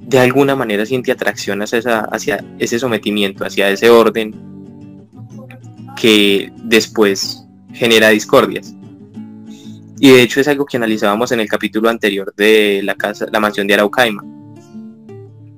de 0.02 0.20
alguna 0.20 0.56
manera 0.56 0.86
siente 0.86 1.12
atracción 1.12 1.62
hacia, 1.62 2.08
ese 2.58 2.80
sometimiento, 2.80 3.46
hacia 3.46 3.70
ese 3.70 3.90
orden 3.90 4.34
que 5.96 6.52
después 6.64 7.46
genera 7.74 8.10
discordias. 8.10 8.74
Y 10.00 10.10
de 10.10 10.22
hecho 10.24 10.40
es 10.40 10.48
algo 10.48 10.66
que 10.66 10.78
analizábamos 10.78 11.32
en 11.32 11.42
el 11.42 11.48
capítulo 11.48 11.90
anterior 11.90 12.34
de 12.36 12.82
la 12.84 12.96
casa, 12.96 13.28
la 13.32 13.40
mansión 13.40 13.68
de 13.68 13.76
Araucaima, 13.76 14.24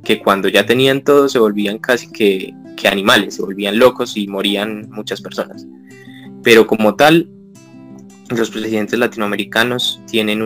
que 0.03 0.19
cuando 0.19 0.47
ya 0.47 0.65
tenían 0.65 1.03
todo 1.03 1.29
se 1.29 1.39
volvían 1.39 1.77
casi 1.77 2.11
que 2.11 2.53
que 2.75 2.87
animales, 2.87 3.35
se 3.35 3.41
volvían 3.41 3.77
locos 3.77 4.17
y 4.17 4.27
morían 4.27 4.89
muchas 4.89 5.21
personas. 5.21 5.67
Pero 6.43 6.65
como 6.65 6.95
tal, 6.95 7.29
los 8.29 8.49
presidentes 8.49 8.97
latinoamericanos 8.97 10.01
tienen 10.09 10.41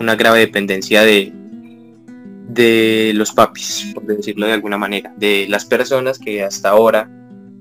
una 0.00 0.16
grave 0.16 0.40
dependencia 0.40 1.02
de, 1.02 1.32
de 2.48 3.12
los 3.14 3.32
papis, 3.32 3.92
por 3.94 4.04
decirlo 4.06 4.46
de 4.46 4.54
alguna 4.54 4.78
manera, 4.78 5.14
de 5.16 5.46
las 5.48 5.64
personas 5.64 6.18
que 6.18 6.42
hasta 6.42 6.70
ahora 6.70 7.10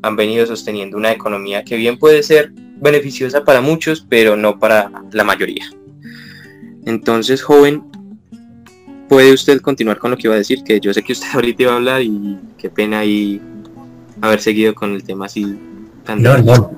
han 0.02 0.16
venido 0.16 0.46
sosteniendo 0.46 0.98
una 0.98 1.12
economía 1.12 1.64
que 1.64 1.76
bien 1.76 1.98
puede 1.98 2.24
ser 2.24 2.52
beneficiosa 2.80 3.44
para 3.44 3.62
muchos, 3.62 4.06
pero 4.08 4.36
no 4.36 4.60
para 4.60 4.92
la 5.12 5.24
mayoría. 5.24 5.66
Entonces, 6.86 7.42
joven, 7.44 7.84
puede 9.08 9.34
usted 9.34 9.62
continuar 9.62 9.98
con 9.98 10.12
lo 10.12 10.18
que 10.18 10.28
iba 10.28 10.36
a 10.36 10.40
decir, 10.40 10.64
que 10.64 10.80
yo 10.80 10.94
sé 10.94 11.04
que 11.04 11.14
usted 11.14 11.28
ahorita 11.34 11.64
iba 11.64 11.74
a 11.74 11.76
hablar 11.76 12.02
y 12.02 12.38
qué 12.58 12.70
pena 12.70 13.04
y 13.06 13.42
haber 14.22 14.42
seguido 14.42 14.74
con 14.74 14.94
el 14.94 15.04
tema 15.04 15.26
así 15.26 15.46
tan... 16.06 16.22
No, 16.22 16.38
no, 16.38 16.72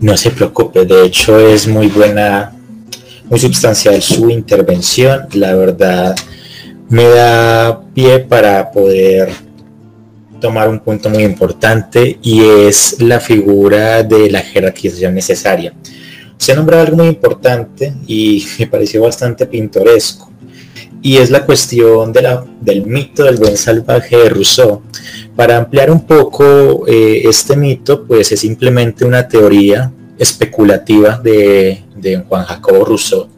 no 0.00 0.16
se 0.16 0.30
preocupe, 0.30 0.84
de 0.84 1.04
hecho 1.04 1.38
es 1.38 1.66
muy 1.66 1.88
buena, 1.88 2.52
muy 3.24 3.38
sustancial 3.38 4.00
su 4.02 4.30
intervención, 4.30 5.26
la 5.32 5.54
verdad 5.54 6.14
me 6.88 7.04
da 7.04 7.82
pie 7.94 8.20
para 8.20 8.70
poder 8.70 9.30
tomar 10.40 10.68
un 10.68 10.80
punto 10.80 11.08
muy 11.08 11.24
importante 11.24 12.18
y 12.22 12.42
es 12.42 13.00
la 13.00 13.18
figura 13.20 14.02
de 14.02 14.30
la 14.30 14.40
jerarquización 14.40 15.14
necesaria. 15.14 15.72
Se 16.36 16.54
nombra 16.54 16.82
algo 16.82 16.98
muy 16.98 17.08
importante 17.08 17.94
y 18.06 18.46
me 18.58 18.66
pareció 18.66 19.02
bastante 19.02 19.46
pintoresco 19.46 20.30
y 21.02 21.18
es 21.18 21.30
la 21.30 21.44
cuestión 21.44 22.12
de 22.12 22.22
la, 22.22 22.44
del 22.60 22.86
mito 22.86 23.24
del 23.24 23.36
buen 23.36 23.56
salvaje 23.56 24.16
de 24.16 24.28
Rousseau. 24.28 24.82
Para 25.34 25.56
ampliar 25.56 25.90
un 25.90 26.06
poco 26.06 26.86
eh, 26.86 27.22
este 27.24 27.56
mito, 27.56 28.04
pues 28.04 28.32
es 28.32 28.40
simplemente 28.40 29.04
una 29.04 29.28
teoría 29.28 29.92
especulativa 30.18 31.18
de, 31.18 31.82
Juan 32.28 32.44
Jacobo 32.44 32.84
Rousseau, 32.84 33.28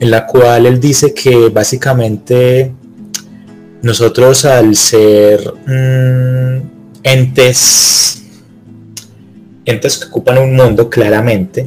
en 0.00 0.10
la 0.10 0.26
cual 0.26 0.66
él 0.66 0.80
dice 0.80 1.14
que 1.14 1.48
básicamente 1.48 2.72
nosotros 3.80 4.44
al 4.44 4.74
ser 4.74 5.40
mm, 5.66 6.62
entes, 7.04 8.22
entes 9.64 9.98
que 9.98 10.06
ocupan 10.06 10.38
un 10.38 10.56
mundo 10.56 10.90
claramente, 10.90 11.66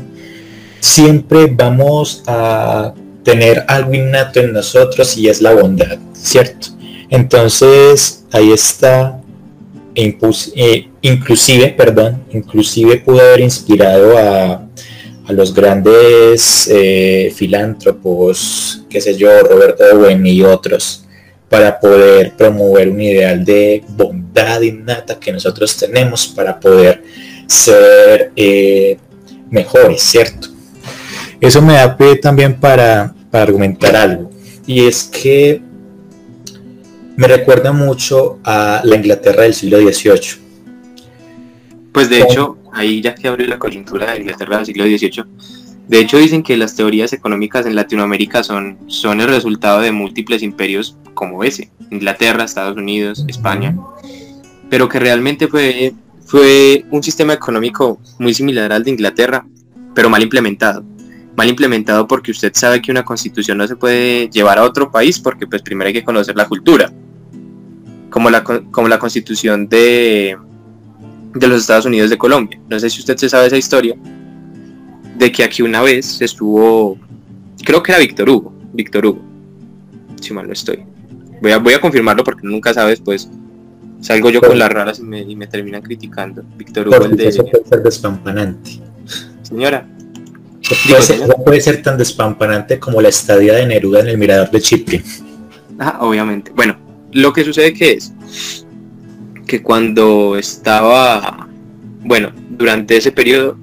siempre 0.80 1.48
vamos 1.48 2.24
a 2.28 2.94
tener 3.26 3.66
algo 3.68 3.94
innato 3.96 4.40
en 4.40 4.54
nosotros 4.54 5.18
y 5.18 5.28
es 5.28 5.42
la 5.42 5.54
bondad, 5.54 5.98
¿cierto? 6.14 6.68
Entonces 7.10 8.24
ahí 8.32 8.52
está, 8.52 9.20
eh, 9.96 10.88
inclusive, 11.02 11.70
perdón, 11.76 12.24
inclusive 12.32 12.98
pudo 12.98 13.20
haber 13.20 13.42
inspirado 13.42 14.18
a, 14.18 14.62
los 15.28 15.56
grandes 15.56 16.70
eh, 16.72 17.34
filántropos, 17.36 18.84
qué 18.88 19.02
sé 19.02 19.18
yo, 19.18 19.42
Robert 19.42 19.80
Owen 19.92 20.24
y 20.24 20.44
otros, 20.44 21.04
para 21.50 21.80
poder 21.80 22.34
promover 22.38 22.90
un 22.90 23.02
ideal 23.02 23.44
de 23.44 23.84
bondad 23.88 24.62
innata 24.62 25.20
que 25.20 25.32
nosotros 25.32 25.76
tenemos 25.78 26.28
para 26.28 26.60
poder 26.60 27.02
ser 27.48 28.34
eh, 28.36 29.00
mejores, 29.50 30.04
¿cierto? 30.04 30.50
Eso 31.42 31.60
me 31.60 31.74
da 31.74 31.98
pie 31.98 32.18
también 32.18 32.60
para, 32.60 33.15
argumentar 33.44 33.96
algo. 33.96 34.30
Y 34.66 34.86
es 34.86 35.04
que 35.04 35.62
me 37.18 37.28
recuerda 37.28 37.72
mucho 37.72 38.40
a 38.44 38.82
la 38.84 38.96
Inglaterra 38.96 39.44
del 39.44 39.54
siglo 39.54 39.80
XVIII. 39.80 40.46
Pues 41.92 42.10
de 42.10 42.22
hecho, 42.22 42.58
ahí 42.74 43.02
ya 43.02 43.16
que 43.16 43.28
abrió 43.28 43.48
la 43.48 43.58
coyuntura 43.58 44.12
de 44.12 44.20
Inglaterra 44.20 44.58
del 44.58 44.66
siglo 44.66 44.84
XVIII, 44.84 45.24
de 45.88 46.00
hecho 46.00 46.18
dicen 46.18 46.44
que 46.44 46.58
las 46.58 46.76
teorías 46.76 47.14
económicas 47.14 47.66
en 47.66 47.76
Latinoamérica 47.76 48.44
son, 48.44 48.78
son 48.88 49.22
el 49.22 49.28
resultado 49.28 49.80
de 49.80 49.92
múltiples 49.92 50.44
imperios 50.44 50.98
como 51.14 51.44
ese, 51.44 51.70
Inglaterra, 51.92 52.44
Estados 52.44 52.76
Unidos, 52.76 53.24
España, 53.30 53.78
pero 54.70 54.90
que 54.90 55.00
realmente 55.00 55.48
fue, 55.48 55.94
fue 56.26 56.86
un 56.92 57.02
sistema 57.02 57.34
económico 57.34 58.00
muy 58.20 58.34
similar 58.34 58.74
al 58.74 58.84
de 58.84 58.92
Inglaterra, 58.92 59.46
pero 59.94 60.10
mal 60.10 60.22
implementado. 60.22 60.84
Mal 61.36 61.50
implementado 61.50 62.08
porque 62.08 62.32
usted 62.32 62.52
sabe 62.54 62.82
que 62.82 62.92
una 62.92 63.04
constitución 63.04 63.58
no 63.58 63.68
se 63.68 63.76
puede 63.76 64.30
llevar 64.30 64.58
a 64.58 64.64
otro 64.64 64.90
país 64.90 65.20
porque 65.20 65.48
pues 65.48 65.62
primero 65.62 65.88
hay 65.88 65.94
que 65.94 66.04
conocer 66.04 66.36
la 66.36 66.48
cultura. 66.48 66.92
Como 68.10 68.30
la, 68.30 68.44
como 68.44 68.88
la 68.88 68.98
constitución 68.98 69.68
de, 69.68 70.38
de 71.34 71.48
los 71.48 71.62
Estados 71.62 71.86
Unidos 71.86 72.10
de 72.10 72.18
Colombia. 72.18 72.60
No 72.70 72.80
sé 72.80 72.90
si 72.90 73.00
usted 73.00 73.18
se 73.18 73.30
sabe 73.30 73.48
esa 73.48 73.58
historia, 73.58 73.96
de 75.18 75.32
que 75.32 75.44
aquí 75.44 75.62
una 75.62 75.82
vez 75.82 76.22
estuvo, 76.22 76.98
creo 77.64 77.84
que 77.84 77.92
era 77.92 78.00
Víctor 78.00 78.30
Hugo, 78.30 78.54
Víctor 78.74 79.06
Hugo, 79.06 79.22
si 80.22 80.34
mal 80.34 80.48
no 80.48 80.54
estoy. 80.54 80.84
Voy 81.42 81.52
a, 81.52 81.58
voy 81.58 81.74
a 81.74 81.82
confirmarlo 81.82 82.24
porque 82.24 82.48
nunca 82.48 82.74
sabes, 82.74 83.02
pues 83.02 83.30
salgo 84.00 84.30
yo 84.30 84.42
con 84.42 84.58
las 84.58 84.72
raras 84.72 85.00
y 85.00 85.36
me, 85.36 85.48
terminan 85.48 85.82
criticando. 85.82 86.44
Víctor 86.58 86.88
Hugo, 86.88 87.06
el 87.06 87.18
de... 87.18 87.28
Eso 87.28 87.46
puede 87.46 87.66
ser 87.66 87.84
despampanante. 90.70 91.06
Señora. 91.06 91.28
no 91.38 91.44
puede 91.44 91.62
ser 91.62 91.82
tan 91.82 91.98
despampanante 91.98 92.80
como 92.80 93.02
la 93.02 93.10
estadía 93.10 93.54
de 93.54 93.68
Neruda 93.68 94.02
en 94.02 94.08
el 94.08 94.18
Mirador 94.18 94.50
de 94.52 94.62
Chipre. 94.62 95.04
Ah, 95.80 95.98
obviamente. 96.02 96.52
Bueno, 96.56 96.78
lo 97.12 97.34
que 97.34 97.44
sucede 97.44 97.74
que 97.74 97.94
es 97.94 98.14
que 99.46 99.62
cuando 99.62 100.38
estaba, 100.38 101.48
bueno, 102.02 102.32
durante 102.50 102.98
ese 102.98 103.12
periodo, 103.12 103.58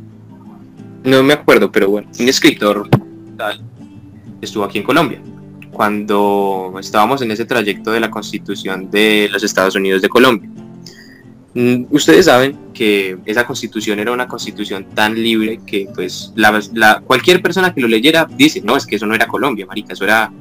no 1.04 1.22
me 1.22 1.32
acuerdo, 1.32 1.72
pero 1.72 1.88
bueno, 1.88 2.08
un 2.18 2.28
escritor 2.28 2.88
estuvo 4.40 4.64
aquí 4.64 4.78
en 4.78 4.84
Colombia 4.84 5.20
cuando 5.72 6.74
estábamos 6.78 7.22
en 7.22 7.30
ese 7.30 7.44
trayecto 7.44 7.90
de 7.90 8.00
la 8.00 8.10
constitución 8.10 8.90
de 8.90 9.28
los 9.32 9.42
Estados 9.42 9.74
Unidos 9.74 10.02
de 10.02 10.08
Colombia. 10.08 10.48
Mm, 11.54 11.84
ustedes 11.90 12.26
saben 12.26 12.58
que 12.72 13.18
esa 13.26 13.46
constitución 13.46 13.98
era 13.98 14.12
una 14.12 14.26
constitución 14.26 14.86
tan 14.94 15.14
libre 15.14 15.60
que 15.66 15.86
pues 15.94 16.32
la, 16.34 17.00
cualquier 17.00 17.42
persona 17.42 17.74
que 17.74 17.80
lo 17.80 17.88
leyera 17.88 18.26
dice, 18.36 18.62
no, 18.62 18.76
es 18.76 18.86
que 18.86 18.96
eso 18.96 19.06
no 19.06 19.14
era 19.14 19.26
Colombia, 19.26 19.66
marica, 19.66 19.92
eso 19.92 20.04
era, 20.04 20.32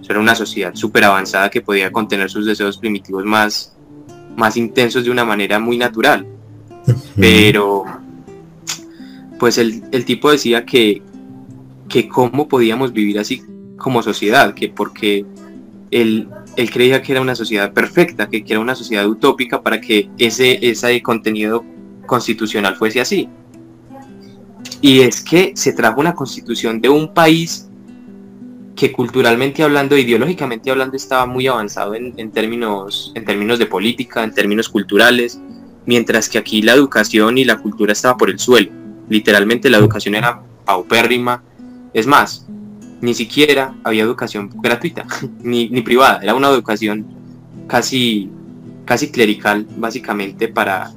eso 0.00 0.10
era 0.10 0.20
una 0.20 0.34
sociedad 0.34 0.74
súper 0.74 1.04
avanzada 1.04 1.48
que 1.48 1.60
podía 1.60 1.92
contener 1.92 2.28
sus 2.28 2.44
deseos 2.44 2.76
primitivos 2.78 3.24
más, 3.24 3.76
más 4.36 4.56
intensos 4.56 5.04
de 5.04 5.10
una 5.10 5.24
manera 5.24 5.58
muy 5.60 5.78
natural. 5.78 6.26
Pero 7.16 7.84
pues 9.38 9.58
el, 9.58 9.84
el 9.92 10.04
tipo 10.04 10.30
decía 10.30 10.64
que, 10.64 11.02
que 11.88 12.08
cómo 12.08 12.48
podíamos 12.48 12.92
vivir 12.92 13.18
así 13.18 13.42
como 13.76 14.02
sociedad, 14.02 14.54
que 14.54 14.68
porque 14.68 15.24
él, 15.90 16.28
él 16.58 16.72
creía 16.72 17.00
que 17.00 17.12
era 17.12 17.20
una 17.20 17.36
sociedad 17.36 17.72
perfecta, 17.72 18.28
que, 18.28 18.42
era 18.44 18.58
una 18.58 18.74
sociedad 18.74 19.06
utópica 19.06 19.62
para 19.62 19.80
que 19.80 20.10
ese, 20.18 20.58
ese 20.60 21.00
contenido 21.02 21.64
constitucional 22.04 22.74
fuese 22.74 23.00
así. 23.00 23.28
Y 24.80 25.02
es 25.02 25.20
que 25.20 25.52
se 25.54 25.72
trajo 25.72 26.00
una 26.00 26.16
constitución 26.16 26.80
de 26.80 26.88
un 26.88 27.14
país 27.14 27.68
que 28.74 28.90
culturalmente 28.90 29.62
hablando, 29.62 29.96
ideológicamente 29.96 30.68
hablando, 30.72 30.96
estaba 30.96 31.26
muy 31.26 31.46
avanzado 31.46 31.94
en, 31.94 32.12
en, 32.16 32.32
términos, 32.32 33.12
en 33.14 33.24
términos 33.24 33.60
de 33.60 33.66
política, 33.66 34.24
en 34.24 34.34
términos 34.34 34.68
culturales, 34.68 35.40
mientras 35.86 36.28
que 36.28 36.38
aquí 36.38 36.60
la 36.62 36.72
educación 36.72 37.38
y 37.38 37.44
la 37.44 37.58
cultura 37.58 37.92
estaba 37.92 38.16
por 38.16 38.30
el 38.30 38.40
suelo. 38.40 38.72
Literalmente 39.08 39.70
la 39.70 39.78
educación 39.78 40.16
era 40.16 40.42
paupérrima. 40.64 41.40
Es 41.94 42.08
más, 42.08 42.48
ni 43.00 43.14
siquiera 43.14 43.74
había 43.84 44.02
educación 44.02 44.50
gratuita, 44.54 45.06
ni, 45.42 45.68
privada, 45.82 46.20
era 46.22 46.34
una 46.34 46.48
educación 46.48 47.06
casi, 47.66 48.30
casi 48.84 49.10
clerical, 49.10 49.66
básicamente, 49.76 50.48
para, 50.48 50.90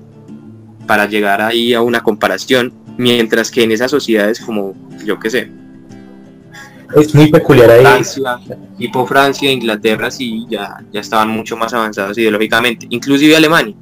para 0.87 1.05
llegar 1.05 1.41
ahí 1.41 1.73
a 1.73 1.81
una 1.81 2.01
comparación, 2.01 2.73
mientras 2.97 3.51
que 3.51 3.63
en 3.63 3.71
esas 3.71 3.91
sociedades 3.91 4.39
como, 4.39 4.73
yo 5.05 5.19
qué 5.19 5.29
sé, 5.29 5.51
es 6.95 7.15
muy 7.15 7.31
peculiar 7.31 7.69
ahí. 7.69 7.81
Francia, 7.81 8.39
tipo 8.77 9.05
Francia, 9.05 9.49
Inglaterra, 9.49 10.11
sí, 10.11 10.45
ya, 10.49 10.77
ya 10.91 10.99
estaban 10.99 11.29
mucho 11.29 11.55
más 11.55 11.73
avanzados 11.73 12.17
ideológicamente, 12.17 12.87
inclusive 12.89 13.35
Alemania. 13.35 13.75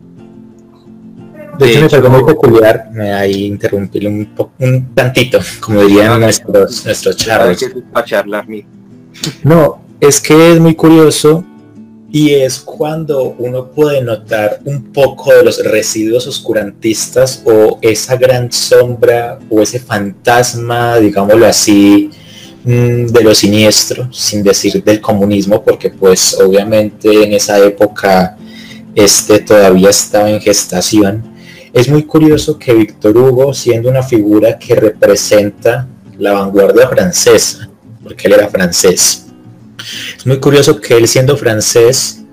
De, 1.60 1.72
hecho, 1.72 1.82
me 1.82 1.89
parece 1.89 2.10
muy 2.10 2.24
peculiar, 2.24 2.89
me 2.93 3.14
ahí 3.14 3.45
interrumpir 3.45 4.07
un, 4.07 4.30
un 4.60 4.95
tantito, 4.95 5.39
como 5.60 5.84
dirían 5.84 6.20
nuestros, 6.20 6.86
nuestros 6.86 7.18
charros. 7.18 7.60
No, 9.43 9.82
es 9.99 10.22
que 10.22 10.53
es 10.53 10.60
muy 10.60 10.76
curioso 10.76 11.43
y 12.12 12.32
es 12.32 12.60
cuando 12.60 13.36
uno 13.38 13.68
puede 13.68 14.01
notar 14.01 14.62
un 14.66 14.91
poco 14.91 15.34
de 15.34 15.43
los 15.43 15.64
residuos 15.64 16.26
oscurantistas 16.28 17.43
o 17.45 17.78
esa 17.82 18.16
gran 18.16 18.51
sombra 18.51 19.38
o 19.49 19.62
ese 19.62 19.80
fantasma, 19.80 20.97
digámoslo 20.97 21.45
así, 21.45 22.10
mm, 22.64 23.07
de 23.07 23.24
lo 23.24 23.36
siniestro, 23.36 24.12
sin 24.12 24.41
decir 24.41 24.84
del 24.84 25.01
comunismo, 25.01 25.62
porque 25.64 25.89
pues 25.89 26.39
obviamente 26.39 27.24
en 27.24 27.34
esa 27.34 27.60
época 27.60 28.38
este 28.95 29.39
todavía 29.39 29.89
estaba 29.89 30.30
en 30.30 30.41
gestación 30.41 31.29
es 31.74 31.88
muy 31.90 32.04
curioso 32.04 32.58
que 32.58 32.74
Víctor 32.74 33.18
Hugo, 33.18 33.54
siendo 33.54 33.90
una 33.90 34.04
figura 34.04 34.58
que 34.58 34.76
representa 34.76 35.88
la 36.18 36.34
vanguardia 36.34 36.88
francesa, 36.88 37.70
porque 38.04 38.28
él 38.28 38.34
era 38.34 38.50
francés, 38.50 39.26
es 40.18 40.26
muy 40.26 40.40
curioso 40.40 40.80
que 40.80 40.98
él 40.98 41.08
siendo 41.08 41.38
francés, 41.38 42.24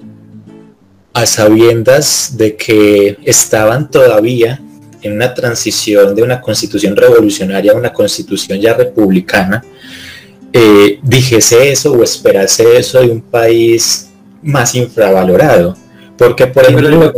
a 1.13 1.25
sabiendas 1.25 2.37
de 2.37 2.57
que 2.57 3.17
estaban 3.25 3.91
todavía 3.91 4.61
en 5.01 5.15
una 5.15 5.33
transición 5.33 6.15
de 6.15 6.23
una 6.23 6.43
constitución 6.43 6.95
revolucionaria 6.95 7.73
a 7.73 7.77
una 7.77 7.93
constitución 7.93 8.61
ya 8.61 8.75
republicana, 8.75 9.65
eh, 10.53 10.99
dijese 11.03 11.71
eso 11.71 11.93
o 11.93 12.03
esperase 12.03 12.77
eso 12.77 13.01
de 13.01 13.09
un 13.09 13.23
país 13.23 14.11
más 14.43 14.75
infravalorado. 14.75 15.77
Porque, 16.19 16.47
por 16.47 16.65
ejemplo, 16.65 16.89
los 16.89 17.13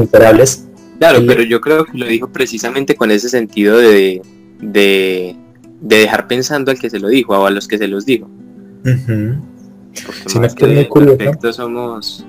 Claro, 0.99 1.21
pero 1.27 1.43
yo 1.43 1.61
creo 1.61 1.85
que 1.85 1.97
lo 1.97 2.07
dijo 2.07 2.29
precisamente 2.29 2.97
con 2.97 3.11
ese 3.11 3.29
sentido 3.29 3.79
de, 3.79 4.21
de, 4.61 5.37
dejar 5.81 6.27
pensando 6.27 6.71
al 6.71 6.79
que 6.79 6.91
se 6.91 6.99
lo 6.99 7.09
dijo 7.09 7.39
o 7.39 7.47
a 7.47 7.51
los 7.51 7.69
que 7.69 7.79
se 7.79 7.87
los 7.87 8.05
dijo. 8.05 8.29
si 10.27 10.39
más 10.39 10.55
que, 10.55 10.89
que 11.41 11.53
somos, 11.53 12.27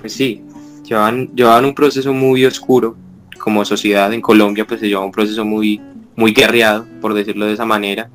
pues 0.00 0.12
sí, 0.12 0.42
llevan, 0.84 1.34
llevaban 1.34 1.64
un 1.64 1.74
proceso 1.74 2.12
muy 2.12 2.44
oscuro 2.44 2.96
como 3.40 3.64
sociedad 3.64 4.12
en 4.12 4.20
Colombia, 4.20 4.64
pues 4.64 4.80
se 4.80 4.86
llevaba 4.86 5.06
un 5.06 5.12
proceso 5.12 5.44
muy, 5.44 5.80
muy 6.14 6.32
guerreado, 6.32 6.86
por 7.00 7.14
decirlo 7.14 7.46
de 7.46 7.54
esa 7.54 7.64
manera, 7.64 8.08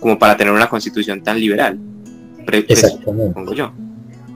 como 0.00 0.18
para 0.18 0.36
tener 0.36 0.52
una 0.52 0.68
constitución 0.68 1.22
tan 1.22 1.40
liberal. 1.40 1.78
Exactamente. 2.46 3.54
yo 3.54 3.72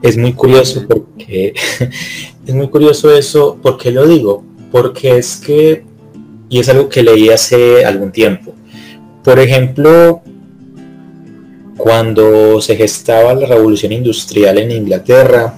es 0.01 0.17
muy 0.17 0.33
curioso 0.33 0.85
porque 0.87 1.53
es 2.47 2.53
muy 2.53 2.69
curioso 2.69 3.15
eso, 3.15 3.57
¿por 3.61 3.77
qué 3.77 3.91
lo 3.91 4.07
digo? 4.07 4.43
Porque 4.71 5.17
es 5.17 5.37
que, 5.37 5.83
y 6.49 6.59
es 6.59 6.69
algo 6.69 6.89
que 6.89 7.03
leí 7.03 7.29
hace 7.29 7.85
algún 7.85 8.11
tiempo, 8.11 8.53
por 9.23 9.39
ejemplo, 9.39 10.21
cuando 11.77 12.59
se 12.61 12.75
gestaba 12.75 13.33
la 13.35 13.45
revolución 13.45 13.91
industrial 13.91 14.57
en 14.57 14.71
Inglaterra, 14.71 15.55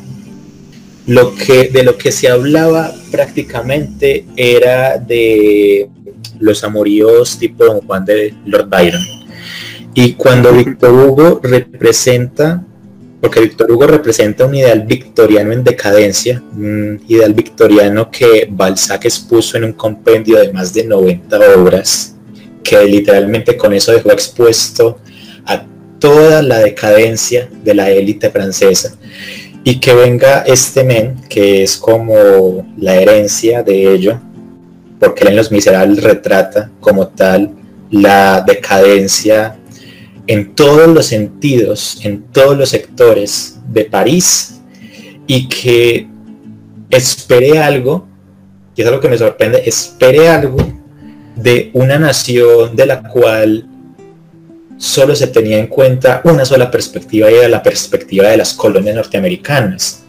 lo 1.08 1.34
que, 1.34 1.70
de 1.70 1.84
lo 1.84 1.98
que 1.98 2.12
se 2.12 2.30
hablaba 2.30 2.94
prácticamente 3.12 4.26
era 4.36 4.98
de 4.98 5.90
los 6.40 6.64
amoríos 6.64 7.38
tipo 7.38 7.66
Don 7.66 7.82
Juan 7.82 8.06
de 8.06 8.34
Lord 8.46 8.70
Byron. 8.70 9.02
Y 9.96 10.14
cuando 10.14 10.54
Víctor 10.54 10.94
Hugo 10.94 11.40
representa 11.44 12.64
porque 13.22 13.42
Víctor 13.42 13.72
Hugo 13.72 13.86
representa 13.88 14.46
un 14.46 14.56
ideal 14.56 14.82
victoriano 14.82 15.52
en 15.52 15.64
decadencia, 15.64 16.42
un 16.54 17.02
ideal 17.08 17.34
victoriano 17.34 18.10
que 18.10 18.48
Balzac 18.50 19.06
expuso 19.06 19.58
en 19.58 19.66
un 19.66 19.74
compendio 19.74 20.40
de 20.40 20.54
más 20.54 20.74
de 20.74 20.86
90 20.86 21.40
obras, 21.58 22.16
que 22.64 22.82
literalmente 22.86 23.58
con 23.58 23.74
eso 23.74 23.92
dejó 23.92 24.12
expuesto 24.12 25.00
a 25.46 25.66
toda 26.00 26.42
la 26.42 26.60
decadencia 26.60 27.50
de 27.64 27.74
la 27.74 27.90
élite 27.90 28.30
francesa. 28.30 28.96
Y 29.66 29.82
que 29.82 29.94
venga 29.94 30.44
este 30.44 30.86
men, 30.86 31.16
que 31.28 31.64
es 31.64 31.76
como 31.76 32.66
la 32.78 32.96
herencia 32.96 33.64
de 33.64 33.94
ello, 33.94 34.22
porque 34.98 35.24
él 35.24 35.30
en 35.30 35.36
Los 35.36 35.52
Miserables 35.52 36.02
retrata 36.02 36.72
como 36.80 37.10
tal 37.10 37.52
la 37.92 38.42
decadencia 38.42 39.59
en 40.30 40.54
todos 40.54 40.88
los 40.88 41.08
sentidos, 41.08 41.98
en 42.04 42.22
todos 42.22 42.56
los 42.56 42.70
sectores 42.70 43.58
de 43.68 43.86
París 43.86 44.62
y 45.26 45.50
que 45.50 46.08
espere 46.92 47.58
algo, 47.58 48.08
y 48.76 48.82
es 48.84 48.88
algo 48.88 49.02
que 49.02 49.10
me 49.10 49.18
sorprende, 49.18 49.64
espere 49.66 50.30
algo 50.30 50.58
de 51.36 51.72
una 51.74 51.98
nación 51.98 52.76
de 52.76 52.86
la 52.86 53.02
cual 53.02 53.68
solo 54.78 55.16
se 55.16 55.26
tenía 55.26 55.58
en 55.58 55.66
cuenta 55.66 56.22
una 56.24 56.46
sola 56.46 56.70
perspectiva 56.70 57.32
y 57.32 57.34
era 57.34 57.50
la 57.50 57.64
perspectiva 57.64 58.28
de 58.28 58.38
las 58.38 58.54
colonias 58.54 58.96
norteamericanas. 58.96 60.04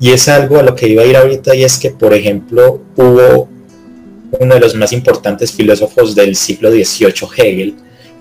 Y 0.00 0.12
es 0.12 0.26
algo 0.28 0.58
a 0.58 0.62
lo 0.62 0.74
que 0.74 0.88
iba 0.88 1.02
a 1.02 1.06
ir 1.06 1.18
ahorita 1.18 1.54
y 1.54 1.64
es 1.64 1.76
que, 1.76 1.90
por 1.90 2.14
ejemplo, 2.14 2.80
hubo 2.96 3.50
uno 4.40 4.54
de 4.54 4.60
los 4.60 4.74
más 4.74 4.94
importantes 4.94 5.52
filósofos 5.52 6.14
del 6.14 6.34
siglo 6.34 6.70
XVIII, 6.70 7.28
Hegel, 7.36 7.74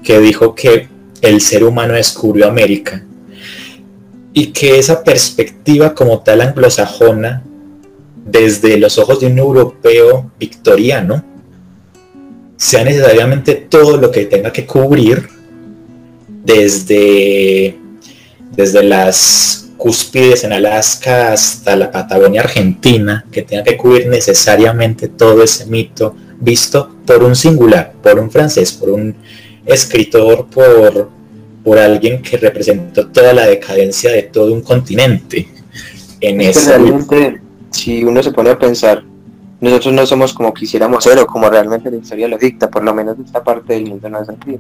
que 0.04 0.20
dijo 0.20 0.54
que 0.54 0.99
el 1.22 1.42
ser 1.42 1.64
humano 1.64 1.94
descubrió 1.94 2.48
América 2.48 3.04
y 4.34 4.48
que 4.48 4.80
esa 4.80 5.04
perspectiva 5.04 5.94
como 5.94 6.20
tal 6.22 6.42
anglosajona, 6.42 7.44
desde 8.26 8.78
los 8.78 8.98
ojos 8.98 9.20
de 9.20 9.28
un 9.28 9.40
europeo 9.40 10.32
victoriano, 10.40 11.24
sea 12.56 12.84
necesariamente 12.84 13.56
todo 13.56 13.98
lo 13.98 14.12
que 14.12 14.26
tenga 14.26 14.52
que 14.52 14.66
cubrir 14.66 15.28
desde, 16.44 17.78
desde 18.56 18.84
las 18.84 19.70
cúspides 19.78 20.44
en 20.44 20.54
Alaska 20.54 21.32
hasta 21.34 21.76
la 21.76 21.92
Patagonia 21.92 22.42
Argentina, 22.42 23.26
que 23.32 23.42
tenga 23.42 23.64
que 23.64 23.78
cubrir 23.78 24.08
necesariamente 24.08 25.08
todo 25.08 25.42
ese 25.42 25.66
mito 25.66 26.16
visto 26.40 26.96
por 27.06 27.24
un 27.24 27.36
singular, 27.36 27.94
por 28.04 28.20
un 28.20 28.30
francés, 28.30 28.74
por 28.74 28.90
un 28.90 29.16
escritor, 29.74 30.46
por, 30.48 31.10
por 31.64 31.78
alguien 31.78 32.22
que 32.22 32.38
representó 32.38 33.08
toda 33.08 33.34
la 33.34 33.48
decadencia 33.48 34.12
de 34.12 34.24
todo 34.24 34.54
un 34.54 34.62
continente. 34.62 35.48
En 36.22 36.42
ese 36.42 36.78
realmente, 36.78 37.42
si 37.72 38.04
uno 38.04 38.22
se 38.22 38.32
pone 38.32 38.50
a 38.50 38.60
pensar, 38.60 39.04
nosotros 39.62 39.94
no 39.94 40.06
somos 40.06 40.34
como 40.34 40.54
quisiéramos 40.54 41.04
ser 41.04 41.20
o 41.20 41.28
como 41.28 41.50
realmente 41.50 41.92
la 41.92 41.98
historia 41.98 42.28
lo 42.28 42.38
dicta, 42.38 42.70
por 42.70 42.84
lo 42.84 42.94
menos 42.94 43.18
esta 43.24 43.44
parte 43.44 43.74
del 43.74 43.88
mundo 43.88 44.10
no 44.10 44.22
es 44.22 44.30
así. 44.30 44.58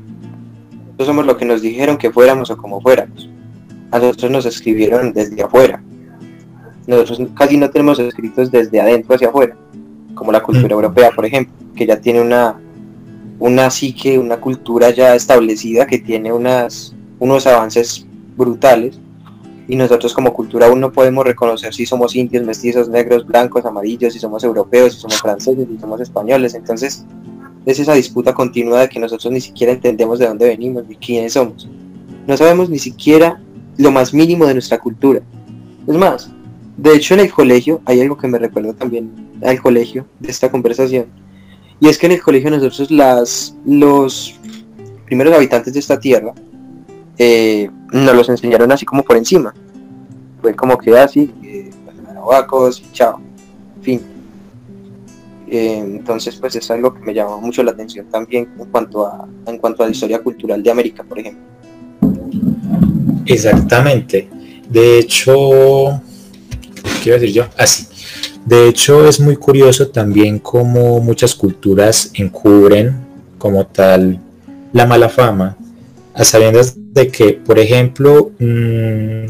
Nosotros 0.86 1.07
somos 1.07 1.26
lo 1.26 1.38
que 1.38 1.45
nos 1.45 1.62
dijeron 1.62 1.97
que 1.97 2.12
fuéramos 2.12 2.49
o 2.51 2.57
como 2.57 2.82
fuéramos 2.82 3.30
a 3.91 3.99
nosotros 3.99 4.32
nos 4.32 4.45
escribieron 4.45 5.14
desde 5.14 5.41
afuera. 5.41 5.82
Nosotros 6.88 7.28
casi 7.36 7.57
no 7.57 7.70
tenemos 7.70 7.99
escritos 7.99 8.51
desde 8.51 8.80
adentro 8.80 9.16
hacia 9.16 9.30
afuera, 9.30 9.55
como 10.14 10.32
la 10.32 10.41
cultura 10.41 10.76
mm. 10.76 10.80
europea, 10.80 11.12
por 11.12 11.26
ejemplo, 11.26 11.53
que 11.76 11.86
ya 11.86 11.99
tiene 11.99 12.22
una, 12.22 12.60
una 13.40 13.70
psique, 13.70 14.20
una 14.20 14.40
cultura 14.40 14.92
ya 14.92 15.16
establecida, 15.16 15.88
que 15.88 16.00
tiene 16.00 16.32
unas, 16.34 16.94
unos 17.20 17.48
avances 17.48 18.06
brutales, 18.36 19.00
y 19.70 19.76
nosotros 19.76 20.14
como 20.14 20.34
cultura 20.34 20.66
aún 20.66 20.80
no 20.80 20.92
podemos 20.92 21.24
reconocer 21.24 21.74
si 21.74 21.86
somos 21.86 22.16
indios, 22.16 22.44
mestizos, 22.44 22.90
negros, 22.90 23.26
blancos, 23.26 23.64
amarillos, 23.66 24.14
si 24.14 24.20
somos 24.20 24.44
europeos, 24.44 24.96
si 24.96 25.02
somos 25.02 25.22
franceses, 25.22 25.68
si 25.70 25.78
somos 25.78 26.02
españoles. 26.02 26.56
Entonces 26.56 27.06
es 27.68 27.80
esa 27.80 27.94
disputa 27.94 28.34
continua 28.34 28.82
de 28.82 28.90
que 28.90 29.00
nosotros 29.00 29.32
ni 29.32 29.40
siquiera 29.40 29.72
entendemos 29.72 30.18
de 30.18 30.26
dónde 30.26 30.48
venimos 30.48 30.88
ni 30.88 30.96
quiénes 30.96 31.34
somos. 31.34 31.70
No 32.26 32.36
sabemos 32.36 32.70
ni 32.72 32.80
siquiera 32.80 33.40
lo 33.78 33.92
más 33.92 34.12
mínimo 34.12 34.48
de 34.48 34.54
nuestra 34.54 34.80
cultura. 34.80 35.22
Es 35.88 35.96
más, 35.96 36.32
de 36.76 36.96
hecho 36.96 37.14
en 37.14 37.20
el 37.20 37.32
colegio 37.32 37.80
hay 37.86 38.02
algo 38.02 38.18
que 38.18 38.28
me 38.28 38.40
recuerda 38.40 38.74
también 38.74 39.12
al 39.44 39.62
colegio 39.62 40.08
de 40.20 40.32
esta 40.32 40.50
conversación. 40.50 41.06
Y 41.80 41.88
es 41.88 41.97
que 41.97 42.07
en 42.07 42.13
el 42.13 42.21
colegio 42.21 42.49
nosotros 42.49 42.91
las, 42.91 43.55
los 43.65 44.36
primeros 45.05 45.34
habitantes 45.34 45.73
de 45.73 45.80
esta 45.80 45.99
tierra 45.99 46.34
eh, 47.17 47.69
nos 47.91 48.15
los 48.15 48.30
enseñaron 48.30 48.71
así 48.71 48.86
como 48.86 49.03
por 49.03 49.17
encima. 49.17 49.53
Fue 50.41 50.55
como 50.55 50.77
que 50.77 50.97
así, 50.97 51.34
eh, 51.43 51.69
y 51.71 52.91
chao. 52.93 53.21
Fin. 53.82 54.01
Eh, 55.47 55.80
entonces 55.80 56.36
pues 56.36 56.55
es 56.55 56.69
algo 56.69 56.93
que 56.93 56.99
me 56.99 57.13
llamó 57.13 57.41
mucho 57.41 57.63
la 57.63 57.71
atención 57.71 58.05
también 58.07 58.49
en 58.59 58.65
cuanto 58.65 59.07
a, 59.07 59.27
en 59.47 59.57
cuanto 59.57 59.82
a 59.82 59.88
la 59.88 59.91
historia 59.91 60.19
cultural 60.21 60.61
de 60.61 60.69
América, 60.69 61.03
por 61.03 61.17
ejemplo. 61.19 61.43
Exactamente. 63.25 64.30
De 64.69 64.99
hecho, 64.99 66.01
¿qué 67.01 67.09
iba 67.09 67.17
decir 67.17 67.34
yo? 67.34 67.45
Así. 67.57 67.89
De 68.46 68.68
hecho, 68.68 69.08
es 69.08 69.20
muy 69.20 69.36
curioso 69.36 69.90
también 69.90 70.40
cómo 70.40 71.00
muchas 71.00 71.36
culturas 71.36 72.12
encubren 72.14 72.96
como 73.38 73.66
tal 73.68 74.20
la 74.74 74.86
mala 74.86 75.10
fama, 75.10 75.58
a 76.14 76.24
sabiendas 76.24 76.76
de 76.76 77.08
que, 77.08 77.34
por 77.34 77.60
ejemplo, 77.60 78.32
mm, 78.40 79.26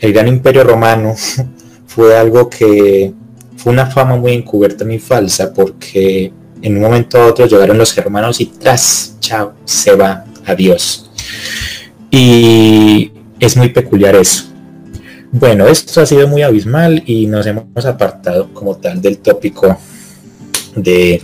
el 0.00 0.12
gran 0.12 0.28
imperio 0.28 0.64
romano 0.64 1.14
fue 1.86 2.16
algo 2.16 2.48
que 2.48 3.12
fue 3.56 3.72
una 3.72 3.86
fama 3.86 4.16
muy 4.16 4.32
encubierta, 4.32 4.84
muy 4.84 4.98
falsa, 4.98 5.52
porque 5.52 6.32
en 6.62 6.76
un 6.76 6.82
momento 6.82 7.18
a 7.18 7.26
otro 7.26 7.46
llegaron 7.46 7.78
los 7.78 7.92
germanos 7.92 8.40
y 8.40 8.46
tras, 8.46 9.16
chao, 9.20 9.54
se 9.64 9.94
va, 9.94 10.24
adiós. 10.44 11.10
Y 12.10 13.10
es 13.40 13.56
muy 13.56 13.70
peculiar 13.70 14.14
eso. 14.14 14.44
Bueno, 15.38 15.66
esto 15.68 16.00
ha 16.00 16.06
sido 16.06 16.26
muy 16.28 16.40
abismal 16.40 17.02
y 17.04 17.26
nos 17.26 17.44
hemos 17.44 17.84
apartado 17.84 18.54
como 18.54 18.78
tal 18.78 19.02
del 19.02 19.18
tópico 19.18 19.76
de, 20.74 21.20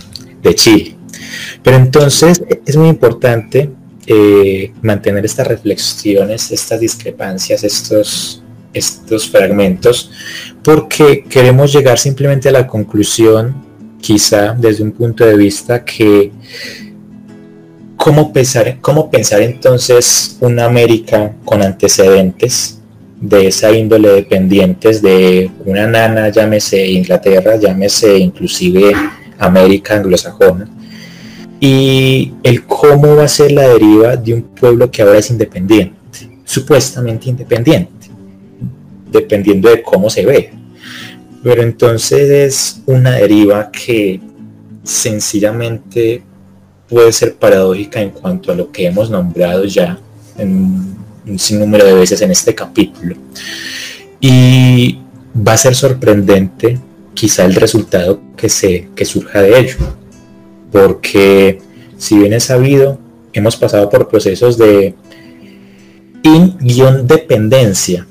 Chile. 0.53 0.95
Pero 1.63 1.77
entonces 1.77 2.43
es 2.63 2.77
muy 2.77 2.89
importante 2.89 3.71
eh, 4.05 4.71
mantener 4.83 5.25
estas 5.25 5.47
reflexiones, 5.47 6.51
estas 6.51 6.79
discrepancias, 6.79 7.63
estos, 7.63 8.43
estos 8.71 9.27
fragmentos, 9.31 10.11
porque 10.63 11.23
queremos 11.27 11.73
llegar 11.73 11.97
simplemente 11.97 12.49
a 12.49 12.51
la 12.51 12.67
conclusión, 12.67 13.65
quizá 13.99 14.53
desde 14.53 14.83
un 14.83 14.91
punto 14.91 15.25
de 15.25 15.35
vista 15.35 15.83
que 15.83 16.31
¿Cómo 17.97 18.31
pensar, 18.31 18.77
¿Cómo 18.79 19.09
pensar 19.09 19.41
entonces 19.41 20.37
una 20.39 20.65
América 20.65 21.33
con 21.45 21.63
antecedentes 21.63 22.82
de 23.23 23.47
esa 23.47 23.71
índole 23.71 24.09
dependientes 24.09 25.01
de 25.01 25.49
una 25.63 25.87
nana, 25.87 26.27
llámese 26.27 26.85
Inglaterra, 26.85 27.55
llámese 27.55 28.17
inclusive 28.17 28.91
América 29.39 29.95
anglosajona? 29.95 30.69
Y 31.57 32.33
el 32.43 32.65
cómo 32.65 33.15
va 33.15 33.23
a 33.23 33.27
ser 33.29 33.53
la 33.53 33.69
deriva 33.69 34.17
de 34.17 34.33
un 34.33 34.41
pueblo 34.41 34.91
que 34.91 35.01
ahora 35.01 35.19
es 35.19 35.29
independiente, 35.31 35.95
supuestamente 36.43 37.29
independiente, 37.29 38.09
dependiendo 39.09 39.69
de 39.69 39.81
cómo 39.81 40.09
se 40.09 40.25
ve. 40.25 40.51
Pero 41.41 41.61
entonces 41.61 42.29
es 42.29 42.81
una 42.85 43.11
deriva 43.11 43.71
que 43.71 44.19
sencillamente 44.83 46.21
puede 46.89 47.13
ser 47.13 47.35
paradójica 47.35 48.01
en 48.01 48.09
cuanto 48.09 48.51
a 48.51 48.55
lo 48.55 48.69
que 48.69 48.85
hemos 48.85 49.09
nombrado 49.09 49.63
ya 49.63 49.97
en 50.37 51.02
un 51.25 51.39
sinnúmero 51.39 51.85
de 51.85 51.93
veces 51.93 52.21
en 52.21 52.31
este 52.31 52.55
capítulo. 52.55 53.15
Y 54.19 54.99
va 55.35 55.53
a 55.53 55.57
ser 55.57 55.75
sorprendente 55.75 56.79
quizá 57.13 57.45
el 57.45 57.55
resultado 57.55 58.21
que, 58.35 58.49
se, 58.49 58.89
que 58.95 59.05
surja 59.05 59.41
de 59.41 59.59
ello. 59.59 59.77
Porque 60.71 61.59
si 61.97 62.17
bien 62.17 62.33
es 62.33 62.45
sabido, 62.45 62.99
hemos 63.33 63.55
pasado 63.55 63.89
por 63.89 64.07
procesos 64.07 64.57
de 64.57 64.95
in-dependencia 66.23 68.07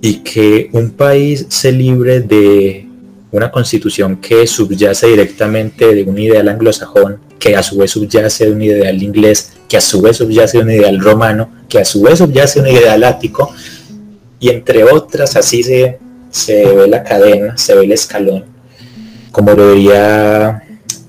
y 0.00 0.16
que 0.16 0.68
un 0.72 0.90
país 0.90 1.46
se 1.48 1.72
libre 1.72 2.20
de 2.20 2.86
una 3.32 3.50
constitución 3.50 4.16
que 4.16 4.46
subyace 4.46 5.06
directamente 5.06 5.94
de 5.94 6.02
un 6.02 6.18
ideal 6.18 6.48
anglosajón 6.48 7.18
que 7.38 7.56
a 7.56 7.62
su 7.62 7.78
vez 7.78 7.92
subyace 7.92 8.46
de 8.46 8.52
un 8.52 8.62
ideal 8.62 9.02
inglés, 9.02 9.52
que 9.70 9.76
a 9.76 9.80
su 9.80 10.02
vez 10.02 10.16
subyace 10.16 10.58
un 10.58 10.68
ideal 10.68 10.98
romano, 10.98 11.48
que 11.68 11.78
a 11.78 11.84
su 11.84 12.02
vez 12.02 12.18
subyace 12.18 12.58
un 12.58 12.66
ideal 12.66 13.04
ático, 13.04 13.54
y 14.40 14.48
entre 14.48 14.82
otras 14.82 15.36
así 15.36 15.62
se, 15.62 16.00
se 16.28 16.66
ve 16.74 16.88
la 16.88 17.04
cadena, 17.04 17.56
se 17.56 17.76
ve 17.76 17.84
el 17.84 17.92
escalón, 17.92 18.46
como 19.30 19.52
lo 19.52 19.72
diría 19.72 20.60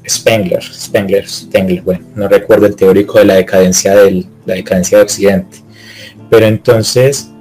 Spengler, 0.07 0.61
Spengler, 0.61 1.27
Spengler, 1.27 1.81
bueno, 1.81 2.05
no 2.13 2.27
recuerdo 2.27 2.67
el 2.67 2.75
teórico 2.75 3.17
de 3.17 3.25
la 3.25 3.33
decadencia 3.33 3.95
del, 3.95 4.27
la 4.45 4.53
decadencia 4.53 4.99
de 4.99 5.05
Occidente, 5.05 5.57
pero 6.29 6.45
entonces 6.45 7.31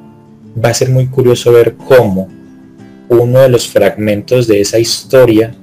va 0.57 0.71
a 0.71 0.75
ser 0.75 0.89
muy 0.89 1.07
curioso 1.09 1.53
ver 1.53 1.75
cómo 1.77 2.29
uno 3.11 3.41
de 3.41 3.51
los 3.51 3.69
fragmentos 3.69 4.47
de 4.47 4.63
esa 4.63 4.79
historia 4.79 5.55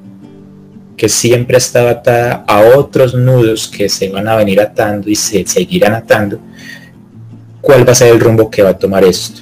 que 0.97 1.07
siempre 1.07 1.57
está 1.57 1.89
atada 1.89 2.43
a 2.47 2.59
otros 2.75 3.13
nudos 3.13 3.67
que 3.67 3.87
se 3.87 4.09
van 4.09 4.27
a 4.27 4.35
venir 4.35 4.59
atando 4.59 5.09
y 5.09 5.15
se 5.15 5.45
seguirán 5.45 5.93
atando, 5.93 6.39
¿cuál 7.61 7.87
va 7.87 7.91
a 7.91 7.95
ser 7.95 8.11
el 8.11 8.19
rumbo 8.19 8.49
que 8.49 8.63
va 8.63 8.69
a 8.69 8.77
tomar 8.77 9.03
esto? 9.03 9.41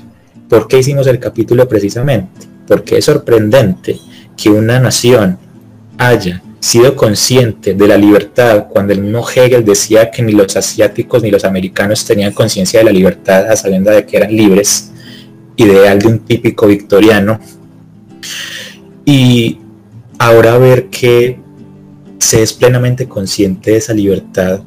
¿Por 0.49 0.67
qué 0.67 0.79
hicimos 0.79 1.07
el 1.07 1.17
capítulo 1.17 1.67
precisamente? 1.67 2.45
Porque 2.67 2.97
es 2.97 3.05
sorprendente 3.05 3.97
que 4.35 4.49
una 4.49 4.79
nación 4.81 5.39
haya 5.97 6.43
sido 6.59 6.95
consciente 6.95 7.73
de 7.73 7.87
la 7.87 7.95
libertad 7.95 8.65
cuando 8.69 8.91
el 8.91 8.99
mismo 8.99 9.25
Hegel 9.25 9.63
decía 9.63 10.11
que 10.11 10.23
ni 10.23 10.33
los 10.33 10.57
asiáticos 10.57 11.23
ni 11.23 11.31
los 11.31 11.45
americanos 11.45 12.03
tenían 12.03 12.33
conciencia 12.33 12.79
de 12.79 12.85
la 12.85 12.91
libertad 12.91 13.49
a 13.49 13.55
sabiendo 13.55 13.91
de 13.91 14.05
que 14.05 14.17
eran 14.17 14.35
libres, 14.35 14.91
ideal 15.55 15.99
de 15.99 16.07
un 16.07 16.19
típico 16.19 16.67
victoriano. 16.67 17.39
Y 19.05 19.59
ahora 20.17 20.57
ver 20.57 20.87
que 20.87 21.44
se 22.25 22.41
es 22.41 22.53
plenamente 22.53 23.07
consciente 23.07 23.69
de 23.69 23.77
esa 23.77 23.93
libertad, 23.93 24.61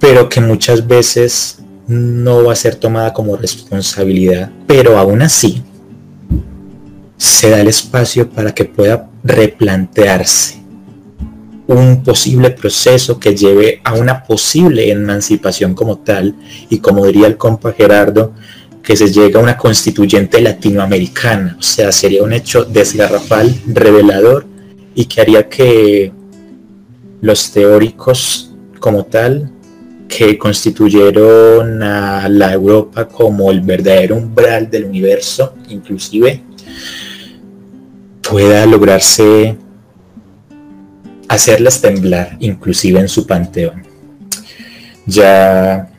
pero 0.00 0.28
que 0.28 0.40
muchas 0.40 0.84
veces 0.88 1.60
no 1.86 2.42
va 2.42 2.52
a 2.52 2.56
ser 2.56 2.74
tomada 2.74 3.12
como 3.12 3.36
responsabilidad, 3.36 4.50
pero 4.66 4.98
aún 4.98 5.22
así 5.22 5.62
se 7.16 7.50
da 7.50 7.60
el 7.60 7.68
espacio 7.68 8.28
para 8.28 8.52
que 8.52 8.64
pueda 8.64 9.08
replantearse 9.22 10.60
un 11.68 12.02
posible 12.02 12.50
proceso 12.50 13.20
que 13.20 13.36
lleve 13.36 13.80
a 13.84 13.94
una 13.94 14.24
posible 14.24 14.90
emancipación 14.90 15.74
como 15.74 15.98
tal 15.98 16.34
y 16.70 16.78
como 16.78 17.06
diría 17.06 17.28
el 17.28 17.36
compa 17.36 17.72
Gerardo, 17.72 18.32
que 18.82 18.96
se 18.96 19.12
llegue 19.12 19.38
a 19.38 19.42
una 19.42 19.56
constituyente 19.56 20.40
latinoamericana, 20.42 21.56
o 21.56 21.62
sea, 21.62 21.92
sería 21.92 22.24
un 22.24 22.32
hecho 22.32 22.64
desgarrafal, 22.64 23.54
revelador 23.66 24.53
y 24.94 25.06
que 25.06 25.20
haría 25.20 25.48
que 25.48 26.12
los 27.20 27.50
teóricos 27.52 28.54
como 28.80 29.04
tal 29.04 29.50
que 30.08 30.38
constituyeron 30.38 31.82
a 31.82 32.28
la 32.28 32.52
Europa 32.52 33.08
como 33.08 33.50
el 33.50 33.60
verdadero 33.60 34.16
umbral 34.16 34.70
del 34.70 34.84
universo, 34.84 35.54
inclusive, 35.68 36.42
pueda 38.22 38.66
lograrse 38.66 39.56
hacerlas 41.28 41.80
temblar, 41.80 42.36
inclusive 42.40 43.00
en 43.00 43.08
su 43.08 43.26
panteón. 43.26 43.82
Ya 45.06 45.90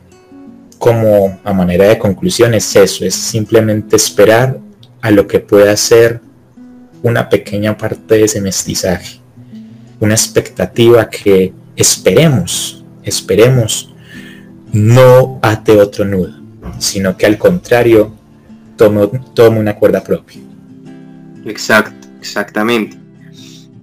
como 0.78 1.38
a 1.44 1.52
manera 1.52 1.88
de 1.88 1.98
conclusión 1.98 2.54
es 2.54 2.74
eso, 2.76 3.04
es 3.04 3.14
simplemente 3.14 3.96
esperar 3.96 4.58
a 5.00 5.10
lo 5.10 5.26
que 5.26 5.40
pueda 5.40 5.76
ser 5.76 6.20
una 7.02 7.28
pequeña 7.28 7.76
parte 7.76 8.16
de 8.16 8.24
ese 8.24 8.40
mestizaje, 8.40 9.20
una 10.00 10.14
expectativa 10.14 11.08
que 11.08 11.52
esperemos, 11.76 12.84
esperemos 13.02 13.92
no 14.72 15.38
ate 15.42 15.80
otro 15.80 16.04
nudo, 16.04 16.34
sino 16.78 17.16
que 17.16 17.26
al 17.26 17.38
contrario 17.38 18.12
tome, 18.76 19.08
tome 19.34 19.58
una 19.58 19.74
cuerda 19.76 20.02
propia. 20.02 20.40
Exacto, 21.44 22.08
exactamente. 22.20 22.96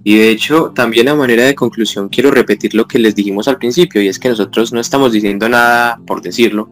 Y 0.06 0.18
de 0.18 0.28
hecho, 0.28 0.72
también 0.74 1.08
a 1.08 1.14
manera 1.14 1.44
de 1.44 1.54
conclusión 1.54 2.10
quiero 2.10 2.30
repetir 2.30 2.74
lo 2.74 2.86
que 2.86 2.98
les 2.98 3.14
dijimos 3.14 3.48
al 3.48 3.56
principio, 3.56 4.02
y 4.02 4.08
es 4.08 4.18
que 4.18 4.28
nosotros 4.28 4.72
no 4.72 4.80
estamos 4.80 5.12
diciendo 5.12 5.48
nada 5.48 5.98
por 6.06 6.20
decirlo, 6.20 6.70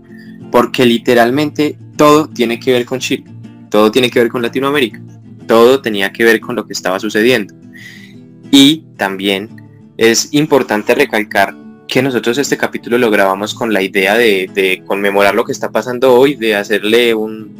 porque 0.51 0.85
literalmente 0.85 1.79
todo 1.97 2.29
tiene 2.29 2.61
que 2.61 2.73
ver 2.73 2.85
con 2.85 2.99
Chile, 2.99 3.25
todo 3.71 3.91
tiene 3.91 4.11
que 4.11 4.21
ver 4.21 4.29
con 4.29 4.43
Latinoamérica, 4.43 5.01
todo 5.47 5.83
tenía 5.83 6.13
que 6.13 6.25
ver 6.25 6.41
con 6.41 6.57
lo 6.57 6.67
que 6.67 6.73
estaba 6.73 6.99
sucediendo. 6.99 7.55
Y 8.51 8.85
también 8.97 9.49
es 9.97 10.33
importante 10.33 10.95
recalcar 10.95 11.55
que 11.89 12.03
nosotros 12.03 12.39
este 12.39 12.57
capítulo 12.57 12.99
lo 12.99 13.11
grabamos 13.11 13.55
con 13.55 13.73
la 13.73 13.83
idea 13.83 14.17
de, 14.17 14.83
conmemorar 14.87 15.35
lo 15.35 15.45
que 15.45 15.53
está 15.53 15.71
pasando 15.71 16.15
hoy, 16.15 16.37
de 16.37 16.55
hacerle 16.55 17.15
un, 17.15 17.55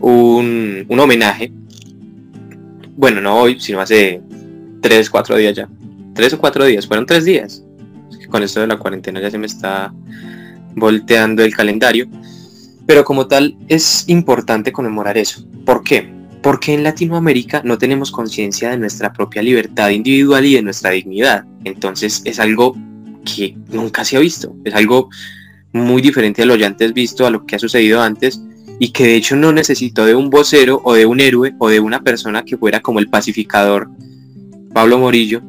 un, 0.00 1.00
homenaje. 1.00 1.52
Bueno, 2.96 3.20
no 3.20 3.40
hoy, 3.40 3.60
sino 3.60 3.80
hace 3.80 4.20
tres, 4.80 5.10
cuatro 5.10 5.36
días 5.36 5.56
ya. 5.56 5.68
Tres 6.14 6.32
o 6.32 6.38
cuatro 6.38 6.64
días, 6.64 6.86
fueron 6.86 7.06
tres 7.06 7.24
días. 7.24 7.64
Con 8.28 8.42
esto 8.42 8.60
de 8.60 8.66
la 8.66 8.76
cuarentena 8.76 9.20
ya 9.20 9.30
se 9.30 9.38
me 9.38 9.46
está 9.46 9.92
volteando 10.74 11.42
el 11.42 11.54
calendario. 11.54 12.06
Pero 12.86 13.04
como 13.04 13.26
tal 13.26 13.56
es 13.68 14.08
importante 14.08 14.72
conmemorar 14.72 15.18
eso. 15.18 15.44
¿Por 15.64 15.82
qué? 15.82 16.17
Porque 16.42 16.74
en 16.74 16.84
Latinoamérica 16.84 17.62
no 17.64 17.78
tenemos 17.78 18.10
conciencia 18.10 18.70
de 18.70 18.78
nuestra 18.78 19.12
propia 19.12 19.42
libertad 19.42 19.90
individual 19.90 20.44
y 20.44 20.54
de 20.54 20.62
nuestra 20.62 20.90
dignidad. 20.90 21.44
Entonces 21.64 22.22
es 22.24 22.38
algo 22.38 22.76
que 23.24 23.56
nunca 23.70 24.04
se 24.04 24.16
ha 24.16 24.20
visto. 24.20 24.54
Es 24.64 24.74
algo 24.74 25.10
muy 25.72 26.00
diferente 26.00 26.42
a 26.42 26.46
lo 26.46 26.56
ya 26.56 26.66
antes 26.66 26.92
visto, 26.94 27.26
a 27.26 27.30
lo 27.30 27.44
que 27.44 27.56
ha 27.56 27.58
sucedido 27.58 28.00
antes 28.00 28.40
y 28.78 28.90
que 28.90 29.04
de 29.04 29.16
hecho 29.16 29.36
no 29.36 29.52
necesitó 29.52 30.06
de 30.06 30.14
un 30.14 30.30
vocero 30.30 30.80
o 30.84 30.94
de 30.94 31.06
un 31.06 31.20
héroe 31.20 31.54
o 31.58 31.68
de 31.68 31.80
una 31.80 32.02
persona 32.02 32.44
que 32.44 32.56
fuera 32.56 32.80
como 32.80 33.00
el 33.00 33.08
pacificador 33.08 33.90
Pablo 34.72 34.98
Morillo 34.98 35.42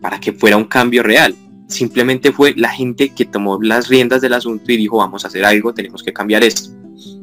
para 0.00 0.18
que 0.18 0.32
fuera 0.32 0.56
un 0.56 0.64
cambio 0.64 1.02
real. 1.02 1.34
Simplemente 1.68 2.32
fue 2.32 2.54
la 2.56 2.70
gente 2.70 3.10
que 3.10 3.24
tomó 3.24 3.58
las 3.62 3.88
riendas 3.88 4.20
del 4.20 4.34
asunto 4.34 4.72
y 4.72 4.76
dijo 4.76 4.98
vamos 4.98 5.24
a 5.24 5.28
hacer 5.28 5.44
algo, 5.44 5.72
tenemos 5.72 6.02
que 6.02 6.12
cambiar 6.12 6.42
esto. 6.42 6.70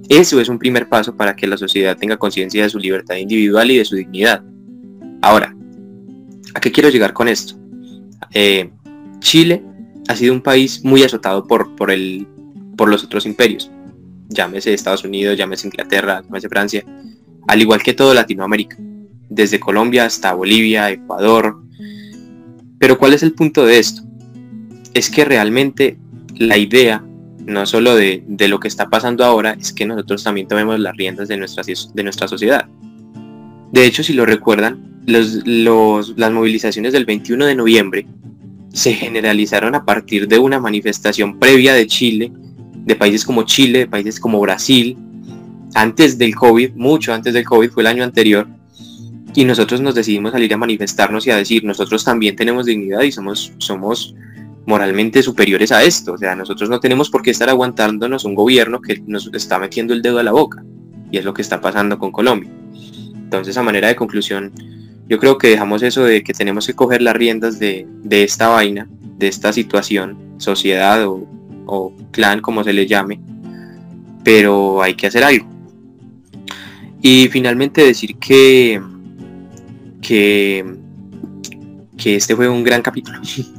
Eso 0.09 0.39
es 0.39 0.49
un 0.49 0.57
primer 0.57 0.89
paso 0.89 1.15
para 1.15 1.35
que 1.35 1.47
la 1.47 1.57
sociedad 1.57 1.97
tenga 1.97 2.17
conciencia 2.17 2.63
de 2.63 2.69
su 2.69 2.79
libertad 2.79 3.15
individual 3.15 3.69
y 3.71 3.77
de 3.77 3.85
su 3.85 3.95
dignidad. 3.95 4.43
Ahora, 5.21 5.55
¿a 6.53 6.59
qué 6.59 6.71
quiero 6.71 6.89
llegar 6.89 7.13
con 7.13 7.27
esto? 7.27 7.55
Eh, 8.33 8.69
Chile 9.19 9.63
ha 10.07 10.15
sido 10.15 10.33
un 10.33 10.41
país 10.41 10.83
muy 10.83 11.03
azotado 11.03 11.45
por, 11.45 11.75
por, 11.75 11.91
el, 11.91 12.27
por 12.75 12.89
los 12.89 13.03
otros 13.03 13.25
imperios. 13.25 13.69
Llámese 14.29 14.73
Estados 14.73 15.03
Unidos, 15.03 15.37
llámese 15.37 15.67
Inglaterra, 15.67 16.21
llámese 16.23 16.49
Francia, 16.49 16.83
al 17.47 17.61
igual 17.61 17.83
que 17.83 17.93
todo 17.93 18.13
Latinoamérica 18.13 18.77
desde 19.29 19.59
Colombia 19.59 20.05
hasta 20.05 20.33
Bolivia, 20.33 20.89
Ecuador. 20.89 21.61
Pero 22.79 22.97
¿cuál 22.97 23.13
es 23.13 23.23
el 23.23 23.33
punto 23.33 23.65
de 23.65 23.79
esto? 23.79 24.01
Es 24.93 25.09
que 25.09 25.23
realmente 25.23 25.97
la 26.35 26.57
idea, 26.57 27.03
no 27.49 27.65
solo 27.65 27.95
de, 27.95 28.23
lo 28.47 28.59
que 28.59 28.67
está 28.67 28.89
pasando 28.89 29.25
ahora, 29.25 29.57
es 29.59 29.73
que 29.73 29.85
nosotros 29.85 30.23
también 30.23 30.47
tomemos 30.47 30.79
las 30.79 30.95
riendas 30.95 31.27
de 31.27 31.37
nuestra, 31.37 31.63
de 31.63 32.03
nuestra 32.03 32.27
sociedad. 32.27 32.67
De 33.71 33.85
hecho, 33.85 34.03
si 34.03 34.13
lo 34.13 34.25
recuerdan, 34.25 35.01
las 35.05 36.31
movilizaciones 36.31 36.93
del 36.93 37.05
21 37.05 37.45
de 37.45 37.55
noviembre 37.55 38.07
se 38.73 38.93
generalizaron 38.93 39.75
a 39.75 39.83
partir 39.83 40.27
de 40.27 40.39
una 40.39 40.59
manifestación 40.59 41.39
previa 41.39 41.73
de 41.73 41.87
Chile, 41.87 42.31
de 42.85 42.95
países 42.95 43.25
como 43.25 43.43
Chile, 43.43 43.79
de 43.79 43.87
países 43.87 44.19
como 44.19 44.39
Brasil, 44.39 44.97
antes 45.73 46.17
del 46.17 46.35
COVID, 46.35 46.71
mucho 46.75 47.13
antes 47.13 47.33
del 47.33 47.45
COVID, 47.45 47.69
fue 47.69 47.83
el 47.83 47.87
año 47.87 48.03
anterior, 48.03 48.47
y 49.35 49.45
nosotros 49.45 49.81
nos 49.81 49.95
decidimos 49.95 50.31
salir 50.31 50.53
a 50.53 50.57
manifestarnos 50.57 51.27
y 51.27 51.31
a 51.31 51.37
decir, 51.37 51.63
nosotros 51.63 52.03
también 52.03 52.35
tenemos 52.35 52.65
dignidad 52.65 53.01
y 53.01 53.11
somos, 53.11 53.53
somos 53.59 54.15
moralmente 54.69 55.23
superiores 55.23 55.71
a 55.71 55.83
esto. 55.83 56.13
O 56.13 56.17
sea, 56.17 56.35
nosotros 56.35 56.69
no 56.69 56.79
tenemos 56.79 57.09
por 57.09 57.21
qué 57.21 57.31
estar 57.31 57.49
aguantándonos 57.49 58.23
un 58.23 58.35
gobierno 58.35 58.79
que 58.79 59.01
nos 59.07 59.29
está 59.33 59.59
metiendo 59.59 59.93
el 59.93 60.01
dedo 60.01 60.19
a 60.19 60.23
la 60.23 60.31
boca. 60.31 60.63
Y 61.11 61.17
es 61.17 61.25
lo 61.25 61.33
que 61.33 61.41
está 61.41 61.59
pasando 61.59 61.97
con 61.97 62.11
Colombia. 62.11 62.51
Entonces, 63.15 63.57
a 63.57 63.63
manera 63.63 63.87
de 63.87 63.95
conclusión, 63.95 64.53
yo 65.07 65.17
creo 65.17 65.37
que 65.37 65.49
dejamos 65.49 65.81
eso 65.81 66.03
de 66.03 66.23
que 66.23 66.33
tenemos 66.33 66.67
que 66.67 66.75
coger 66.75 67.01
las 67.01 67.15
riendas 67.15 67.57
de, 67.59 67.87
esta 68.09 68.49
vaina, 68.49 68.87
de 69.17 69.27
esta 69.27 69.51
situación, 69.51 70.17
sociedad 70.37 71.05
o, 71.07 71.27
o 71.65 71.93
clan, 72.11 72.39
como 72.39 72.63
se 72.63 72.71
le 72.71 72.85
llame, 72.85 73.19
pero 74.23 74.83
hay 74.83 74.93
que 74.93 75.07
hacer 75.07 75.23
algo. 75.23 75.47
Y 77.01 77.27
finalmente 77.29 77.83
decir 77.83 78.17
que 78.17 78.79
que, 80.01 80.65
que 81.97 82.15
este 82.15 82.35
fue 82.35 82.49
un 82.49 82.63
gran 82.63 82.81
capítulo, 82.81 83.19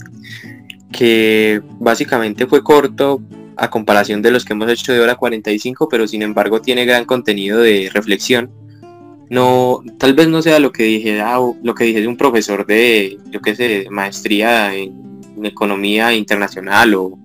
que 0.93 1.62
básicamente 1.78 2.47
fue 2.47 2.62
corto 2.62 3.20
a 3.57 3.70
comparación 3.70 4.22
de 4.22 4.30
los 4.30 4.45
que 4.45 4.55
hemos 4.55 4.70
hecho 4.70 4.93
de 4.93 5.01
hora 5.01 5.16
45, 5.16 5.88
pero 5.88 6.09
sin 6.09 6.22
embargo 6.22 6.61
tiene 6.61 6.84
gran 6.84 7.05
contenido 7.05 7.61
de 7.61 7.91
reflexión. 7.93 8.51
No, 9.28 9.82
tal 9.99 10.14
vez 10.14 10.28
no 10.28 10.43
sea 10.43 10.59
lo 10.59 10.72
que 10.72 10.82
dije, 10.84 11.20
ah, 11.20 11.38
lo 11.62 11.74
que 11.74 11.84
dije 11.84 12.01
de 12.01 12.09
un 12.09 12.16
profesor 12.16 12.66
de, 12.66 13.18
yo 13.30 13.41
qué 13.41 13.55
sé, 13.55 13.86
maestría 13.91 14.74
en, 14.74 15.09
economía 15.43 16.12
internacional 16.12 16.95
o, 16.95 17.18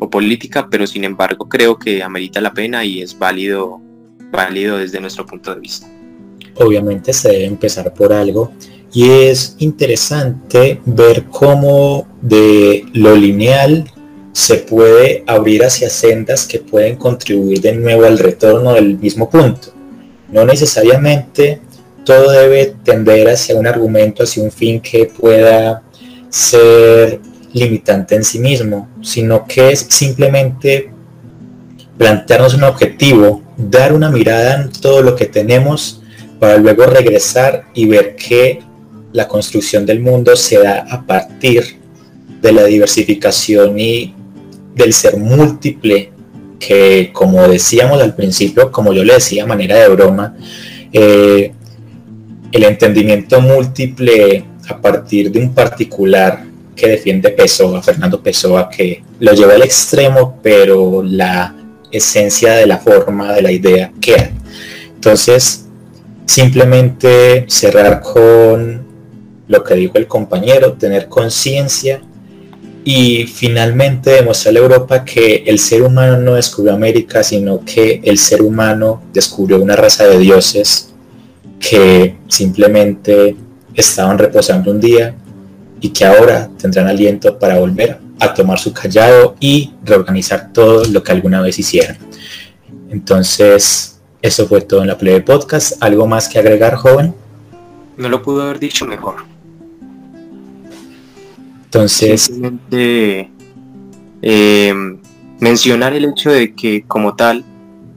o, 0.00 0.10
política, 0.10 0.68
pero 0.68 0.86
sin 0.88 1.04
embargo 1.04 1.48
creo 1.48 1.78
que 1.78 2.02
amerita 2.02 2.40
la 2.40 2.52
pena 2.52 2.84
y 2.84 3.00
es 3.00 3.16
válido, 3.16 3.80
válido 4.32 4.78
desde 4.78 5.00
nuestro 5.00 5.24
punto 5.24 5.54
de 5.54 5.60
vista 5.60 5.86
obviamente 6.56 7.12
se 7.12 7.30
debe 7.30 7.44
empezar 7.44 7.92
por 7.94 8.12
algo 8.12 8.52
y 8.92 9.08
es 9.08 9.56
interesante 9.58 10.80
ver 10.84 11.24
cómo 11.30 12.08
de 12.20 12.84
lo 12.92 13.14
lineal 13.14 13.84
se 14.32 14.56
puede 14.56 15.24
abrir 15.26 15.64
hacia 15.64 15.90
sendas 15.90 16.46
que 16.46 16.58
pueden 16.58 16.96
contribuir 16.96 17.60
de 17.60 17.72
nuevo 17.72 18.04
al 18.04 18.18
retorno 18.18 18.74
del 18.74 18.98
mismo 18.98 19.28
punto. 19.28 19.68
No 20.30 20.44
necesariamente 20.44 21.60
todo 22.04 22.30
debe 22.30 22.74
tender 22.84 23.28
hacia 23.28 23.56
un 23.56 23.66
argumento, 23.66 24.22
hacia 24.22 24.42
un 24.42 24.50
fin 24.50 24.80
que 24.80 25.06
pueda 25.06 25.82
ser 26.28 27.20
limitante 27.52 28.14
en 28.14 28.24
sí 28.24 28.38
mismo, 28.38 28.88
sino 29.02 29.46
que 29.46 29.72
es 29.72 29.80
simplemente 29.80 30.90
plantearnos 31.98 32.54
un 32.54 32.64
objetivo, 32.64 33.42
dar 33.56 33.92
una 33.92 34.10
mirada 34.10 34.62
en 34.62 34.70
todo 34.70 35.02
lo 35.02 35.16
que 35.16 35.26
tenemos 35.26 35.99
para 36.40 36.56
luego 36.56 36.86
regresar 36.86 37.66
y 37.74 37.86
ver 37.86 38.16
que 38.16 38.60
la 39.12 39.28
construcción 39.28 39.86
del 39.86 40.00
mundo 40.00 40.34
se 40.34 40.58
da 40.58 40.86
a 40.90 41.06
partir 41.06 41.78
de 42.40 42.52
la 42.52 42.64
diversificación 42.64 43.78
y 43.78 44.14
del 44.74 44.92
ser 44.92 45.16
múltiple 45.18 46.10
que 46.58 47.10
como 47.12 47.46
decíamos 47.48 48.00
al 48.00 48.14
principio, 48.14 48.70
como 48.70 48.92
yo 48.92 49.04
le 49.04 49.14
decía 49.14 49.44
a 49.44 49.46
manera 49.46 49.76
de 49.76 49.88
broma, 49.88 50.36
eh, 50.92 51.52
el 52.52 52.64
entendimiento 52.64 53.40
múltiple 53.40 54.44
a 54.68 54.80
partir 54.80 55.30
de 55.30 55.40
un 55.40 55.54
particular 55.54 56.44
que 56.76 56.88
defiende 56.88 57.30
Pessoa, 57.30 57.82
Fernando 57.82 58.22
Pessoa, 58.22 58.68
que 58.68 59.02
lo 59.18 59.32
lleva 59.32 59.54
al 59.54 59.62
extremo, 59.62 60.38
pero 60.42 61.02
la 61.02 61.54
esencia 61.90 62.52
de 62.52 62.66
la 62.66 62.78
forma, 62.78 63.32
de 63.32 63.42
la 63.42 63.52
idea 63.52 63.92
queda. 64.00 64.30
Entonces, 64.94 65.66
simplemente 66.26 67.44
cerrar 67.48 68.00
con 68.00 68.86
lo 69.48 69.64
que 69.64 69.74
dijo 69.74 69.98
el 69.98 70.06
compañero, 70.06 70.74
tener 70.74 71.08
conciencia 71.08 72.00
y 72.84 73.26
finalmente 73.26 74.10
demostrarle 74.10 74.60
a 74.60 74.62
Europa 74.62 75.04
que 75.04 75.44
el 75.46 75.58
ser 75.58 75.82
humano 75.82 76.18
no 76.18 76.34
descubrió 76.34 76.72
América, 76.72 77.22
sino 77.22 77.64
que 77.64 78.00
el 78.04 78.16
ser 78.16 78.42
humano 78.42 79.02
descubrió 79.12 79.60
una 79.60 79.76
raza 79.76 80.06
de 80.06 80.18
dioses 80.18 80.92
que 81.58 82.16
simplemente 82.28 83.36
estaban 83.74 84.18
reposando 84.18 84.70
un 84.70 84.80
día 84.80 85.14
y 85.80 85.90
que 85.90 86.04
ahora 86.04 86.50
tendrán 86.58 86.86
aliento 86.88 87.38
para 87.38 87.58
volver 87.58 87.98
a 88.18 88.32
tomar 88.34 88.58
su 88.58 88.72
callado 88.72 89.34
y 89.40 89.72
reorganizar 89.84 90.52
todo 90.52 90.84
lo 90.84 91.02
que 91.02 91.12
alguna 91.12 91.40
vez 91.40 91.58
hicieron. 91.58 91.96
Entonces, 92.90 93.99
eso 94.22 94.46
fue 94.46 94.60
todo 94.60 94.82
en 94.82 94.88
la 94.88 94.98
Play 94.98 95.14
de 95.14 95.20
Podcast. 95.22 95.82
¿Algo 95.82 96.06
más 96.06 96.28
que 96.28 96.38
agregar, 96.38 96.74
joven? 96.74 97.14
No 97.96 98.08
lo 98.08 98.22
pudo 98.22 98.42
haber 98.42 98.58
dicho 98.58 98.86
mejor. 98.86 99.16
Entonces, 101.64 102.30
eh, 102.70 103.28
mencionar 105.38 105.94
el 105.94 106.04
hecho 106.04 106.30
de 106.30 106.54
que 106.54 106.84
como 106.86 107.14
tal 107.14 107.44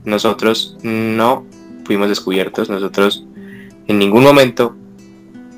nosotros 0.05 0.77
no 0.83 1.45
fuimos 1.83 2.09
descubiertos, 2.09 2.69
nosotros 2.69 3.25
en 3.87 3.99
ningún 3.99 4.23
momento 4.23 4.75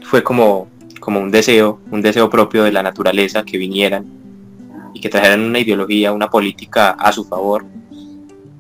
fue 0.04 0.24
como, 0.24 0.70
como 1.00 1.20
un 1.20 1.30
deseo, 1.30 1.80
un 1.92 2.02
deseo 2.02 2.30
propio 2.30 2.64
de 2.64 2.72
la 2.72 2.82
naturaleza 2.82 3.44
que 3.44 3.58
vinieran 3.58 4.06
y 4.94 5.02
que 5.02 5.10
trajeran 5.10 5.42
una 5.42 5.60
ideología, 5.60 6.14
una 6.14 6.30
política 6.30 6.92
a 6.92 7.12
su 7.12 7.26
favor. 7.26 7.66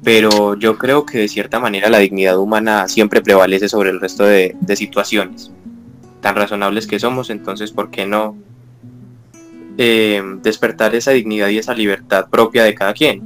Pero 0.05 0.55
yo 0.57 0.77
creo 0.77 1.05
que 1.05 1.17
de 1.17 1.27
cierta 1.27 1.59
manera 1.59 1.89
la 1.89 1.97
dignidad 1.97 2.37
humana 2.37 2.87
siempre 2.87 3.21
prevalece 3.21 3.67
sobre 3.67 3.89
el 3.89 3.99
resto 3.99 4.23
de, 4.23 4.55
situaciones. 4.75 5.51
Tan 6.21 6.35
razonables 6.35 6.87
que 6.87 6.99
somos, 6.99 7.29
entonces, 7.29 7.71
¿por 7.71 7.89
qué 7.89 8.05
no 8.05 8.37
eh, 9.77 10.21
despertar 10.41 10.95
esa 10.95 11.11
dignidad 11.11 11.49
y 11.49 11.57
esa 11.57 11.73
libertad 11.73 12.29
propia 12.29 12.63
de 12.63 12.73
cada 12.73 12.93
quien. 12.93 13.21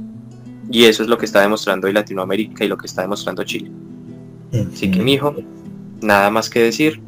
Y 0.70 0.84
eso 0.84 1.02
es 1.02 1.08
lo 1.08 1.16
que 1.16 1.26
está 1.26 1.40
demostrando 1.42 1.86
hoy 1.86 1.92
Latinoamérica 1.92 2.64
y 2.64 2.68
lo 2.68 2.76
que 2.76 2.86
está 2.86 3.02
demostrando 3.02 3.44
Chile. 3.44 3.70
Así 4.72 4.90
que, 4.90 5.00
mi 5.00 5.12
hijo, 5.12 5.36
nada 6.00 6.30
más 6.30 6.50
que 6.50 6.60
decir. 6.60 7.00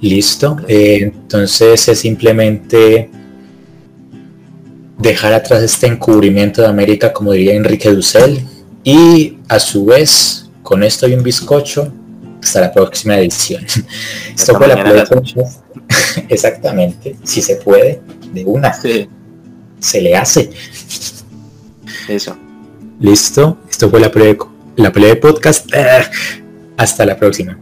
Listo. 0.00 0.58
Eh, 0.68 1.12
entonces 1.14 1.88
es 1.88 1.98
simplemente 1.98 3.10
dejar 4.98 5.32
atrás 5.32 5.62
este 5.62 5.86
encubrimiento 5.86 6.62
de 6.62 6.68
América, 6.68 7.12
como 7.12 7.32
diría 7.32 7.54
Enrique 7.54 7.90
Dussel, 7.90 8.46
y 8.82 9.38
a 9.48 9.58
su 9.58 9.86
vez, 9.86 10.50
con 10.62 10.82
esto 10.82 11.08
y 11.08 11.14
un 11.14 11.22
bizcocho, 11.22 11.92
hasta 12.42 12.60
la 12.60 12.72
próxima 12.72 13.18
edición. 13.18 13.64
Esto 14.36 14.56
fue 14.56 14.68
la 14.68 15.06
Exactamente, 16.28 17.16
si 17.24 17.40
se 17.42 17.56
puede, 17.56 18.00
de 18.32 18.44
una. 18.44 18.72
Se 19.80 20.00
le 20.00 20.16
hace. 20.16 20.50
Eso. 22.08 22.36
Listo, 23.00 23.58
esto 23.68 23.90
fue 23.90 24.00
la 24.00 24.10
pelea, 24.10 24.36
la 24.76 24.90
de 24.90 25.16
podcast. 25.16 25.68
Hasta 26.76 27.04
la 27.04 27.16
próxima. 27.16 27.58